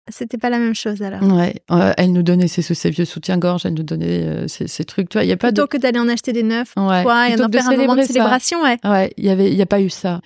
C'était 0.09 0.37
pas 0.37 0.49
la 0.49 0.59
même 0.59 0.75
chose 0.75 1.01
alors. 1.01 1.23
Ouais, 1.23 1.55
elle 1.97 2.11
nous 2.11 2.23
donnait 2.23 2.49
ses, 2.49 2.61
ses 2.61 2.89
vieux 2.89 3.05
soutiens-gorge, 3.05 3.65
elle 3.65 3.73
nous 3.73 3.83
donnait 3.83 4.23
euh, 4.23 4.47
ses, 4.47 4.83
trucs. 4.83 5.07
Tu 5.07 5.17
vois, 5.17 5.23
il 5.23 5.29
y 5.29 5.31
a 5.31 5.37
pas 5.37 5.47
Plutôt 5.47 5.67
que 5.67 5.77
d'aller 5.77 5.99
en 5.99 6.09
acheter 6.09 6.33
des 6.33 6.43
neufs, 6.43 6.73
ouais. 6.75 7.03
quoi, 7.03 7.29
et 7.29 7.41
en 7.41 7.49
faire 7.49 7.69
un 7.69 7.77
moment 7.77 7.95
de 7.95 8.01
célébration, 8.01 8.61
ouais. 8.61 8.77
Ouais, 8.83 9.13
il 9.17 9.23
y 9.23 9.29
avait, 9.29 9.49
il 9.49 9.55
y 9.55 9.61
a 9.61 9.65
pas 9.65 9.79
eu 9.79 9.89
ça. 9.89 10.19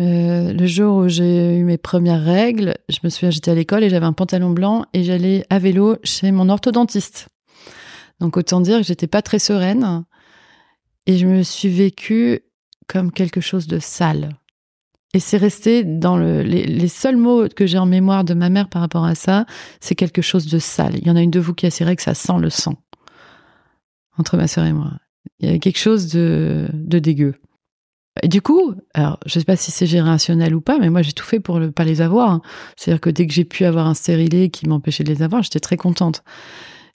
Euh, 0.00 0.52
le 0.52 0.66
jour 0.66 0.96
où 0.96 1.08
j'ai 1.08 1.56
eu 1.56 1.64
mes 1.64 1.78
premières 1.78 2.22
règles, 2.22 2.74
je 2.88 2.98
me 3.02 3.10
souviens, 3.10 3.30
j'étais 3.30 3.50
à 3.50 3.54
l'école 3.54 3.84
et 3.84 3.90
j'avais 3.90 4.06
un 4.06 4.12
pantalon 4.12 4.50
blanc 4.50 4.84
et 4.92 5.02
j'allais 5.04 5.44
à 5.50 5.58
vélo 5.58 5.96
chez 6.04 6.30
mon 6.30 6.48
orthodontiste. 6.48 7.28
Donc 8.20 8.36
autant 8.36 8.60
dire 8.60 8.78
que 8.78 8.84
j'étais 8.84 9.06
pas 9.06 9.22
très 9.22 9.38
sereine 9.38 10.04
et 11.06 11.16
je 11.16 11.26
me 11.26 11.42
suis 11.42 11.68
vécue 11.68 12.40
comme 12.86 13.12
quelque 13.12 13.40
chose 13.40 13.66
de 13.66 13.78
sale. 13.78 14.30
Et 15.12 15.18
c'est 15.18 15.38
resté 15.38 15.82
dans 15.82 16.16
le, 16.16 16.42
les, 16.42 16.88
seuls 16.88 17.16
mots 17.16 17.48
que 17.48 17.66
j'ai 17.66 17.78
en 17.78 17.86
mémoire 17.86 18.22
de 18.22 18.32
ma 18.34 18.48
mère 18.48 18.68
par 18.68 18.80
rapport 18.80 19.04
à 19.04 19.16
ça, 19.16 19.44
c'est 19.80 19.96
quelque 19.96 20.22
chose 20.22 20.46
de 20.46 20.60
sale. 20.60 20.96
Il 20.98 21.06
y 21.06 21.10
en 21.10 21.16
a 21.16 21.20
une 21.20 21.32
de 21.32 21.40
vous 21.40 21.52
qui 21.52 21.66
a 21.66 21.68
assuré 21.68 21.96
que 21.96 22.02
ça 22.02 22.14
sent 22.14 22.38
le 22.40 22.48
sang. 22.48 22.76
Entre 24.18 24.36
ma 24.36 24.46
sœur 24.46 24.66
et 24.66 24.72
moi. 24.72 24.92
Il 25.40 25.46
y 25.46 25.48
avait 25.48 25.58
quelque 25.58 25.78
chose 25.78 26.08
de, 26.12 26.68
de 26.72 26.98
dégueu. 27.00 27.34
Et 28.22 28.28
du 28.28 28.42
coup, 28.42 28.74
alors 28.94 29.18
je 29.26 29.38
sais 29.38 29.44
pas 29.44 29.56
si 29.56 29.70
c'est 29.70 29.86
générationnel 29.86 30.54
ou 30.54 30.60
pas, 30.60 30.78
mais 30.78 30.90
moi 30.90 31.02
j'ai 31.02 31.12
tout 31.12 31.24
fait 31.24 31.40
pour 31.40 31.58
ne 31.58 31.68
pas 31.68 31.84
les 31.84 32.00
avoir. 32.00 32.40
C'est-à-dire 32.76 33.00
que 33.00 33.10
dès 33.10 33.26
que 33.26 33.32
j'ai 33.32 33.44
pu 33.44 33.64
avoir 33.64 33.86
un 33.86 33.94
stérilet 33.94 34.50
qui 34.50 34.68
m'empêchait 34.68 35.04
de 35.04 35.12
les 35.12 35.22
avoir, 35.22 35.42
j'étais 35.42 35.60
très 35.60 35.76
contente. 35.76 36.22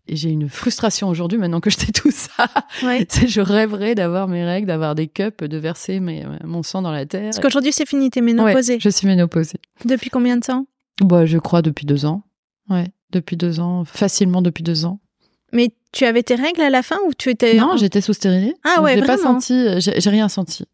Et 0.07 0.15
j'ai 0.15 0.29
une 0.29 0.49
frustration 0.49 1.09
aujourd'hui 1.09 1.39
maintenant 1.39 1.59
que 1.59 1.69
je 1.69 1.77
sais 1.77 1.91
tout 1.91 2.11
ça. 2.11 2.47
Ouais. 2.83 3.07
je 3.27 3.41
rêverais 3.41 3.95
d'avoir 3.95 4.27
mes 4.27 4.45
règles, 4.45 4.67
d'avoir 4.67 4.93
des 4.93 5.07
cups, 5.07 5.43
de 5.43 5.57
verser 5.57 5.99
mes, 5.99 6.25
mon 6.43 6.61
sang 6.61 6.81
dans 6.81 6.91
la 6.91 7.05
terre. 7.05 7.31
Parce 7.31 7.39
qu'aujourd'hui 7.39 7.73
c'est 7.73 7.87
fini, 7.87 8.11
t'es 8.11 8.21
ménopausée. 8.21 8.73
Ouais, 8.75 8.79
je 8.79 8.89
suis 8.89 9.07
ménopausée. 9.07 9.59
Depuis 9.83 10.09
combien 10.09 10.37
de 10.37 10.45
temps? 10.45 10.67
Bah, 11.01 11.25
Je 11.25 11.37
crois 11.37 11.61
depuis 11.61 11.85
deux 11.85 12.05
ans. 12.05 12.23
Ouais, 12.69 12.85
depuis 13.11 13.35
deux 13.35 13.59
ans, 13.59 13.83
facilement 13.85 14.41
depuis 14.41 14.63
deux 14.63 14.85
ans. 14.85 14.99
Mais 15.51 15.71
tu 15.91 16.05
avais 16.05 16.23
tes 16.23 16.35
règles 16.35 16.61
à 16.61 16.69
la 16.69 16.83
fin 16.83 16.97
ou 17.07 17.13
tu 17.13 17.29
étais 17.29 17.55
Non, 17.55 17.77
j'étais 17.77 18.01
sous 18.01 18.13
stérilet. 18.13 18.53
Ah 18.63 18.81
ouais, 18.81 18.95
J'ai 18.95 19.05
pas 19.05 19.17
senti, 19.17 19.67
j'ai 19.79 20.09
rien 20.09 20.29
senti. 20.29 20.65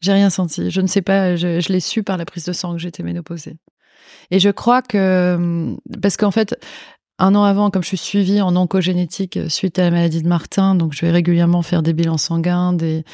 J'ai 0.00 0.12
rien 0.12 0.30
senti. 0.30 0.70
Je 0.70 0.80
ne 0.80 0.86
sais 0.86 1.02
pas, 1.02 1.34
je, 1.34 1.60
je 1.60 1.72
l'ai 1.72 1.80
su 1.80 2.02
par 2.04 2.16
la 2.16 2.24
prise 2.24 2.44
de 2.44 2.52
sang 2.52 2.74
que 2.74 2.78
j'étais 2.78 3.02
ménopausée. 3.02 3.56
Et 4.30 4.40
je 4.40 4.50
crois 4.50 4.82
que, 4.82 5.74
parce 6.02 6.16
qu'en 6.16 6.30
fait, 6.30 6.56
un 7.18 7.34
an 7.34 7.44
avant, 7.44 7.70
comme 7.70 7.82
je 7.82 7.88
suis 7.88 7.96
suivie 7.96 8.40
en 8.40 8.54
oncogénétique 8.56 9.36
euh, 9.36 9.48
suite 9.48 9.78
à 9.78 9.82
la 9.82 9.90
maladie 9.90 10.22
de 10.22 10.28
Martin, 10.28 10.74
donc 10.74 10.92
je 10.92 11.04
vais 11.04 11.10
régulièrement 11.10 11.62
faire 11.62 11.82
des 11.82 11.92
bilans 11.92 12.18
sanguins, 12.18 12.72
des... 12.72 13.04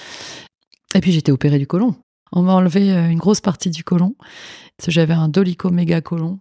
et 0.95 1.01
puis 1.01 1.13
j'étais 1.13 1.33
opérée 1.33 1.59
du 1.59 1.67
côlon. 1.67 1.95
On 2.33 2.43
m'a 2.43 2.55
enlevé 2.55 2.93
euh, 2.93 3.09
une 3.09 3.19
grosse 3.19 3.41
partie 3.41 3.71
du 3.71 3.85
côlon. 3.85 4.15
J'avais 4.87 5.15
un 5.15 5.29
dolico 5.29 5.71
méga 5.71 6.01
côlon. 6.01 6.41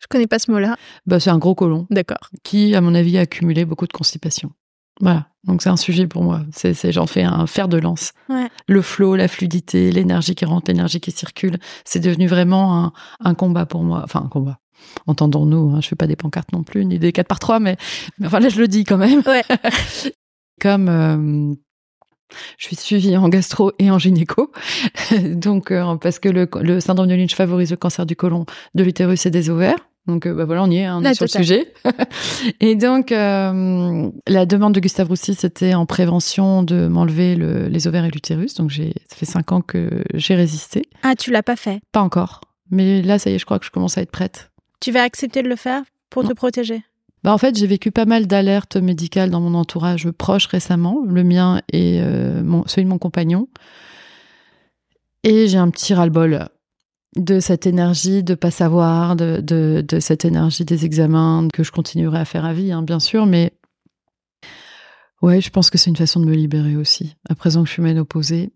Je 0.00 0.06
connais 0.08 0.26
pas 0.26 0.38
ce 0.38 0.50
mot-là. 0.50 0.76
Bah, 1.06 1.20
c'est 1.20 1.30
un 1.30 1.38
gros 1.38 1.54
côlon. 1.54 1.86
D'accord. 1.90 2.30
Qui, 2.44 2.74
à 2.74 2.80
mon 2.80 2.94
avis, 2.94 3.18
a 3.18 3.22
accumulé 3.22 3.64
beaucoup 3.64 3.86
de 3.86 3.92
constipation. 3.92 4.52
Voilà. 5.00 5.28
Donc 5.44 5.62
c'est 5.62 5.68
un 5.68 5.76
sujet 5.76 6.06
pour 6.06 6.22
moi. 6.22 6.42
C'est, 6.52 6.92
j'en 6.92 7.06
fais 7.06 7.22
un 7.22 7.46
fer 7.46 7.68
de 7.68 7.76
lance. 7.76 8.12
Ouais. 8.28 8.48
Le 8.66 8.82
flot, 8.82 9.16
la 9.16 9.28
fluidité, 9.28 9.92
l'énergie 9.92 10.34
qui 10.34 10.44
rentre, 10.44 10.70
l'énergie 10.70 11.00
qui 11.00 11.10
circule, 11.10 11.58
c'est 11.84 12.00
devenu 12.00 12.26
vraiment 12.26 12.84
un, 12.84 12.92
un 13.20 13.34
combat 13.34 13.66
pour 13.66 13.82
moi. 13.82 14.02
Enfin, 14.04 14.22
un 14.24 14.28
combat 14.28 14.60
entendons-nous, 15.06 15.74
hein, 15.74 15.80
je 15.80 15.88
fais 15.88 15.96
pas 15.96 16.06
des 16.06 16.16
pancartes 16.16 16.52
non 16.52 16.62
plus, 16.62 16.84
ni 16.84 16.98
des 16.98 17.12
4 17.12 17.26
par 17.26 17.38
3, 17.38 17.60
mais, 17.60 17.76
enfin 18.24 18.40
là 18.40 18.48
je 18.48 18.60
le 18.60 18.68
dis 18.68 18.84
quand 18.84 18.98
même. 18.98 19.22
Ouais. 19.26 19.42
Comme 20.60 20.88
euh, 20.88 21.54
je 22.58 22.66
suis 22.66 22.76
suivie 22.76 23.16
en 23.16 23.28
gastro 23.28 23.72
et 23.78 23.90
en 23.90 23.98
gynéco, 23.98 24.52
donc 25.22 25.70
euh, 25.70 25.96
parce 25.96 26.18
que 26.18 26.28
le, 26.28 26.48
le, 26.60 26.80
syndrome 26.80 27.08
de 27.08 27.14
Lynch 27.14 27.34
favorise 27.34 27.70
le 27.70 27.76
cancer 27.76 28.06
du 28.06 28.16
côlon, 28.16 28.44
de 28.74 28.82
l'utérus 28.82 29.26
et 29.26 29.30
des 29.30 29.50
ovaires. 29.50 29.78
Donc 30.06 30.26
bah 30.26 30.46
voilà, 30.46 30.62
on 30.62 30.70
y 30.70 30.78
est, 30.78 30.86
hein, 30.86 31.00
on 31.02 31.04
est 31.04 31.12
sur 31.12 31.26
le 31.26 31.28
sujet. 31.28 31.74
et 32.60 32.76
donc 32.76 33.12
euh, 33.12 34.10
la 34.26 34.46
demande 34.46 34.74
de 34.74 34.80
Gustave 34.80 35.08
Roussy, 35.08 35.34
c'était 35.34 35.74
en 35.74 35.84
prévention 35.84 36.62
de 36.62 36.88
m'enlever 36.88 37.36
les 37.36 37.86
ovaires 37.86 38.06
et 38.06 38.10
l'utérus. 38.10 38.54
Donc 38.54 38.70
j'ai 38.70 38.94
ça 39.10 39.16
fait 39.16 39.26
cinq 39.26 39.52
ans 39.52 39.60
que 39.60 40.02
j'ai 40.14 40.34
résisté. 40.34 40.88
Ah, 41.02 41.14
tu 41.14 41.30
l'as 41.30 41.42
pas 41.42 41.56
fait 41.56 41.80
Pas 41.92 42.00
encore. 42.00 42.40
Mais 42.70 43.02
là, 43.02 43.18
ça 43.18 43.30
y 43.30 43.34
est, 43.34 43.38
je 43.38 43.44
crois 43.44 43.58
que 43.58 43.64
je 43.64 43.70
commence 43.70 43.98
à 43.98 44.02
être 44.02 44.10
prête. 44.10 44.50
Tu 44.80 44.92
vas 44.92 45.02
accepter 45.02 45.42
de 45.42 45.48
le 45.48 45.56
faire 45.56 45.82
pour 46.10 46.26
te 46.26 46.32
protéger? 46.32 46.82
Bah 47.24 47.32
en 47.32 47.38
fait, 47.38 47.56
j'ai 47.56 47.66
vécu 47.66 47.90
pas 47.90 48.04
mal 48.04 48.26
d'alertes 48.26 48.76
médicales 48.76 49.30
dans 49.30 49.40
mon 49.40 49.54
entourage 49.54 50.10
proche 50.10 50.46
récemment, 50.46 51.02
le 51.06 51.24
mien 51.24 51.60
et 51.72 52.00
euh, 52.00 52.42
mon, 52.42 52.66
celui 52.66 52.84
de 52.84 52.88
mon 52.88 52.98
compagnon. 52.98 53.48
Et 55.24 55.48
j'ai 55.48 55.58
un 55.58 55.68
petit 55.70 55.94
ras-le-bol 55.94 56.48
de 57.16 57.40
cette 57.40 57.66
énergie 57.66 58.22
de 58.22 58.34
pas 58.34 58.52
savoir, 58.52 59.16
de, 59.16 59.40
de, 59.42 59.84
de, 59.86 59.98
cette 59.98 60.24
énergie 60.24 60.64
des 60.64 60.84
examens 60.84 61.48
que 61.52 61.64
je 61.64 61.72
continuerai 61.72 62.18
à 62.18 62.24
faire 62.24 62.44
à 62.44 62.52
vie, 62.52 62.70
hein, 62.70 62.82
bien 62.82 63.00
sûr, 63.00 63.26
mais 63.26 63.52
ouais, 65.22 65.40
je 65.40 65.50
pense 65.50 65.70
que 65.70 65.78
c'est 65.78 65.90
une 65.90 65.96
façon 65.96 66.20
de 66.20 66.26
me 66.26 66.34
libérer 66.34 66.76
aussi. 66.76 67.16
À 67.28 67.34
présent 67.34 67.62
que 67.62 67.68
je 67.68 67.72
suis 67.72 67.82
ménopausée, 67.82 68.52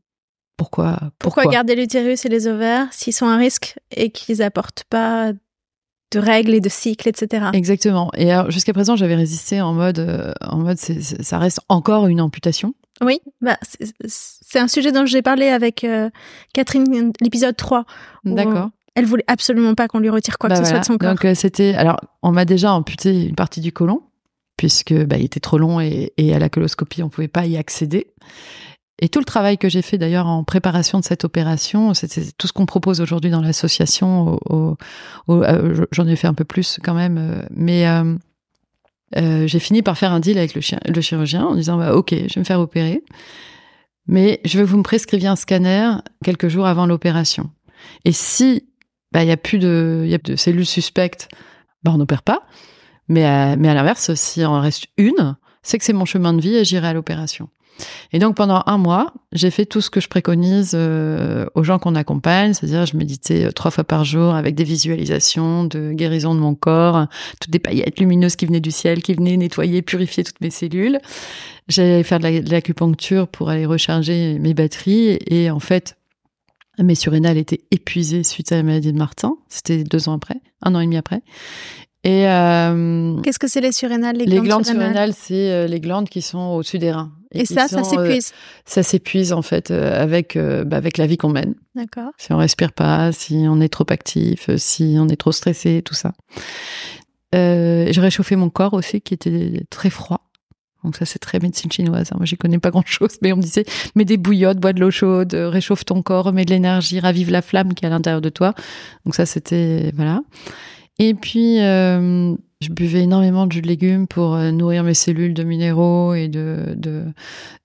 pourquoi, 0.56 0.92
pourquoi? 1.18 1.42
Pourquoi 1.42 1.46
garder 1.46 1.74
l'utérus 1.74 2.24
et 2.24 2.28
les 2.28 2.46
ovaires 2.46 2.86
s'ils 2.92 3.14
sont 3.14 3.26
un 3.26 3.38
risque 3.38 3.78
et 3.90 4.10
qu'ils 4.10 4.42
apportent 4.42 4.84
pas 4.88 5.32
de 6.12 6.18
règles 6.18 6.54
et 6.54 6.60
de 6.60 6.68
cycles, 6.68 7.08
etc. 7.08 7.46
Exactement. 7.52 8.10
Et 8.16 8.30
jusqu'à 8.48 8.72
présent, 8.72 8.96
j'avais 8.96 9.14
résisté 9.14 9.60
en 9.60 9.72
mode, 9.72 9.98
euh, 9.98 10.32
en 10.46 10.58
mode, 10.58 10.78
ça 10.78 11.38
reste 11.38 11.60
encore 11.68 12.06
une 12.06 12.20
amputation. 12.20 12.74
Oui, 13.02 13.20
bah, 13.40 13.58
c'est 14.06 14.58
un 14.58 14.68
sujet 14.68 14.92
dont 14.92 15.06
j'ai 15.06 15.22
parlé 15.22 15.48
avec 15.48 15.82
euh, 15.82 16.10
Catherine, 16.54 17.12
l'épisode 17.20 17.56
3. 17.56 17.84
D'accord. 18.24 18.70
Elle 18.94 19.06
voulait 19.06 19.24
absolument 19.26 19.74
pas 19.74 19.88
qu'on 19.88 19.98
lui 19.98 20.10
retire 20.10 20.36
quoi 20.36 20.50
que 20.50 20.54
bah 20.54 20.62
ce 20.62 20.68
soit 20.68 20.80
de 20.80 20.84
son 20.84 20.98
corps. 20.98 21.10
Donc 21.10 21.24
euh, 21.24 21.34
c'était, 21.34 21.74
alors 21.74 21.98
on 22.22 22.30
m'a 22.30 22.44
déjà 22.44 22.74
amputé 22.74 23.28
une 23.28 23.34
partie 23.34 23.62
du 23.62 23.72
côlon 23.72 24.02
puisque 24.58 24.92
bah, 24.92 25.16
il 25.16 25.24
était 25.24 25.40
trop 25.40 25.56
long 25.56 25.80
et, 25.80 26.12
et 26.18 26.34
à 26.34 26.38
la 26.38 26.50
coloscopie 26.50 27.02
on 27.02 27.08
pouvait 27.08 27.26
pas 27.26 27.46
y 27.46 27.56
accéder. 27.56 28.08
Et 29.02 29.08
tout 29.08 29.18
le 29.18 29.24
travail 29.24 29.58
que 29.58 29.68
j'ai 29.68 29.82
fait 29.82 29.98
d'ailleurs 29.98 30.28
en 30.28 30.44
préparation 30.44 31.00
de 31.00 31.04
cette 31.04 31.24
opération, 31.24 31.92
c'est 31.92 32.36
tout 32.38 32.46
ce 32.46 32.52
qu'on 32.52 32.66
propose 32.66 33.00
aujourd'hui 33.00 33.32
dans 33.32 33.42
l'association. 33.42 34.38
Euh, 35.28 35.86
j'en 35.90 36.06
ai 36.06 36.14
fait 36.14 36.28
un 36.28 36.34
peu 36.34 36.44
plus 36.44 36.78
quand 36.80 36.94
même, 36.94 37.18
euh, 37.18 37.42
mais 37.50 37.84
euh, 39.16 39.46
j'ai 39.48 39.58
fini 39.58 39.82
par 39.82 39.98
faire 39.98 40.12
un 40.12 40.20
deal 40.20 40.38
avec 40.38 40.54
le, 40.54 41.00
chirurgien 41.00 41.44
en 41.46 41.56
disant 41.56 41.78
bah, 41.78 41.96
ok, 41.96 42.10
je 42.12 42.32
vais 42.32 42.40
me 42.42 42.44
faire 42.44 42.60
opérer, 42.60 43.02
mais 44.06 44.40
je 44.44 44.56
veux 44.56 44.64
que 44.64 44.70
vous 44.70 44.78
me 44.78 44.84
prescriviez 44.84 45.26
un 45.26 45.34
scanner 45.34 45.94
quelques 46.24 46.46
jours 46.46 46.68
avant 46.68 46.86
l'opération. 46.86 47.50
Et 48.04 48.12
si 48.12 48.68
bah, 49.10 49.24
il 49.24 49.28
y 49.28 49.32
a 49.32 49.36
plus 49.36 49.58
de, 49.58 50.16
cellules 50.36 50.64
suspectes, 50.64 51.26
bah, 51.82 51.90
on 51.92 51.98
n'opère 51.98 52.22
pas. 52.22 52.42
Mais 53.08 53.24
à, 53.24 53.56
mais 53.56 53.68
à 53.68 53.74
l'inverse, 53.74 54.14
s'il 54.14 54.46
en 54.46 54.60
reste 54.60 54.86
une, 54.96 55.34
c'est 55.64 55.76
que 55.78 55.84
c'est 55.84 55.92
mon 55.92 56.04
chemin 56.04 56.34
de 56.34 56.40
vie 56.40 56.54
et 56.54 56.64
j'irai 56.64 56.86
à 56.86 56.92
l'opération. 56.92 57.48
Et 58.12 58.18
donc 58.18 58.36
pendant 58.36 58.62
un 58.66 58.78
mois, 58.78 59.12
j'ai 59.32 59.50
fait 59.50 59.66
tout 59.66 59.80
ce 59.80 59.90
que 59.90 60.00
je 60.00 60.08
préconise 60.08 60.72
euh, 60.74 61.46
aux 61.54 61.64
gens 61.64 61.78
qu'on 61.78 61.94
accompagne, 61.94 62.54
c'est-à-dire 62.54 62.86
je 62.86 62.96
méditais 62.96 63.46
euh, 63.46 63.52
trois 63.52 63.70
fois 63.70 63.84
par 63.84 64.04
jour 64.04 64.34
avec 64.34 64.54
des 64.54 64.64
visualisations 64.64 65.64
de 65.64 65.92
guérison 65.92 66.34
de 66.34 66.40
mon 66.40 66.54
corps, 66.54 67.06
toutes 67.40 67.50
des 67.50 67.58
paillettes 67.58 67.98
lumineuses 67.98 68.36
qui 68.36 68.46
venaient 68.46 68.60
du 68.60 68.70
ciel, 68.70 69.02
qui 69.02 69.14
venaient 69.14 69.36
nettoyer, 69.36 69.82
purifier 69.82 70.24
toutes 70.24 70.40
mes 70.40 70.50
cellules. 70.50 71.00
J'allais 71.68 72.02
faire 72.02 72.20
de 72.20 72.50
l'acupuncture 72.50 73.28
pour 73.28 73.50
aller 73.50 73.66
recharger 73.66 74.38
mes 74.38 74.52
batteries 74.52 75.18
et 75.26 75.50
en 75.50 75.60
fait, 75.60 75.96
mes 76.78 76.94
surrénales 76.94 77.38
étaient 77.38 77.60
épuisées 77.70 78.24
suite 78.24 78.52
à 78.52 78.56
la 78.56 78.62
maladie 78.62 78.92
de 78.92 78.98
Martin. 78.98 79.36
C'était 79.48 79.84
deux 79.84 80.08
ans 80.08 80.14
après, 80.14 80.40
un 80.62 80.74
an 80.74 80.80
et 80.80 80.84
demi 80.84 80.96
après. 80.96 81.22
Et 82.04 82.26
euh, 82.26 83.20
qu'est-ce 83.20 83.38
que 83.38 83.46
c'est 83.46 83.60
les 83.60 83.70
surrénales 83.70 84.16
Les 84.16 84.40
glandes, 84.40 84.66
surrénales, 84.66 85.12
c'est 85.14 85.68
les 85.68 85.80
glandes 85.80 86.08
qui 86.08 86.20
sont 86.20 86.38
au-dessus 86.38 86.78
des 86.78 86.90
reins. 86.90 87.12
Et, 87.32 87.46
ça, 87.46 87.68
ça 87.68 87.82
s'épuise. 87.82 88.32
Euh, 88.32 88.62
ça 88.64 88.82
s'épuise 88.82 89.32
en 89.32 89.42
fait 89.42 89.70
euh, 89.70 90.00
avec 90.02 90.36
euh, 90.36 90.64
bah, 90.64 90.76
avec 90.76 90.98
la 90.98 91.06
vie 91.06 91.16
qu'on 91.16 91.30
mène. 91.30 91.54
D'accord. 91.74 92.10
Si 92.18 92.32
on 92.32 92.36
respire 92.36 92.72
pas, 92.72 93.12
si 93.12 93.46
on 93.48 93.60
est 93.60 93.68
trop 93.68 93.86
actif, 93.88 94.50
si 94.56 94.96
on 94.98 95.08
est 95.08 95.16
trop 95.16 95.32
stressé, 95.32 95.82
tout 95.82 95.94
ça. 95.94 96.12
J'ai 97.34 98.00
réchauffé 98.00 98.36
mon 98.36 98.50
corps 98.50 98.74
aussi, 98.74 99.00
qui 99.00 99.14
était 99.14 99.64
très 99.70 99.88
froid. 99.88 100.28
Donc 100.84 100.96
ça, 100.96 101.06
c'est 101.06 101.18
très 101.18 101.38
médecine 101.38 101.70
chinoise. 101.70 102.08
Hein. 102.10 102.16
Moi, 102.18 102.26
j'y 102.26 102.36
connais 102.36 102.58
pas 102.58 102.70
grand-chose, 102.70 103.16
mais 103.22 103.32
on 103.32 103.36
me 103.36 103.42
disait, 103.42 103.64
mets 103.94 104.04
des 104.04 104.16
bouillottes, 104.16 104.58
bois 104.58 104.72
de 104.72 104.80
l'eau 104.80 104.90
chaude, 104.90 105.32
réchauffe 105.32 105.84
ton 105.84 106.02
corps, 106.02 106.32
mets 106.32 106.44
de 106.44 106.50
l'énergie, 106.50 107.00
ravive 107.00 107.30
la 107.30 107.40
flamme 107.40 107.72
qui 107.72 107.84
est 107.84 107.88
à 107.88 107.90
l'intérieur 107.90 108.20
de 108.20 108.28
toi. 108.28 108.52
Donc 109.04 109.14
ça, 109.14 109.24
c'était 109.24 109.92
voilà. 109.94 110.22
Et 110.98 111.14
puis, 111.14 111.60
euh, 111.60 112.34
je 112.62 112.70
buvais 112.70 113.02
énormément 113.02 113.46
de 113.46 113.52
jus 113.52 113.62
de 113.62 113.66
légumes 113.66 114.06
pour 114.06 114.34
euh, 114.34 114.50
nourrir 114.50 114.84
mes 114.84 114.94
cellules 114.94 115.34
de 115.34 115.42
minéraux 115.42 116.14
et 116.14 116.28
de, 116.28 116.74
de, 116.76 117.04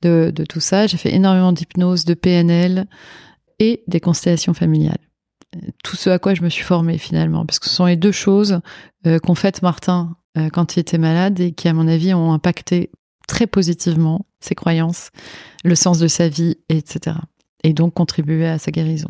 de, 0.01 0.43
tout 0.45 0.59
ça. 0.59 0.87
J'ai 0.87 0.97
fait 0.97 1.13
énormément 1.13 1.51
d'hypnose, 1.51 2.03
de 2.05 2.13
PNL 2.13 2.87
et 3.59 3.83
des 3.87 3.99
constellations 3.99 4.53
familiales. 4.53 4.97
Tout 5.83 5.95
ce 5.95 6.09
à 6.09 6.19
quoi 6.19 6.33
je 6.33 6.41
me 6.41 6.49
suis 6.49 6.63
formée 6.63 6.97
finalement, 6.97 7.45
parce 7.45 7.59
que 7.59 7.69
ce 7.69 7.75
sont 7.75 7.85
les 7.85 7.95
deux 7.95 8.11
choses 8.11 8.59
euh, 9.05 9.19
qu'ont 9.19 9.35
fait 9.35 9.61
Martin 9.61 10.17
euh, 10.37 10.49
quand 10.49 10.75
il 10.75 10.79
était 10.79 10.97
malade 10.97 11.39
et 11.39 11.51
qui, 11.53 11.67
à 11.67 11.73
mon 11.73 11.87
avis, 11.87 12.13
ont 12.13 12.33
impacté 12.33 12.91
très 13.27 13.47
positivement 13.47 14.25
ses 14.39 14.55
croyances, 14.55 15.11
le 15.63 15.75
sens 15.75 15.99
de 15.99 16.07
sa 16.07 16.27
vie, 16.27 16.57
etc. 16.69 17.17
Et 17.63 17.73
donc 17.73 17.93
contribué 17.93 18.47
à 18.47 18.59
sa 18.59 18.71
guérison. 18.71 19.09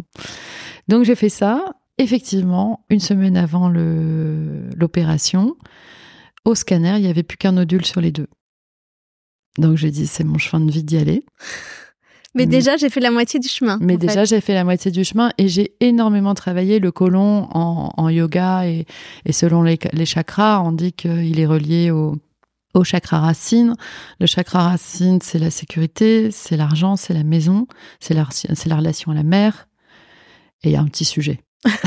Donc 0.87 1.03
j'ai 1.03 1.15
fait 1.15 1.29
ça. 1.29 1.63
Effectivement, 1.97 2.85
une 2.89 2.99
semaine 2.99 3.37
avant 3.37 3.69
l'opération, 3.69 5.55
au 6.45 6.53
scanner, 6.55 6.95
il 6.97 7.01
n'y 7.03 7.09
avait 7.09 7.23
plus 7.23 7.37
qu'un 7.37 7.53
nodule 7.53 7.85
sur 7.85 8.01
les 8.01 8.11
deux. 8.11 8.27
Donc 9.57 9.77
j'ai 9.77 9.89
dit, 9.91 10.05
c'est 10.07 10.23
mon 10.23 10.37
chemin 10.37 10.63
de 10.65 10.71
vie 10.71 10.83
d'y 10.83 10.97
aller. 10.97 11.25
Mais 12.35 12.45
Mm. 12.45 12.49
déjà, 12.49 12.77
j'ai 12.77 12.89
fait 12.89 12.99
la 12.99 13.09
moitié 13.09 13.39
du 13.39 13.47
chemin. 13.47 13.79
Mais 13.81 13.97
déjà, 13.97 14.25
j'ai 14.25 14.41
fait 14.41 14.53
la 14.53 14.63
moitié 14.63 14.91
du 14.91 15.03
chemin 15.03 15.31
et 15.39 15.47
j'ai 15.47 15.73
énormément 15.79 16.35
travaillé 16.35 16.77
le 16.79 16.91
côlon 16.91 17.47
en, 17.51 17.91
en 17.97 18.09
yoga 18.09 18.67
et, 18.67 18.85
et 19.25 19.31
selon 19.31 19.63
les, 19.63 19.79
les 19.93 20.05
chakras, 20.05 20.61
on 20.61 20.71
dit 20.71 20.93
qu'il 20.93 21.39
est 21.39 21.45
relié 21.47 21.89
au, 21.89 22.15
au 22.75 22.83
chakra 22.83 23.19
racine. 23.21 23.73
Le 24.19 24.27
chakra 24.27 24.69
racine, 24.69 25.19
c'est 25.23 25.39
la 25.39 25.49
sécurité, 25.49 26.29
c'est 26.29 26.57
l'argent, 26.57 26.95
c'est 26.95 27.15
la 27.15 27.23
maison, 27.23 27.65
c'est 27.99 28.13
la, 28.13 28.27
la 28.67 28.75
relation 28.75 29.11
à 29.11 29.15
la 29.15 29.23
mère. 29.23 29.67
Et 30.63 30.69
il 30.69 30.73
y 30.73 30.75
a 30.75 30.81
un 30.81 30.85
petit 30.87 31.05
sujet. 31.05 31.39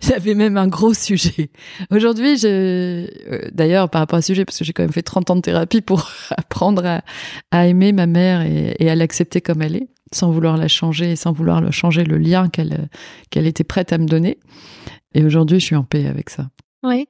J'avais 0.00 0.34
même 0.34 0.56
un 0.56 0.68
gros 0.68 0.94
sujet. 0.94 1.50
Aujourd'hui, 1.90 2.36
je, 2.38 2.46
euh, 2.48 3.48
d'ailleurs, 3.52 3.90
par 3.90 4.00
rapport 4.00 4.18
à 4.18 4.22
ce 4.22 4.28
sujet, 4.28 4.44
parce 4.44 4.58
que 4.58 4.64
j'ai 4.64 4.72
quand 4.72 4.82
même 4.82 4.92
fait 4.92 5.02
30 5.02 5.30
ans 5.30 5.36
de 5.36 5.40
thérapie 5.42 5.80
pour 5.82 6.10
apprendre 6.30 6.84
à, 6.86 7.02
à 7.50 7.66
aimer 7.66 7.92
ma 7.92 8.06
mère 8.06 8.40
et, 8.42 8.74
et 8.78 8.90
à 8.90 8.94
l'accepter 8.94 9.40
comme 9.40 9.60
elle 9.62 9.76
est, 9.76 9.88
sans 10.12 10.30
vouloir 10.30 10.56
la 10.56 10.68
changer 10.68 11.12
et 11.12 11.16
sans 11.16 11.32
vouloir 11.32 11.70
changer 11.72 12.04
le 12.04 12.16
lien 12.18 12.48
qu'elle 12.48 12.88
qu'elle 13.30 13.46
était 13.46 13.64
prête 13.64 13.92
à 13.92 13.98
me 13.98 14.06
donner. 14.06 14.38
Et 15.14 15.24
aujourd'hui, 15.24 15.60
je 15.60 15.64
suis 15.66 15.76
en 15.76 15.84
paix 15.84 16.06
avec 16.06 16.30
ça, 16.30 16.48
Oui. 16.82 17.06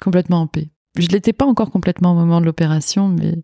complètement 0.00 0.40
en 0.42 0.46
paix. 0.48 0.68
Je 0.98 1.06
l'étais 1.08 1.32
pas 1.32 1.44
encore 1.46 1.70
complètement 1.70 2.10
au 2.12 2.14
moment 2.16 2.40
de 2.40 2.46
l'opération, 2.46 3.06
mais 3.08 3.36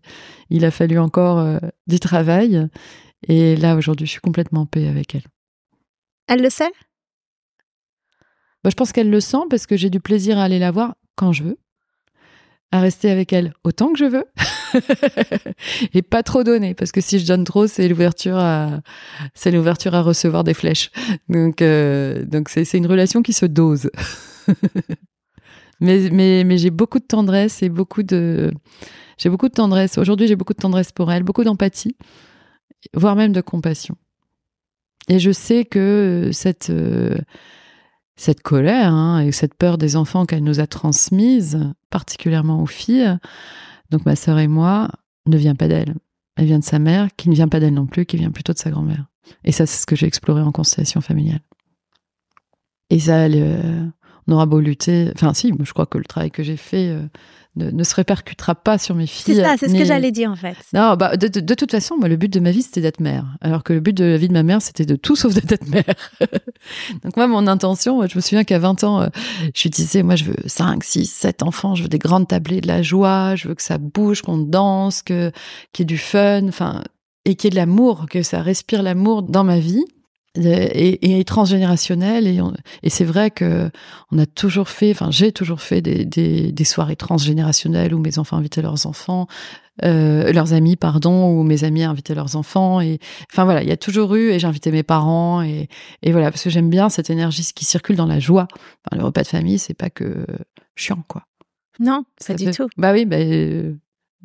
il 0.49 0.65
a 0.65 0.71
fallu 0.71 0.99
encore 0.99 1.39
euh, 1.39 1.57
du 1.87 2.01
travail. 2.01 2.67
Et 3.27 3.55
là, 3.55 3.75
aujourd'hui, 3.75 4.05
je 4.05 4.11
suis 4.11 4.21
complètement 4.21 4.61
en 4.61 4.65
paix 4.65 4.87
avec 4.87 5.15
elle. 5.15 5.25
Elle 6.27 6.41
le 6.41 6.49
sait? 6.49 6.71
Bah, 8.63 8.69
je 8.71 8.75
pense 8.75 8.91
qu'elle 8.91 9.09
le 9.09 9.19
sent 9.19 9.45
parce 9.49 9.67
que 9.67 9.77
j'ai 9.77 9.89
du 9.89 9.99
plaisir 9.99 10.37
à 10.37 10.43
aller 10.43 10.59
la 10.59 10.71
voir 10.71 10.95
quand 11.15 11.31
je 11.31 11.43
veux, 11.43 11.57
à 12.71 12.79
rester 12.79 13.11
avec 13.11 13.31
elle 13.31 13.53
autant 13.63 13.93
que 13.93 13.99
je 13.99 14.05
veux, 14.05 14.25
et 15.93 16.01
pas 16.01 16.23
trop 16.23 16.43
donner 16.43 16.73
parce 16.73 16.91
que 16.91 16.99
si 16.99 17.19
je 17.19 17.27
donne 17.27 17.43
trop, 17.43 17.67
c'est 17.67 17.87
l'ouverture 17.87 18.37
à, 18.37 18.81
c'est 19.33 19.51
l'ouverture 19.51 19.93
à 19.93 20.01
recevoir 20.01 20.43
des 20.43 20.55
flèches. 20.55 20.91
Donc, 21.29 21.61
euh, 21.61 22.25
donc 22.25 22.49
c'est, 22.49 22.65
c'est 22.65 22.79
une 22.79 22.87
relation 22.87 23.21
qui 23.21 23.33
se 23.33 23.45
dose. 23.45 23.91
mais 25.79 26.09
mais 26.11 26.43
mais 26.43 26.57
j'ai 26.57 26.71
beaucoup 26.71 26.99
de 26.99 27.05
tendresse 27.05 27.61
et 27.61 27.69
beaucoup 27.69 28.01
de, 28.03 28.51
j'ai 29.17 29.29
beaucoup 29.29 29.47
de 29.47 29.53
tendresse. 29.53 29.97
Aujourd'hui, 29.97 30.27
j'ai 30.27 30.35
beaucoup 30.35 30.53
de 30.53 30.61
tendresse 30.61 30.91
pour 30.91 31.11
elle, 31.11 31.23
beaucoup 31.23 31.43
d'empathie, 31.43 31.95
voire 32.93 33.15
même 33.15 33.33
de 33.33 33.41
compassion. 33.41 33.95
Et 35.07 35.19
je 35.19 35.31
sais 35.31 35.65
que 35.65 36.29
cette 36.33 36.69
euh, 36.69 37.15
cette 38.15 38.41
colère 38.41 38.93
hein, 38.93 39.19
et 39.19 39.31
cette 39.31 39.53
peur 39.55 39.77
des 39.77 39.95
enfants 39.95 40.25
qu'elle 40.25 40.43
nous 40.43 40.59
a 40.59 40.67
transmise, 40.67 41.59
particulièrement 41.89 42.61
aux 42.61 42.65
filles, 42.65 43.17
donc 43.89 44.05
ma 44.05 44.15
sœur 44.15 44.39
et 44.39 44.47
moi, 44.47 44.89
ne 45.25 45.37
vient 45.37 45.55
pas 45.55 45.67
d'elle. 45.67 45.95
Elle 46.37 46.45
vient 46.45 46.59
de 46.59 46.63
sa 46.63 46.79
mère, 46.79 47.09
qui 47.17 47.29
ne 47.29 47.35
vient 47.35 47.47
pas 47.47 47.59
d'elle 47.59 47.73
non 47.73 47.85
plus, 47.85 48.05
qui 48.05 48.17
vient 48.17 48.31
plutôt 48.31 48.53
de 48.53 48.57
sa 48.57 48.69
grand-mère. 48.69 49.05
Et 49.43 49.51
ça, 49.51 49.65
c'est 49.65 49.81
ce 49.81 49.85
que 49.85 49.95
j'ai 49.95 50.05
exploré 50.05 50.41
en 50.41 50.51
constellation 50.51 51.01
familiale. 51.01 51.41
Et 52.89 52.99
ça, 52.99 53.17
elle, 53.17 53.35
euh, 53.35 53.85
on 54.27 54.33
aura 54.33 54.45
beau 54.45 54.59
lutter. 54.59 55.11
Enfin, 55.15 55.33
si, 55.33 55.53
je 55.63 55.73
crois 55.73 55.85
que 55.85 55.97
le 55.97 56.05
travail 56.05 56.31
que 56.31 56.43
j'ai 56.43 56.57
fait 56.57 56.89
euh, 56.89 57.05
ne, 57.55 57.71
ne 57.71 57.83
se 57.83 57.95
répercutera 57.95 58.55
pas 58.55 58.77
sur 58.77 58.95
mes 58.95 59.07
filles. 59.07 59.35
C'est 59.35 59.41
ça, 59.43 59.55
c'est 59.59 59.67
ce 59.67 59.73
ni- 59.73 59.79
que 59.79 59.85
j'allais 59.85 60.11
dire 60.11 60.29
en 60.31 60.35
fait. 60.35 60.55
non, 60.73 60.95
bah, 60.95 61.17
de, 61.17 61.27
de- 61.27 61.39
de 61.39 61.53
toute 61.53 61.71
façon, 61.71 61.95
moi, 61.97 62.07
le 62.09 62.15
but 62.17 62.31
de 62.31 62.39
ma 62.39 62.51
vie, 62.51 62.61
c'était 62.61 62.81
d'être 62.81 62.99
mère. 62.99 63.25
Alors 63.41 63.63
que 63.63 63.73
le 63.73 63.79
but 63.79 63.93
de 63.93 64.03
la 64.05 64.17
vie 64.17 64.27
de 64.27 64.33
ma 64.33 64.43
mère, 64.43 64.61
c'était 64.61 64.85
de 64.85 64.95
tout 64.95 65.15
sauf 65.15 65.33
d'être 65.33 65.67
mère. 65.67 65.83
Donc, 67.03 67.15
moi, 67.17 67.27
mon 67.27 67.47
intention, 67.47 68.05
je 68.07 68.15
me 68.15 68.21
souviens 68.21 68.43
qu'à 68.43 68.59
20 68.59 68.83
ans, 68.83 69.01
euh, 69.01 69.07
je 69.55 69.67
disais, 69.69 70.03
moi, 70.03 70.15
je 70.15 70.25
veux 70.25 70.35
5, 70.45 70.83
6, 70.83 71.05
7 71.11 71.43
enfants, 71.43 71.75
je 71.75 71.83
veux 71.83 71.89
des 71.89 71.99
grandes 71.99 72.27
tablées 72.27 72.61
de 72.61 72.67
la 72.67 72.81
joie, 72.81 73.35
je 73.35 73.47
veux 73.47 73.55
que 73.55 73.63
ça 73.63 73.77
bouge, 73.77 74.21
qu'on 74.21 74.37
danse, 74.37 75.01
que, 75.01 75.31
qu'il 75.73 75.83
y 75.83 75.85
ait 75.85 75.85
du 75.85 75.97
fun, 75.97 76.47
enfin, 76.47 76.83
et 77.25 77.35
qu'il 77.35 77.45
y 77.45 77.47
ait 77.47 77.51
de 77.51 77.55
l'amour, 77.55 78.05
que 78.09 78.21
ça 78.23 78.41
respire 78.41 78.83
l'amour 78.83 79.23
dans 79.23 79.43
ma 79.43 79.59
vie. 79.59 79.83
Et, 80.37 81.19
et 81.19 81.23
transgénérationnel 81.23 82.27
et, 82.27 82.41
et 82.83 82.89
c'est 82.89 83.05
vrai 83.05 83.31
que 83.31 83.71
on 84.11 84.19
a 84.19 84.25
toujours 84.25 84.67
fait 84.67 84.91
enfin 84.91 85.09
j'ai 85.09 85.31
toujours 85.31 85.61
fait 85.61 85.81
des, 85.81 86.03
des, 86.03 86.51
des 86.51 86.63
soirées 86.65 86.97
transgénérationnelles 86.97 87.93
où 87.93 87.99
mes 87.99 88.19
enfants 88.19 88.35
invitaient 88.35 88.61
leurs 88.61 88.85
enfants 88.85 89.27
euh, 89.83 90.31
leurs 90.31 90.53
amis, 90.53 90.77
pardon, 90.77 91.29
ou 91.29 91.43
mes 91.43 91.63
amis 91.63 91.83
invitaient 91.83 92.15
leurs 92.15 92.35
enfants. 92.35 92.79
Et 92.79 92.99
enfin 93.31 93.43
voilà, 93.43 93.61
il 93.61 93.67
y 93.67 93.73
a 93.73 93.77
toujours 93.77 94.15
eu, 94.15 94.29
et 94.29 94.39
j'ai 94.39 94.47
invité 94.47 94.71
mes 94.71 94.83
parents, 94.83 95.41
et, 95.41 95.67
et 96.01 96.11
voilà, 96.11 96.31
parce 96.31 96.43
que 96.43 96.49
j'aime 96.49 96.69
bien 96.69 96.89
cette 96.89 97.09
énergie 97.09 97.43
qui 97.53 97.65
circule 97.65 97.95
dans 97.95 98.05
la 98.05 98.19
joie. 98.19 98.47
Enfin, 98.53 98.97
le 98.97 99.03
repas 99.03 99.23
de 99.23 99.27
famille, 99.27 99.59
c'est 99.59 99.73
pas 99.73 99.89
que 99.89 100.25
chiant, 100.75 101.03
quoi. 101.07 101.23
Non, 101.79 102.05
pas 102.25 102.35
du 102.35 102.51
tout. 102.51 102.67
Bah 102.77 102.93
oui, 102.93 103.05
bah, 103.05 103.17
euh, 103.17 103.73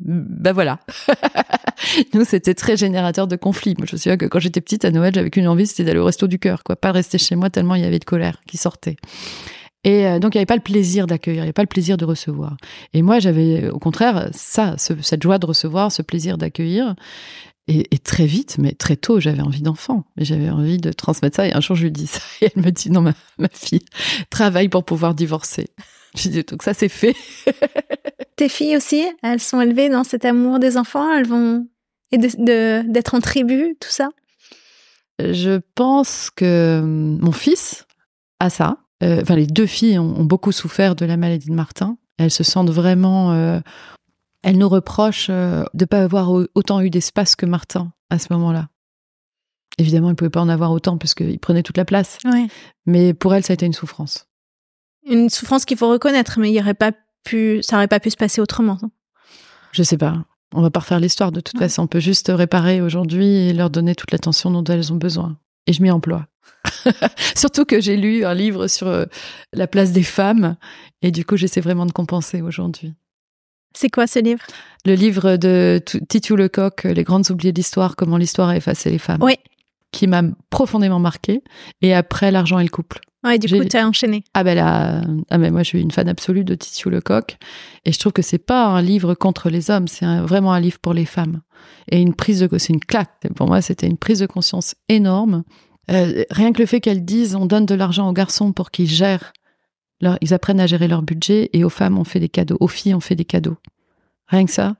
bah 0.03 0.51
voilà. 0.53 0.79
Nous, 2.13 2.25
c'était 2.25 2.53
très 2.53 2.77
générateur 2.77 3.27
de 3.27 3.35
conflits. 3.35 3.75
Moi, 3.77 3.85
je 3.87 3.95
me 3.95 3.97
souviens 3.97 4.17
que 4.17 4.25
quand 4.25 4.39
j'étais 4.39 4.61
petite, 4.61 4.85
à 4.85 4.91
Noël, 4.91 5.13
j'avais 5.13 5.29
qu'une 5.29 5.47
envie, 5.47 5.67
c'était 5.67 5.83
d'aller 5.83 5.99
au 5.99 6.05
resto 6.05 6.27
du 6.27 6.39
cœur, 6.39 6.63
quoi. 6.63 6.75
Pas 6.75 6.91
rester 6.91 7.17
chez 7.17 7.35
moi 7.35 7.49
tellement 7.49 7.75
il 7.75 7.81
y 7.81 7.85
avait 7.85 7.99
de 7.99 8.05
colère 8.05 8.41
qui 8.47 8.57
sortait. 8.57 8.97
Et 9.83 10.05
euh, 10.05 10.19
donc, 10.19 10.35
il 10.35 10.37
n'y 10.37 10.41
avait 10.41 10.45
pas 10.45 10.55
le 10.55 10.61
plaisir 10.61 11.07
d'accueillir, 11.07 11.37
il 11.39 11.41
n'y 11.41 11.47
avait 11.47 11.53
pas 11.53 11.63
le 11.63 11.67
plaisir 11.67 11.97
de 11.97 12.05
recevoir. 12.05 12.55
Et 12.93 13.01
moi, 13.01 13.19
j'avais 13.19 13.69
au 13.69 13.79
contraire 13.79 14.29
ça, 14.31 14.75
ce- 14.77 15.01
cette 15.01 15.23
joie 15.23 15.39
de 15.39 15.45
recevoir, 15.45 15.91
ce 15.91 16.01
plaisir 16.01 16.37
d'accueillir. 16.37 16.95
Et, 17.67 17.85
très 17.99 18.25
vite, 18.25 18.57
mais 18.59 18.73
très 18.73 18.97
tôt, 18.97 19.21
j'avais 19.21 19.41
envie 19.41 19.61
d'enfant. 19.61 20.03
J'avais 20.17 20.49
envie 20.49 20.77
de 20.77 20.91
transmettre 20.91 21.37
ça. 21.37 21.47
Et 21.47 21.53
un 21.53 21.61
jour, 21.61 21.75
je 21.77 21.83
lui 21.83 21.91
dis 21.91 22.07
ça. 22.07 22.19
Et 22.41 22.49
elle 22.53 22.63
me 22.63 22.69
dit, 22.71 22.91
non, 22.91 23.01
ma, 23.01 23.13
ma 23.37 23.47
fille, 23.53 23.83
travaille 24.29 24.67
pour 24.67 24.83
pouvoir 24.83 25.13
divorcer. 25.15 25.67
Je 26.17 26.27
dis, 26.27 26.43
donc 26.43 26.61
ça, 26.63 26.73
c'est 26.73 26.89
fait. 26.89 27.15
Tes 28.41 28.49
filles 28.49 28.75
aussi, 28.75 29.03
elles 29.21 29.39
sont 29.39 29.61
élevées 29.61 29.87
dans 29.89 30.03
cet 30.03 30.25
amour 30.25 30.57
des 30.57 30.75
enfants, 30.75 31.13
elles 31.13 31.27
vont 31.27 31.67
et 32.11 32.17
de 32.17 32.81
d'être 32.91 33.13
en 33.13 33.19
tribu, 33.19 33.75
tout 33.79 33.91
ça? 33.91 34.09
Je 35.19 35.59
pense 35.75 36.31
que 36.31 36.79
hum, 36.81 37.19
mon 37.21 37.33
fils 37.33 37.85
a 38.39 38.49
ça. 38.49 38.77
Euh, 39.03 39.19
Enfin, 39.21 39.35
les 39.35 39.45
deux 39.45 39.67
filles 39.67 39.99
ont, 39.99 40.21
ont 40.21 40.23
beaucoup 40.23 40.51
souffert 40.51 40.95
de 40.95 41.05
la 41.05 41.17
maladie 41.17 41.49
de 41.51 41.53
Martin. 41.53 41.99
Elles 42.17 42.31
se 42.31 42.43
sentent 42.43 42.71
vraiment. 42.71 43.31
euh, 43.33 43.59
elles 44.41 44.57
nous 44.57 44.69
reprochent 44.69 45.27
euh, 45.29 45.61
de 45.75 45.83
ne 45.83 45.85
pas 45.85 46.01
avoir 46.01 46.31
au- 46.31 46.47
autant 46.55 46.81
eu 46.81 46.89
d'espace 46.89 47.35
que 47.35 47.45
Martin 47.45 47.93
à 48.09 48.17
ce 48.17 48.33
moment-là. 48.33 48.69
Évidemment, 49.77 50.07
il 50.07 50.13
ne 50.13 50.15
pouvait 50.15 50.31
pas 50.31 50.41
en 50.41 50.49
avoir 50.49 50.71
autant 50.71 50.97
parce 50.97 51.13
qu'il 51.13 51.37
prenait 51.37 51.61
toute 51.61 51.77
la 51.77 51.85
place. 51.85 52.17
Ouais. 52.25 52.47
Mais 52.87 53.13
pour 53.13 53.35
elle, 53.35 53.43
ça 53.43 53.53
a 53.53 53.53
été 53.53 53.67
une 53.67 53.73
souffrance. 53.73 54.25
Une 55.07 55.29
souffrance 55.29 55.63
qu'il 55.63 55.77
faut 55.77 55.89
reconnaître, 55.91 56.39
mais 56.39 56.49
il 56.49 56.55
y 56.55 56.59
aurait 56.59 56.73
pas 56.73 56.91
pu, 57.23 57.59
ça 57.63 57.75
aurait 57.77 57.87
pas 57.87 57.99
pu 57.99 58.09
se 58.11 58.17
passer 58.17 58.41
autrement. 58.41 58.77
Je 59.71 59.83
sais 59.83 59.97
pas. 59.97 60.25
On 60.53 60.61
va 60.61 60.69
pas 60.69 60.81
refaire 60.81 60.99
l'histoire 60.99 61.31
de 61.31 61.39
toute 61.39 61.55
Ouais. 61.55 61.61
façon. 61.67 61.83
On 61.83 61.87
peut 61.87 61.99
juste 62.01 62.31
réparer 62.33 62.81
aujourd'hui 62.81 63.25
et 63.27 63.53
leur 63.53 63.69
donner 63.69 63.95
toute 63.95 64.11
l'attention 64.11 64.51
dont 64.51 64.63
elles 64.65 64.91
ont 64.91 64.97
besoin. 64.97 65.37
Et 65.67 65.73
je 65.73 65.81
m'y 65.81 65.91
emploie. 65.91 66.27
Surtout 67.35 67.65
que 67.65 67.79
j'ai 67.79 67.95
lu 67.97 68.25
un 68.25 68.33
livre 68.33 68.67
sur 68.67 68.87
euh, 68.87 69.05
la 69.53 69.67
place 69.67 69.91
des 69.91 70.03
femmes 70.03 70.55
et 71.01 71.11
du 71.11 71.25
coup 71.25 71.37
j'essaie 71.37 71.61
vraiment 71.61 71.85
de 71.85 71.91
compenser 71.91 72.41
aujourd'hui. 72.41 72.93
C'est 73.73 73.89
quoi 73.89 74.05
ce 74.07 74.19
livre? 74.19 74.41
Le 74.85 74.95
livre 74.95 75.37
de 75.37 75.81
Titu 76.09 76.35
Lecoq, 76.35 76.83
Les 76.83 77.03
grandes 77.03 77.29
oubliées 77.31 77.53
de 77.53 77.57
l'histoire, 77.57 77.95
comment 77.95 78.17
l'histoire 78.17 78.49
a 78.49 78.57
effacé 78.57 78.89
les 78.89 78.97
femmes, 78.97 79.23
Oui. 79.23 79.35
qui 79.91 80.07
m'a 80.07 80.23
profondément 80.49 80.99
marqué. 80.99 81.41
Et 81.81 81.93
après 81.93 82.31
l'argent 82.31 82.59
et 82.59 82.63
le 82.63 82.69
couple. 82.69 82.99
Ouais, 83.23 83.37
du 83.37 83.47
coup, 83.47 83.63
tu 83.63 83.77
as 83.77 83.87
enchaîné. 83.87 84.23
Ah 84.33 84.43
ben 84.43 84.55
là, 84.55 85.03
ah 85.29 85.37
mais 85.37 85.51
moi 85.51 85.61
je 85.61 85.69
suis 85.69 85.81
une 85.81 85.91
fan 85.91 86.09
absolue 86.09 86.43
de 86.43 86.55
Titu 86.55 86.89
Lecoq 86.89 87.37
et 87.85 87.91
je 87.91 87.99
trouve 87.99 88.13
que 88.13 88.23
c'est 88.23 88.39
pas 88.39 88.65
un 88.65 88.81
livre 88.81 89.13
contre 89.13 89.49
les 89.49 89.69
hommes, 89.69 89.87
c'est 89.87 90.05
vraiment 90.21 90.53
un 90.53 90.59
livre 90.59 90.79
pour 90.79 90.93
les 90.93 91.05
femmes 91.05 91.41
et 91.89 92.01
une 92.01 92.15
prise 92.15 92.39
de 92.39 92.57
c'est 92.57 92.73
une 92.73 92.79
claque. 92.79 93.11
Pour 93.35 93.47
moi, 93.47 93.61
c'était 93.61 93.87
une 93.87 93.97
prise 93.97 94.19
de 94.19 94.25
conscience 94.25 94.75
énorme. 94.89 95.43
Euh, 95.89 96.23
rien 96.29 96.53
que 96.53 96.59
le 96.59 96.65
fait 96.65 96.79
qu'elles 96.79 97.05
disent 97.05 97.35
on 97.35 97.45
donne 97.45 97.65
de 97.65 97.75
l'argent 97.75 98.07
aux 98.07 98.13
garçons 98.13 98.53
pour 98.53 98.71
qu'ils 98.71 98.89
gèrent, 98.89 99.33
leur, 99.99 100.17
ils 100.21 100.33
apprennent 100.33 100.59
à 100.59 100.67
gérer 100.67 100.87
leur 100.87 101.01
budget 101.01 101.49
et 101.53 101.63
aux 101.63 101.69
femmes 101.69 101.97
on 101.97 102.03
fait 102.03 102.19
des 102.19 102.29
cadeaux, 102.29 102.57
aux 102.59 102.67
filles 102.67 102.95
on 102.95 102.99
fait 102.99 103.15
des 103.15 103.25
cadeaux. 103.25 103.57
Rien 104.27 104.45
que 104.45 104.51
ça, 104.51 104.75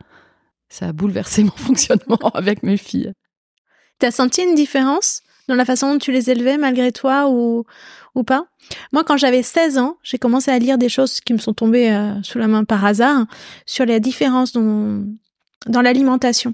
ça 0.69 0.87
a 0.87 0.93
bouleversé 0.93 1.43
mon 1.43 1.51
fonctionnement 1.51 2.31
avec 2.33 2.63
mes 2.63 2.77
filles. 2.77 3.11
T'as 3.99 4.11
senti 4.11 4.41
une 4.43 4.55
différence 4.55 5.21
dans 5.47 5.55
la 5.55 5.65
façon 5.65 5.93
dont 5.93 5.99
tu 5.99 6.11
les 6.11 6.29
élevais 6.29 6.57
malgré 6.57 6.91
toi 6.91 7.29
ou, 7.29 7.65
ou 8.15 8.23
pas 8.23 8.45
Moi, 8.91 9.03
quand 9.03 9.17
j'avais 9.17 9.43
16 9.43 9.77
ans, 9.77 9.97
j'ai 10.03 10.17
commencé 10.17 10.51
à 10.51 10.59
lire 10.59 10.77
des 10.77 10.89
choses 10.89 11.21
qui 11.21 11.33
me 11.33 11.37
sont 11.37 11.53
tombées 11.53 11.91
euh, 11.91 12.21
sous 12.23 12.37
la 12.37 12.47
main 12.47 12.63
par 12.63 12.83
hasard 12.83 13.25
sur 13.65 13.85
la 13.85 13.99
différence 13.99 14.53
dans, 14.53 15.81
l'alimentation. 15.81 16.53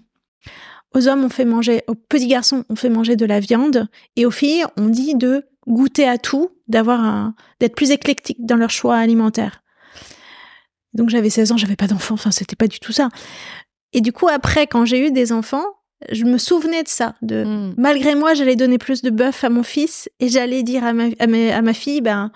Aux 0.93 1.08
hommes, 1.08 1.26
on 1.26 1.30
fait 1.30 1.45
manger, 1.45 1.84
aux 1.88 1.95
petits 1.95 2.28
garçons, 2.28 2.64
on 2.70 2.76
fait 2.76 2.89
manger 2.89 3.16
de 3.16 3.26
la 3.26 3.39
viande, 3.39 3.88
et 4.16 4.26
aux 4.26 4.32
filles, 4.32 4.66
on 4.78 4.88
dit 4.88 5.16
de 5.16 5.45
goûter 5.68 6.08
à 6.08 6.18
tout, 6.18 6.49
d'avoir 6.68 7.34
d'être 7.60 7.76
plus 7.76 7.91
éclectique 7.91 8.45
dans 8.45 8.55
leur 8.55 8.70
choix 8.70 8.95
alimentaire. 8.95 9.64
Donc 10.93 11.10
j'avais 11.10 11.30
16 11.30 11.51
ans, 11.51 11.58
j'avais 11.58 11.76
pas 11.76 11.88
d'enfants, 11.88 12.16
enfin 12.16 12.32
c'était 12.32 12.55
pas 12.55 12.68
du 12.68 12.80
tout 12.80 12.91
ça. 12.91 13.10
Et 13.93 14.01
du 14.01 14.12
coup 14.12 14.28
après, 14.28 14.68
quand 14.68 14.86
j'ai 14.86 15.05
eu 15.08 15.12
des 15.12 15.32
enfants, 15.32 15.66
je 16.12 16.24
me 16.26 16.38
souvenais 16.38 16.84
de 16.84 16.88
ça, 16.88 17.16
de 17.22 17.43
Mm. 17.43 17.74
malgré 17.78 18.16
moi, 18.16 18.34
j'allais 18.34 18.56
donner 18.56 18.78
plus 18.78 19.02
de 19.02 19.10
bœuf 19.10 19.43
à 19.43 19.50
mon 19.50 19.64
fils 19.64 20.10
et 20.20 20.30
j'allais 20.30 20.64
dire 20.64 20.84
à 20.84 20.93
ma, 20.93 21.06
à 21.20 21.28
ma, 21.28 21.56
à 21.56 21.62
ma 21.62 21.74
fille, 21.74 22.02
ben 22.02 22.32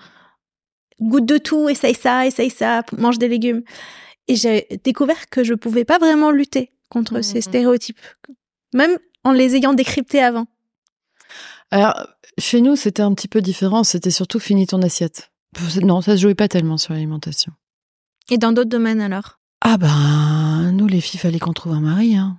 goûte 1.00 1.26
de 1.26 1.38
tout, 1.38 1.68
essaye 1.68 1.94
ça, 1.94 2.26
essaye 2.26 2.50
ça, 2.50 2.82
mange 2.96 3.18
des 3.18 3.28
légumes. 3.28 3.62
Et 4.28 4.36
j'ai 4.36 4.68
découvert 4.84 5.28
que 5.30 5.42
je 5.42 5.54
pouvais 5.54 5.84
pas 5.84 5.98
vraiment 5.98 6.30
lutter 6.30 6.70
contre 6.90 7.22
ces 7.22 7.40
stéréotypes, 7.40 7.98
même 8.72 8.96
en 9.24 9.32
les 9.32 9.56
ayant 9.56 9.72
décryptés 9.72 10.22
avant. 10.22 10.46
Alors, 11.70 12.06
chez 12.38 12.60
nous, 12.60 12.76
c'était 12.76 13.02
un 13.02 13.14
petit 13.14 13.28
peu 13.28 13.40
différent. 13.40 13.82
C'était 13.82 14.10
surtout 14.10 14.38
fini 14.38 14.66
ton 14.66 14.82
assiette. 14.82 15.32
Non, 15.82 16.00
ça 16.02 16.16
se 16.16 16.22
jouait 16.22 16.34
pas 16.34 16.48
tellement 16.48 16.76
sur 16.76 16.92
l'alimentation. 16.92 17.52
Et 18.30 18.38
dans 18.38 18.52
d'autres 18.52 18.68
domaines 18.70 19.00
alors? 19.00 19.38
Ah 19.60 19.76
ben, 19.78 20.70
nous 20.72 20.86
les 20.86 21.00
filles, 21.00 21.18
fallait 21.20 21.38
qu'on 21.38 21.52
trouve 21.52 21.72
un 21.72 21.80
mari. 21.80 22.16
Hein. 22.16 22.38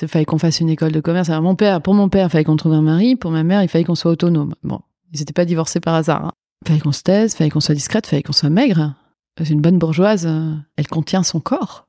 Il 0.00 0.08
fallait 0.08 0.24
qu'on 0.24 0.38
fasse 0.38 0.60
une 0.60 0.68
école 0.68 0.92
de 0.92 1.00
commerce. 1.00 1.28
Mon 1.28 1.54
père, 1.54 1.80
pour 1.80 1.94
mon 1.94 2.08
père, 2.08 2.26
il 2.26 2.30
fallait 2.30 2.44
qu'on 2.44 2.56
trouve 2.56 2.72
un 2.72 2.82
mari. 2.82 3.16
Pour 3.16 3.30
ma 3.30 3.44
mère, 3.44 3.62
il 3.62 3.68
fallait 3.68 3.84
qu'on 3.84 3.94
soit 3.94 4.10
autonome. 4.10 4.54
Bon, 4.62 4.80
ils 5.12 5.20
n'étaient 5.20 5.32
pas 5.32 5.44
divorcés 5.44 5.80
par 5.80 5.94
hasard. 5.94 6.26
Hein. 6.26 6.32
Il 6.64 6.68
fallait 6.68 6.80
qu'on 6.80 6.92
se 6.92 7.02
taise, 7.02 7.32
il 7.32 7.36
fallait 7.36 7.50
qu'on 7.50 7.60
soit 7.60 7.74
discrète, 7.74 8.06
il 8.06 8.10
fallait 8.10 8.22
qu'on 8.22 8.32
soit 8.32 8.50
maigre. 8.50 8.94
Une 9.50 9.60
bonne 9.60 9.78
bourgeoise, 9.78 10.26
euh, 10.26 10.54
elle 10.76 10.88
contient 10.88 11.22
son 11.22 11.40
corps. 11.40 11.85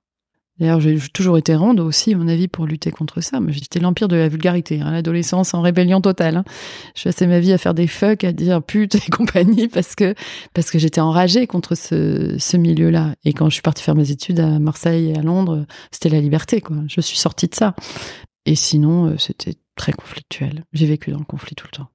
D'ailleurs, 0.60 0.80
j'ai 0.80 0.98
toujours 1.14 1.38
été 1.38 1.56
ronde 1.56 1.80
aussi, 1.80 2.14
à 2.14 2.18
mon 2.18 2.28
avis, 2.28 2.48
pour 2.48 2.66
lutter 2.66 2.92
contre 2.92 3.22
ça. 3.22 3.40
Mais 3.40 3.54
j'étais 3.54 3.80
l'empire 3.80 4.08
de 4.08 4.16
la 4.16 4.28
vulgarité, 4.28 4.82
hein, 4.82 4.92
l'adolescence 4.92 5.54
en 5.54 5.62
rébellion 5.62 6.02
totale. 6.02 6.38
hein. 6.38 6.44
Je 6.96 7.04
passais 7.04 7.28
ma 7.28 7.40
vie 7.40 7.54
à 7.54 7.58
faire 7.58 7.74
des 7.74 7.88
fucks, 7.88 8.24
à 8.24 8.32
dire 8.32 8.64
pute 8.64 8.96
et 8.96 9.00
compagnie, 9.12 9.68
parce 9.68 9.96
que 9.96 10.16
parce 10.54 10.72
que 10.72 10.80
j'étais 10.80 11.02
enragée 11.02 11.46
contre 11.48 11.76
ce, 11.76 12.36
ce 12.40 12.58
milieu-là. 12.58 13.14
Et 13.24 13.34
quand 13.34 13.50
je 13.50 13.54
suis 13.54 13.62
partie 13.62 13.84
faire 13.84 13.96
mes 13.96 14.12
études 14.12 14.40
à 14.40 14.60
Marseille 14.60 15.12
et 15.12 15.18
à 15.18 15.22
Londres, 15.22 15.66
c'était 15.92 16.10
la 16.10 16.22
liberté, 16.22 16.62
quoi. 16.62 16.78
Je 16.88 17.02
suis 17.02 17.18
sortie 17.18 17.48
de 17.48 17.56
ça. 17.56 17.76
Et 18.46 18.56
sinon, 18.56 19.08
euh, 19.08 19.18
c'était 19.18 19.56
très 19.76 19.92
conflictuel. 19.94 20.64
J'ai 20.74 20.86
vécu 20.88 21.12
dans 21.12 21.20
le 21.20 21.26
conflit 21.26 21.56
tout 21.56 21.68
le 21.72 21.78
temps. 21.78 21.90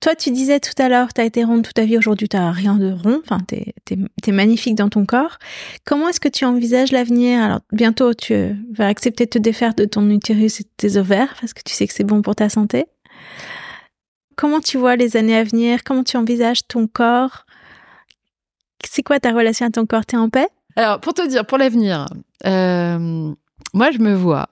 Toi, 0.00 0.14
tu 0.14 0.30
disais 0.30 0.60
tout 0.60 0.80
à 0.80 0.88
l'heure, 0.88 1.12
tu 1.12 1.20
as 1.20 1.24
été 1.24 1.44
ronde 1.44 1.62
toute 1.62 1.74
ta 1.74 1.84
vie, 1.84 1.96
aujourd'hui 1.96 2.28
tu 2.28 2.36
rien 2.36 2.76
de 2.76 2.92
rond, 2.92 3.20
enfin 3.22 3.38
tu 3.48 3.56
es, 3.56 4.32
magnifique 4.32 4.74
dans 4.74 4.88
ton 4.88 5.06
corps. 5.06 5.38
Comment 5.84 6.08
est-ce 6.08 6.20
que 6.20 6.28
tu 6.28 6.44
envisages 6.44 6.92
l'avenir? 6.92 7.42
Alors 7.42 7.60
bientôt 7.72 8.12
tu 8.12 8.34
vas 8.72 8.88
accepter 8.88 9.24
de 9.24 9.30
te 9.30 9.38
défaire 9.38 9.74
de 9.74 9.84
ton 9.84 10.08
utérus 10.10 10.60
et 10.60 10.64
de 10.64 10.68
tes 10.76 10.96
ovaires 10.96 11.34
parce 11.40 11.54
que 11.54 11.62
tu 11.64 11.72
sais 11.72 11.86
que 11.86 11.94
c'est 11.94 12.04
bon 12.04 12.22
pour 12.22 12.34
ta 12.34 12.48
santé. 12.48 12.86
Comment 14.36 14.60
tu 14.60 14.76
vois 14.76 14.96
les 14.96 15.16
années 15.16 15.36
à 15.36 15.44
venir? 15.44 15.82
Comment 15.82 16.04
tu 16.04 16.16
envisages 16.16 16.66
ton 16.66 16.86
corps? 16.86 17.46
C'est 18.84 19.02
quoi 19.02 19.18
ta 19.18 19.32
relation 19.32 19.66
à 19.66 19.70
ton 19.70 19.86
corps? 19.86 20.04
T'es 20.04 20.16
en 20.16 20.28
paix? 20.28 20.48
Alors 20.76 21.00
pour 21.00 21.14
te 21.14 21.26
dire, 21.26 21.46
pour 21.46 21.56
l'avenir, 21.56 22.06
euh, 22.44 23.32
moi 23.72 23.90
je 23.92 23.98
me 23.98 24.14
vois 24.14 24.50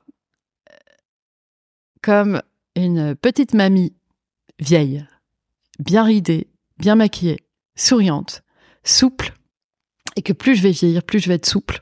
comme 2.02 2.40
une 2.76 3.14
petite 3.14 3.54
mamie 3.54 3.94
vieille 4.58 5.06
bien 5.78 6.04
ridée, 6.04 6.48
bien 6.78 6.94
maquillée, 6.94 7.40
souriante, 7.76 8.42
souple, 8.84 9.34
et 10.16 10.22
que 10.22 10.32
plus 10.32 10.56
je 10.56 10.62
vais 10.62 10.70
vieillir, 10.70 11.02
plus 11.02 11.20
je 11.20 11.28
vais 11.28 11.34
être 11.34 11.46
souple. 11.46 11.80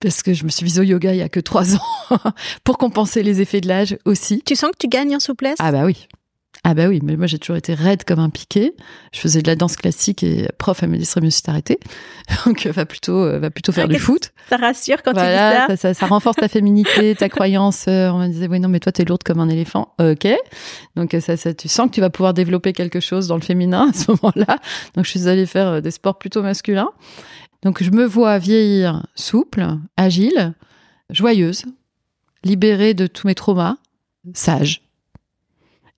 Parce 0.00 0.22
que 0.22 0.34
je 0.34 0.44
me 0.44 0.50
suis 0.50 0.64
mise 0.64 0.78
au 0.78 0.82
yoga 0.82 1.14
il 1.14 1.18
y 1.18 1.22
a 1.22 1.28
que 1.28 1.40
trois 1.40 1.74
ans 1.76 2.18
pour 2.62 2.78
compenser 2.78 3.22
les 3.22 3.40
effets 3.40 3.60
de 3.60 3.68
l'âge 3.68 3.96
aussi. 4.04 4.42
Tu 4.44 4.56
sens 4.56 4.70
que 4.72 4.76
tu 4.78 4.88
gagnes 4.88 5.16
en 5.16 5.20
souplesse? 5.20 5.56
Ah 5.60 5.72
bah 5.72 5.84
oui. 5.84 6.06
Ah 6.66 6.72
bah 6.72 6.86
oui, 6.88 7.00
mais 7.02 7.16
moi 7.16 7.26
j'ai 7.26 7.38
toujours 7.38 7.56
été 7.56 7.74
raide 7.74 8.04
comme 8.04 8.18
un 8.20 8.30
piqué. 8.30 8.72
Je 9.12 9.20
faisais 9.20 9.42
de 9.42 9.46
la 9.46 9.54
danse 9.54 9.76
classique 9.76 10.22
et 10.22 10.48
prof 10.58 10.82
elle 10.82 10.88
me 10.88 10.96
dit 10.96 11.04
serait 11.04 11.20
mieux 11.20 11.28
si 11.30 11.42
t'arrêtais. 11.42 11.78
Donc 12.46 12.66
va 12.66 12.86
plutôt 12.86 13.22
euh, 13.22 13.38
va 13.38 13.50
plutôt 13.50 13.70
faire 13.70 13.84
Ah, 13.84 13.92
du 13.92 13.98
foot. 13.98 14.32
Ça 14.48 14.56
rassure 14.56 15.02
quand 15.02 15.12
Voilà, 15.12 15.66
tu 15.66 15.72
dis 15.72 15.76
ça. 15.76 15.76
ça, 15.76 15.94
ça, 15.94 16.00
ça 16.00 16.06
renforce 16.06 16.36
ta 16.36 16.48
féminité, 16.48 17.14
ta 17.14 17.28
croyance. 17.28 17.84
Euh, 17.88 18.08
on 18.08 18.18
me 18.18 18.28
disait, 18.28 18.48
oui, 18.48 18.60
non, 18.60 18.68
mais 18.68 18.80
toi, 18.80 18.92
t'es 18.92 19.04
lourde 19.04 19.22
comme 19.22 19.40
un 19.40 19.48
éléphant. 19.50 19.94
Ok. 20.00 20.26
Donc, 20.96 21.12
euh, 21.14 21.20
ça, 21.20 21.36
ça, 21.36 21.52
tu 21.52 21.68
sens 21.68 21.88
que 21.90 21.94
tu 21.94 22.00
vas 22.00 22.10
pouvoir 22.10 22.32
développer 22.34 22.72
quelque 22.72 23.00
chose 23.00 23.28
dans 23.28 23.36
le 23.36 23.42
féminin 23.42 23.90
à 23.90 23.92
ce 23.92 24.10
moment-là. 24.12 24.58
Donc, 24.96 25.04
je 25.04 25.10
suis 25.10 25.28
allée 25.28 25.46
faire 25.46 25.66
euh, 25.68 25.80
des 25.82 25.90
sports 25.90 26.18
plutôt 26.18 26.42
masculins. 26.42 26.90
Donc, 27.62 27.82
je 27.82 27.90
me 27.90 28.04
vois 28.06 28.38
vieillir 28.38 29.06
souple, 29.14 29.66
agile, 29.98 30.54
joyeuse, 31.10 31.64
libérée 32.42 32.94
de 32.94 33.06
tous 33.06 33.26
mes 33.26 33.34
traumas, 33.34 33.76
sage. 34.34 34.82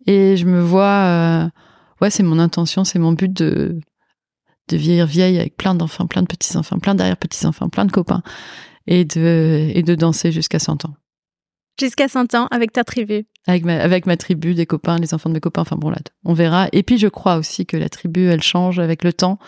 Et 0.06 0.36
je 0.36 0.46
me 0.46 0.60
vois, 0.60 0.84
euh, 0.84 1.48
ouais, 2.00 2.10
c'est 2.10 2.22
mon 2.22 2.38
intention, 2.38 2.84
c'est 2.84 2.98
mon 2.98 3.12
but 3.12 3.32
de, 3.32 3.78
de 4.68 4.76
vieillir 4.76 5.06
vieille 5.06 5.38
avec 5.38 5.56
plein 5.56 5.74
d'enfants, 5.74 6.06
plein 6.06 6.22
de 6.22 6.28
petits-enfants, 6.28 6.78
plein 6.78 6.94
d'arrière-petits-enfants, 6.94 7.68
plein 7.68 7.84
de 7.84 7.92
copains 7.92 8.22
et 8.86 9.04
de, 9.04 9.70
et 9.74 9.82
de 9.82 9.94
danser 9.94 10.32
jusqu'à 10.32 10.58
100 10.58 10.84
ans. 10.84 10.94
Jusqu'à 11.78 12.08
100 12.08 12.34
ans 12.34 12.48
avec 12.50 12.72
ta 12.72 12.84
tribu. 12.84 13.26
Avec 13.46 13.64
ma, 13.64 13.74
avec 13.74 14.06
ma 14.06 14.16
tribu, 14.16 14.54
des 14.54 14.64
copains, 14.64 14.98
les 14.98 15.12
enfants 15.12 15.28
de 15.28 15.34
mes 15.34 15.40
copains, 15.40 15.60
enfin 15.60 15.76
bon 15.76 15.90
là, 15.90 15.98
on 16.24 16.32
verra. 16.32 16.68
Et 16.72 16.82
puis 16.82 16.96
je 16.96 17.06
crois 17.06 17.36
aussi 17.36 17.66
que 17.66 17.76
la 17.76 17.88
tribu, 17.88 18.28
elle 18.28 18.42
change 18.42 18.78
avec 18.78 19.04
le 19.04 19.12
temps, 19.12 19.38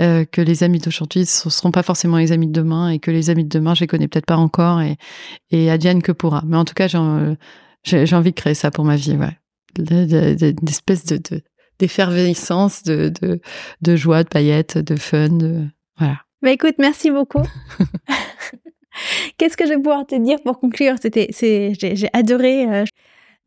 euh, 0.00 0.24
que 0.24 0.40
les 0.40 0.62
amis 0.62 0.78
d'aujourd'hui 0.78 1.22
ne 1.22 1.26
seront 1.26 1.72
pas 1.72 1.82
forcément 1.82 2.16
les 2.16 2.30
amis 2.30 2.46
de 2.46 2.52
demain 2.52 2.90
et 2.90 3.00
que 3.00 3.10
les 3.10 3.28
amis 3.28 3.44
de 3.44 3.48
demain, 3.48 3.74
je 3.74 3.80
les 3.80 3.86
connais 3.86 4.06
peut-être 4.06 4.26
pas 4.26 4.36
encore 4.36 4.80
et, 4.82 4.96
et 5.50 5.70
advienne 5.70 6.00
que 6.00 6.12
pourra. 6.12 6.42
Mais 6.46 6.56
en 6.56 6.64
tout 6.64 6.74
cas, 6.74 6.86
j'ai 6.86 6.98
euh, 6.98 7.34
j'ai 7.82 8.14
envie 8.14 8.30
de 8.30 8.36
créer 8.36 8.54
ça 8.54 8.70
pour 8.70 8.84
ma 8.84 8.96
vie, 8.96 9.16
ouais. 9.16 9.36
De- 9.74 10.04
de- 10.34 11.42
d'effervescence, 11.78 12.82
de, 12.84 13.12
de, 13.20 13.40
de 13.82 13.96
joie, 13.96 14.22
de 14.22 14.28
paillettes, 14.28 14.78
de 14.78 14.96
fun, 14.96 15.28
de, 15.28 15.66
voilà. 15.98 16.20
Bah 16.42 16.50
écoute, 16.52 16.74
merci 16.78 17.10
beaucoup. 17.10 17.42
Qu'est-ce 19.38 19.56
que 19.56 19.64
je 19.64 19.70
vais 19.70 19.76
pouvoir 19.76 20.06
te 20.06 20.14
dire 20.14 20.38
pour 20.44 20.58
conclure? 20.60 20.94
C'était, 21.00 21.28
c'est, 21.30 21.72
j'ai, 21.78 21.96
j'ai 21.96 22.08
adoré. 22.12 22.84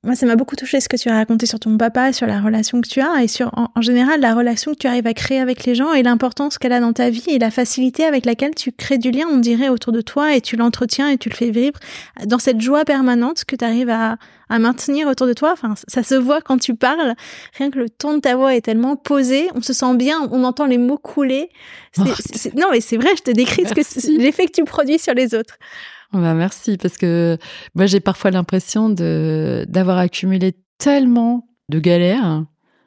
Moi, 0.08 0.16
ça 0.16 0.26
m'a 0.26 0.38
beaucoup 0.38 0.56
touché 0.56 0.80
ce 0.80 0.88
que 0.88 0.96
tu 0.96 1.10
as 1.10 1.14
raconté 1.14 1.46
sur 1.46 1.60
ton 1.60 1.78
papa, 1.78 2.14
sur 2.14 2.28
la 2.28 2.40
relation 2.40 2.80
que 2.80 2.88
tu 2.88 3.02
as 3.02 3.22
et 3.22 3.28
sur, 3.28 3.52
en, 3.58 3.68
en 3.76 3.82
général, 3.82 4.22
la 4.22 4.34
relation 4.34 4.72
que 4.72 4.78
tu 4.78 4.88
arrives 4.88 5.06
à 5.06 5.14
créer 5.14 5.42
avec 5.42 5.66
les 5.66 5.76
gens 5.76 5.92
et 5.92 6.02
l'importance 6.02 6.58
qu'elle 6.58 6.72
a 6.72 6.80
dans 6.80 6.94
ta 6.94 7.10
vie 7.10 7.26
et 7.28 7.40
la 7.40 7.52
facilité 7.52 8.06
avec 8.06 8.26
laquelle 8.26 8.56
tu 8.56 8.72
crées 8.72 8.98
du 8.98 9.12
lien, 9.12 9.26
on 9.30 9.38
dirait, 9.38 9.68
autour 9.68 9.92
de 9.92 10.00
toi 10.00 10.34
et 10.34 10.40
tu 10.40 10.56
l'entretiens 10.56 11.10
et 11.10 11.18
tu 11.18 11.28
le 11.28 11.36
fais 11.36 11.50
vivre 11.50 11.78
dans 12.26 12.40
cette 12.40 12.62
joie 12.62 12.86
permanente 12.86 13.44
que 13.44 13.58
tu 13.58 13.66
arrives 13.66 13.90
à, 13.90 14.16
à 14.48 14.60
maintenir 14.60 15.10
autour 15.10 15.28
de 15.28 15.34
toi. 15.34 15.52
Enfin, 15.52 15.74
ça 15.90 16.04
se 16.04 16.16
voit 16.16 16.40
quand 16.40 16.58
tu 16.58 16.74
parles. 16.74 17.14
Rien 17.58 17.70
que 17.70 17.78
le 17.78 17.90
ton 17.90 18.14
de 18.14 18.20
ta 18.20 18.38
voix 18.38 18.56
est 18.56 18.62
tellement 18.62 18.96
posé, 18.96 19.50
on 19.56 19.62
se 19.62 19.74
sent 19.74 19.94
bien, 19.96 20.30
on 20.32 20.46
entend 20.46 20.68
les 20.68 20.78
mots 20.78 20.98
couler. 20.98 21.50
Oh, 22.00 22.04
non, 22.56 22.68
mais 22.72 22.80
c'est 22.80 22.96
vrai, 22.98 23.10
je 23.18 23.24
te 23.24 23.32
décris 23.32 23.66
ce 23.66 23.74
que 23.74 23.82
Merci. 23.82 24.18
l'effet 24.18 24.46
que 24.46 24.54
tu 24.54 24.64
produis 24.64 25.00
sur 25.00 25.14
les 25.14 25.36
autres. 25.36 25.58
Bah 26.14 26.34
merci 26.34 26.78
parce 26.78 26.98
que 26.98 27.38
moi 27.76 27.86
j'ai 27.86 28.00
parfois 28.00 28.32
l'impression 28.32 28.90
de 28.90 29.66
d'avoir 29.68 29.98
accumulé 29.98 30.54
tellement 30.78 31.48
de 31.70 31.80
galères 31.80 32.46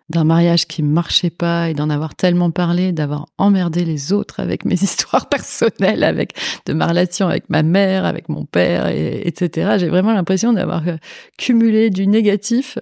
d'un 0.08 0.24
mariage 0.24 0.66
qui 0.66 0.82
marchait 0.82 1.30
pas 1.30 1.70
et 1.70 1.74
d'en 1.74 1.88
avoir 1.88 2.16
tellement 2.16 2.50
parlé, 2.50 2.90
d'avoir 2.90 3.26
emmerdé 3.38 3.84
les 3.84 4.12
autres 4.12 4.40
avec 4.40 4.64
mes 4.64 4.74
histoires 4.82 5.28
personnelles, 5.28 6.02
avec 6.02 6.34
de 6.66 6.72
ma 6.72 6.88
relation 6.88 7.28
avec 7.28 7.48
ma 7.48 7.62
mère, 7.62 8.04
avec 8.04 8.28
mon 8.28 8.44
père, 8.44 8.88
et, 8.88 9.26
etc. 9.28 9.76
J'ai 9.78 9.88
vraiment 9.88 10.12
l'impression 10.12 10.52
d'avoir 10.52 10.86
euh, 10.88 10.96
cumulé 11.38 11.90
du 11.90 12.08
négatif. 12.08 12.76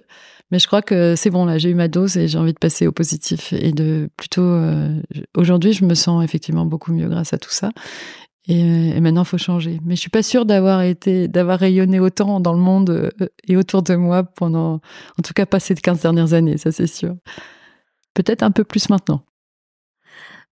Mais 0.51 0.57
je 0.57 0.65
crois 0.65 0.81
que 0.81 1.13
c'est 1.15 1.29
bon 1.29 1.45
là, 1.45 1.59
j'ai 1.59 1.69
eu 1.69 1.75
ma 1.75 1.87
dose 1.87 2.17
et 2.17 2.27
j'ai 2.27 2.39
envie 2.39 2.53
de 2.53 2.57
passer 2.57 2.87
au 2.87 2.91
positif 2.91 3.53
et 3.53 3.71
de 3.71 4.09
plutôt. 4.17 4.41
euh, 4.41 4.99
Aujourd'hui, 5.37 5.73
je 5.73 5.85
me 5.85 5.93
sens 5.93 6.23
effectivement 6.23 6.65
beaucoup 6.65 6.91
mieux 6.91 7.07
grâce 7.07 7.33
à 7.33 7.37
tout 7.37 7.51
ça. 7.51 7.69
Et, 8.49 8.63
euh, 8.63 8.95
et 8.95 8.99
maintenant, 8.99 9.23
faut 9.23 9.37
changer. 9.37 9.79
Mais 9.85 9.95
je 9.95 10.01
suis 10.01 10.09
pas 10.09 10.23
sûre 10.23 10.43
d'avoir 10.43 10.81
été, 10.81 11.27
d'avoir 11.27 11.59
rayonné 11.59 11.99
autant 11.99 12.39
dans 12.39 12.53
le 12.53 12.59
monde 12.59 12.89
euh, 12.89 13.27
et 13.47 13.55
autour 13.55 13.83
de 13.83 13.95
moi 13.95 14.23
pendant, 14.23 14.81
en 15.19 15.21
tout 15.23 15.33
cas, 15.33 15.45
pas 15.45 15.59
ces 15.59 15.75
15 15.75 16.01
dernières 16.01 16.33
années, 16.33 16.57
ça 16.57 16.71
c'est 16.71 16.87
sûr. 16.87 17.15
Peut-être 18.15 18.41
un 18.41 18.49
peu 18.49 18.63
plus 18.63 18.89
maintenant. 18.89 19.21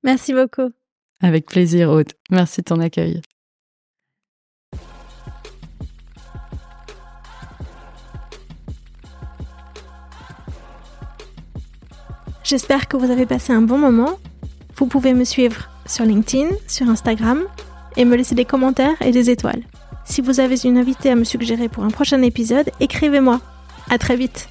Merci 0.04 0.34
beaucoup. 0.34 0.72
Avec 1.22 1.48
plaisir, 1.48 1.89
Aude. 1.89 2.12
Merci 2.30 2.62
de 2.62 2.66
ton 2.66 2.80
accueil. 2.80 3.20
J'espère 12.43 12.88
que 12.88 12.95
vous 12.95 13.10
avez 13.10 13.26
passé 13.26 13.54
un 13.54 13.64
bon 13.64 13.80
moment. 13.80 14.20
Vous 14.76 14.86
pouvez 14.86 15.16
me 15.16 15.24
suivre 15.24 15.72
sur 15.88 16.06
LinkedIn, 16.06 16.50
sur 16.68 16.88
Instagram 16.88 17.43
et 17.98 18.06
me 18.06 18.16
laisser 18.16 18.36
des 18.36 18.45
commentaires 18.45 18.95
et 19.02 19.12
des 19.12 19.30
étoiles. 19.30 19.64
Si 20.06 20.22
vous 20.22 20.39
avez 20.39 20.56
une 20.64 20.78
invitée 20.78 21.10
à 21.10 21.16
me 21.16 21.26
suggérer 21.26 21.68
pour 21.68 21.84
un 21.84 21.89
prochain 21.89 22.22
épisode, 22.22 22.70
écrivez-moi. 22.80 23.41
À 23.89 23.98
très 23.98 24.16
vite. 24.16 24.50